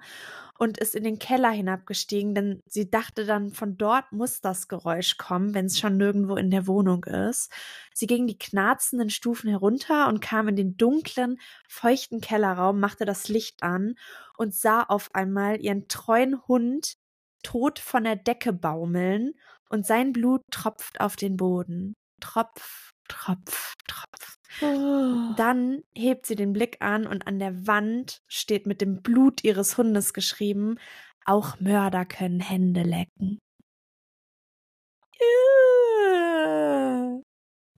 Und 0.58 0.78
ist 0.78 0.94
in 0.94 1.04
den 1.04 1.18
Keller 1.18 1.50
hinabgestiegen, 1.50 2.34
denn 2.34 2.60
sie 2.66 2.90
dachte 2.90 3.26
dann, 3.26 3.52
von 3.52 3.76
dort 3.76 4.10
muss 4.10 4.40
das 4.40 4.68
Geräusch 4.68 5.18
kommen, 5.18 5.52
wenn 5.52 5.66
es 5.66 5.78
schon 5.78 5.98
nirgendwo 5.98 6.36
in 6.36 6.50
der 6.50 6.66
Wohnung 6.66 7.04
ist. 7.04 7.52
Sie 7.92 8.06
ging 8.06 8.26
die 8.26 8.38
knarzenden 8.38 9.10
Stufen 9.10 9.50
herunter 9.50 10.08
und 10.08 10.20
kam 10.20 10.48
in 10.48 10.56
den 10.56 10.78
dunklen, 10.78 11.38
feuchten 11.68 12.22
Kellerraum, 12.22 12.80
machte 12.80 13.04
das 13.04 13.28
Licht 13.28 13.62
an 13.62 13.96
und 14.38 14.54
sah 14.54 14.82
auf 14.82 15.14
einmal 15.14 15.60
ihren 15.60 15.88
treuen 15.88 16.40
Hund 16.48 16.94
tot 17.42 17.78
von 17.78 18.04
der 18.04 18.16
Decke 18.16 18.54
baumeln 18.54 19.34
und 19.68 19.86
sein 19.86 20.12
Blut 20.12 20.40
tropft 20.50 21.00
auf 21.00 21.16
den 21.16 21.36
Boden. 21.36 21.94
Tropf, 22.20 22.92
Tropf, 23.08 23.74
Tropf. 23.86 24.35
Oh. 24.62 25.34
Dann 25.36 25.82
hebt 25.94 26.26
sie 26.26 26.36
den 26.36 26.52
Blick 26.52 26.78
an 26.80 27.06
und 27.06 27.26
an 27.26 27.38
der 27.38 27.66
Wand 27.66 28.22
steht 28.28 28.66
mit 28.66 28.80
dem 28.80 29.02
Blut 29.02 29.44
ihres 29.44 29.76
Hundes 29.78 30.12
geschrieben, 30.14 30.78
auch 31.24 31.58
Mörder 31.60 32.04
können 32.04 32.40
Hände 32.40 32.82
lecken. 32.82 33.38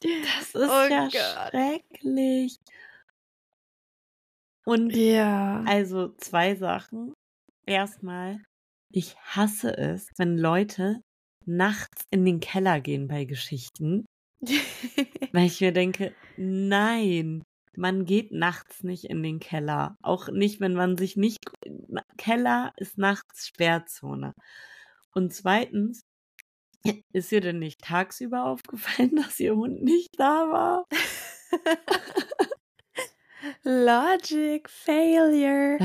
Das 0.00 0.54
ist 0.54 0.68
Oh 0.70 0.86
ja 0.88 1.08
Gott. 1.08 1.50
schrecklich. 1.50 2.56
Und 4.64 4.94
Ja. 4.94 5.64
also 5.66 6.14
zwei 6.18 6.54
Sachen. 6.54 7.14
Erstmal, 7.66 8.42
ich 8.92 9.16
hasse 9.18 9.76
es, 9.76 10.08
wenn 10.16 10.38
Leute 10.38 11.00
nachts 11.46 12.04
in 12.10 12.24
den 12.24 12.40
Keller 12.40 12.80
gehen 12.80 13.08
bei 13.08 13.24
Geschichten, 13.24 14.04
weil 15.32 15.46
ich 15.46 15.60
mir 15.60 15.72
denke, 15.72 16.14
nein, 16.36 17.42
man 17.76 18.04
geht 18.04 18.32
nachts 18.32 18.82
nicht 18.82 19.04
in 19.04 19.22
den 19.22 19.40
Keller. 19.40 19.96
Auch 20.02 20.28
nicht, 20.28 20.60
wenn 20.60 20.74
man 20.74 20.96
sich 20.96 21.16
nicht. 21.16 21.38
Keller 22.16 22.72
ist 22.76 22.98
nachts 22.98 23.46
Sperrzone. 23.46 24.34
Und 25.12 25.32
zweitens, 25.32 26.02
ist 27.12 27.32
ihr 27.32 27.40
denn 27.40 27.58
nicht 27.58 27.82
tagsüber 27.82 28.44
aufgefallen, 28.44 29.16
dass 29.16 29.38
ihr 29.40 29.54
Hund 29.54 29.82
nicht 29.82 30.10
da 30.18 30.50
war? 30.50 30.84
Logic 33.62 34.68
Failure. 34.68 35.78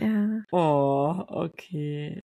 ja. 0.00 0.42
Oh, 0.52 1.24
okay. 1.26 2.22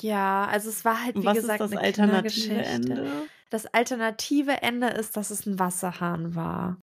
Ja, 0.00 0.46
also 0.46 0.68
es 0.68 0.84
war 0.84 1.04
halt, 1.04 1.16
wie 1.16 1.24
was 1.24 1.36
gesagt, 1.36 1.60
ist 1.60 1.72
das 1.72 1.72
eine 1.72 1.80
alternative. 1.80 2.54
Ende? 2.54 3.28
Das 3.50 3.66
alternative 3.66 4.62
Ende 4.62 4.88
ist, 4.88 5.16
dass 5.16 5.30
es 5.30 5.46
ein 5.46 5.58
Wasserhahn 5.58 6.34
war. 6.34 6.80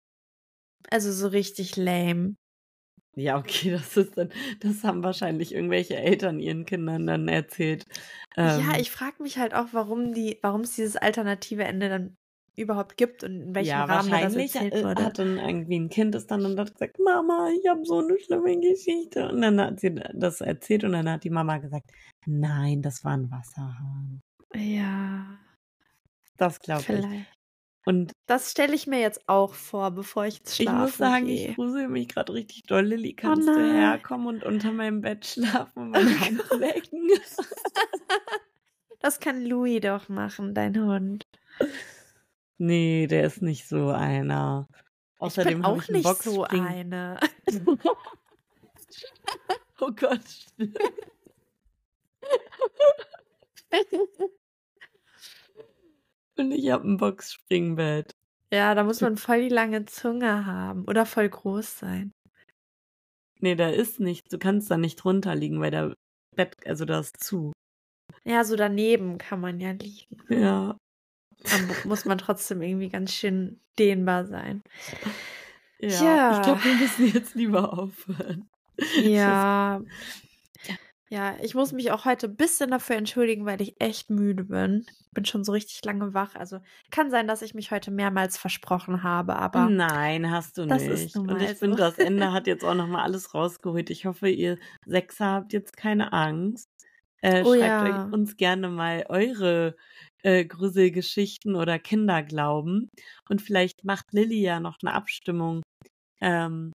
Also 0.90 1.12
so 1.12 1.28
richtig 1.28 1.76
lame. 1.76 2.36
Ja, 3.16 3.38
okay, 3.38 3.72
das 3.72 3.96
ist 3.98 4.18
dann, 4.18 4.32
das 4.60 4.84
haben 4.84 5.04
wahrscheinlich 5.04 5.54
irgendwelche 5.54 5.96
Eltern 5.96 6.40
ihren 6.40 6.66
Kindern 6.66 7.08
dann 7.08 7.28
erzählt. 7.28 7.86
Ähm, 8.36 8.60
ja, 8.60 8.80
ich 8.80 8.92
frage 8.92 9.24
mich 9.24 9.38
halt 9.38 9.54
auch, 9.54 9.68
warum 9.72 10.14
die, 10.14 10.38
warum 10.42 10.62
es 10.62 10.76
dieses 10.76 10.98
alternative 10.98 11.64
Ende 11.64 11.90
dann 11.90 12.16
überhaupt 12.58 12.96
gibt 12.96 13.24
und 13.24 13.42
in 13.42 13.56
welchem 13.56 13.70
ja, 13.70 13.84
Rahmen 13.84 14.10
da 14.10 14.22
das 14.22 14.36
wahrscheinlich 14.36 14.56
erzählt 14.56 14.74
äh, 14.74 14.84
wurde. 14.84 15.04
hat 15.04 15.20
dann 15.20 15.38
irgendwie 15.38 15.80
ein 15.80 15.90
Kind 15.90 16.16
ist 16.16 16.32
dann 16.32 16.46
und 16.46 16.58
hat 16.58 16.74
gesagt, 16.74 16.98
Mama, 17.00 17.50
ich 17.50 17.68
habe 17.70 17.84
so 17.84 18.00
eine 18.00 18.18
schlimme 18.18 18.58
Geschichte. 18.60 19.30
Und 19.30 19.42
dann 19.42 19.60
hat 19.60 19.80
sie 19.80 19.94
das 20.14 20.40
erzählt 20.40 20.86
und 20.86 20.94
dann 20.94 21.10
hat 21.10 21.24
die 21.26 21.30
Mama 21.30 21.58
gesagt, 21.58 21.92
nein, 22.26 22.82
das 22.82 23.04
war 23.04 23.18
ein 23.18 23.30
Wasserhahn. 23.30 24.22
ja, 24.56 25.38
Das 26.38 26.60
glaube 26.60 26.94
ich. 26.94 27.06
Und 27.88 28.14
Das 28.26 28.50
stelle 28.52 28.74
ich 28.74 28.88
mir 28.88 29.00
jetzt 29.00 29.30
auch 29.30 29.54
vor, 29.54 29.92
bevor 29.92 30.26
ich 30.26 30.40
ins 30.40 30.60
ich 30.60 30.64
Schlafen 30.64 30.82
muss 30.82 30.98
sagen, 30.98 31.26
gehe. 31.28 31.50
ich 31.50 31.56
grusel 31.56 31.88
mich 31.88 32.08
gerade 32.08 32.34
richtig 32.34 32.64
doll. 32.64 32.84
Lilly, 32.84 33.14
kannst 33.14 33.48
du 33.48 33.52
nein. 33.54 33.76
herkommen 33.76 34.28
und 34.28 34.44
unter 34.44 34.72
meinem 34.72 35.02
Bett 35.02 35.26
schlafen 35.34 35.84
und 35.84 35.92
meine 35.92 36.20
Hand 36.20 36.42
lecken? 36.52 37.10
Das 39.00 39.20
kann 39.20 39.46
Louis 39.46 39.82
doch 39.82 40.10
machen, 40.10 40.56
dein 40.56 40.84
Hund. 40.84 41.28
nee, 42.58 43.06
der 43.06 43.26
ist 43.26 43.44
nicht 43.44 43.68
so 43.68 43.90
einer. 43.90 44.68
Außerdem 45.20 45.52
ich 45.52 45.56
bin 45.58 45.66
auch 45.66 45.82
ich 45.84 45.90
nicht 45.90 46.24
so 46.24 46.38
Boxspring. 46.38 46.66
eine. 46.66 47.20
oh 49.80 49.92
Gott. 49.96 50.22
Und 56.38 56.52
ich 56.52 56.70
habe 56.70 56.88
ein 56.88 56.98
Boxspringbett. 56.98 58.12
Ja, 58.52 58.76
da 58.76 58.84
muss 58.84 59.02
man 59.02 59.18
voll 59.18 59.42
die 59.42 59.50
lange 59.50 59.86
Zunge 59.86 60.46
haben 60.46 60.86
oder 60.86 61.06
voll 61.06 61.30
groß 61.30 61.80
sein. 61.80 62.12
Nee, 63.40 63.56
da 63.56 63.70
ist 63.70 64.00
nichts. 64.00 64.30
Du 64.30 64.38
kannst 64.38 64.70
da 64.72 64.78
nicht 64.78 64.98
drunter 64.98 65.36
liegen, 65.36 65.60
weil 65.60 65.72
der 65.72 65.94
Bett, 66.36 66.56
also 66.66 66.86
da 66.86 67.00
ist 67.00 67.22
zu. 67.24 67.52
Ja, 68.24 68.44
so 68.44 68.56
daneben 68.56 69.18
kann 69.18 69.42
man 69.42 69.60
ja 69.60 69.72
liegen. 69.72 70.18
Ja. 70.30 70.78
Dann 71.44 71.68
mu- 71.68 71.74
muss 71.90 72.06
man 72.06 72.18
trotzdem 72.18 72.62
irgendwie 72.62 72.90
ganz 72.90 73.14
schön 73.14 73.60
dehnbar 73.78 74.26
sein. 74.26 74.64
Ja. 75.80 75.90
Ja. 75.90 76.38
Ich 76.38 76.44
glaube, 76.44 76.64
wir 76.64 76.76
müssen 76.76 77.08
jetzt 77.14 77.36
lieber 77.36 77.74
aufhören. 77.78 78.50
Ja. 79.02 79.82
Ja, 81.10 81.36
ich 81.42 81.54
muss 81.54 81.72
mich 81.72 81.92
auch 81.92 82.06
heute 82.06 82.28
ein 82.28 82.36
bisschen 82.36 82.72
dafür 82.72 82.96
entschuldigen, 82.96 83.46
weil 83.46 83.62
ich 83.62 83.80
echt 83.80 84.10
müde 84.10 84.46
bin. 84.46 84.86
Bin 85.12 85.24
schon 85.24 85.44
so 85.44 85.52
richtig 85.52 85.86
lange 85.86 86.16
wach. 86.16 86.36
Also 86.36 86.60
kann 86.90 87.12
sein, 87.12 87.28
dass 87.28 87.44
ich 87.44 87.54
mich 87.54 87.70
heute 87.70 87.92
mehrmals 87.92 88.38
versprochen 88.38 89.04
habe, 89.04 89.36
aber 89.36 89.70
Nein, 89.70 90.32
hast 90.32 90.58
du 90.58 90.66
das 90.66 90.82
nicht. 90.82 91.16
Und 91.16 91.40
ich 91.42 91.50
so. 91.50 91.56
finde, 91.56 91.78
das 91.78 92.00
Ende 92.00 92.32
hat 92.34 92.48
jetzt 92.48 92.66
auch 92.66 92.74
nochmal 92.74 93.04
alles 93.04 93.36
rausgeholt. 93.36 93.92
Ich 93.92 94.06
hoffe, 94.06 94.30
ihr 94.30 94.58
Sechser 94.86 95.26
habt 95.26 95.54
jetzt 95.54 95.78
keine 95.78 96.12
Angst. 96.12 96.68
Äh, 97.22 97.44
Oh 97.44 97.54
schreibt 97.54 97.88
ja. 97.88 98.08
euch 98.08 98.14
uns 98.14 98.36
gerne 98.36 98.70
mal 98.70 99.06
eure 99.08 99.76
äh, 100.24 100.44
Gruselgeschichten 100.44 101.56
oder 101.56 101.78
Kinderglauben. 101.78 102.90
Und 103.30 103.42
vielleicht 103.44 103.84
macht 103.84 104.12
Lilly 104.12 104.42
ja 104.42 104.60
noch 104.60 104.78
eine 104.82 104.94
Abstimmung, 104.94 105.62
ähm, 106.20 106.72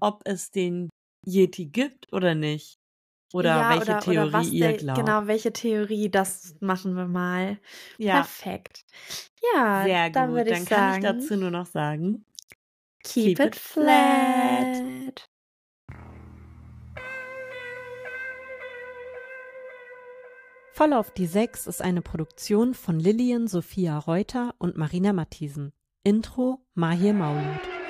ob 0.00 0.22
es 0.24 0.50
den 0.50 0.88
Yeti 1.26 1.66
gibt 1.66 2.12
oder 2.12 2.34
nicht. 2.34 2.76
Oder 3.34 3.48
ja, 3.48 3.70
welche 3.70 3.82
oder, 3.82 4.00
Theorie 4.00 4.28
oder 4.28 4.42
ihr 4.42 4.60
der, 4.60 4.76
genau, 4.76 4.94
glaubt. 4.94 5.06
Genau, 5.06 5.26
welche 5.26 5.52
Theorie, 5.52 6.08
das 6.08 6.54
machen 6.60 6.94
wir 6.94 7.06
mal. 7.06 7.58
Ja. 7.98 8.14
Perfekt. 8.14 8.84
Ja, 9.52 9.82
Sehr 9.84 10.10
dann 10.10 10.28
gut. 10.28 10.36
würde 10.36 10.50
ich 10.50 10.58
dann 10.58 10.66
sagen. 10.66 11.04
Ich 11.04 11.10
dazu 11.10 11.36
nur 11.36 11.50
noch 11.50 11.66
sagen. 11.66 12.24
Keep, 13.02 13.38
keep 13.38 13.40
it 13.40 13.56
flat. 13.56 14.76
flat. 14.76 15.28
Voll 20.72 20.92
auf 20.92 21.10
die 21.10 21.26
Sechs 21.26 21.66
ist 21.66 21.82
eine 21.82 22.02
Produktion 22.02 22.72
von 22.72 23.00
Lillian 23.00 23.48
Sophia 23.48 23.98
Reuter 23.98 24.54
und 24.58 24.76
Marina 24.76 25.12
Matthiesen. 25.12 25.72
Intro 26.04 26.60
Mahir 26.74 27.14
Maulud. 27.14 27.83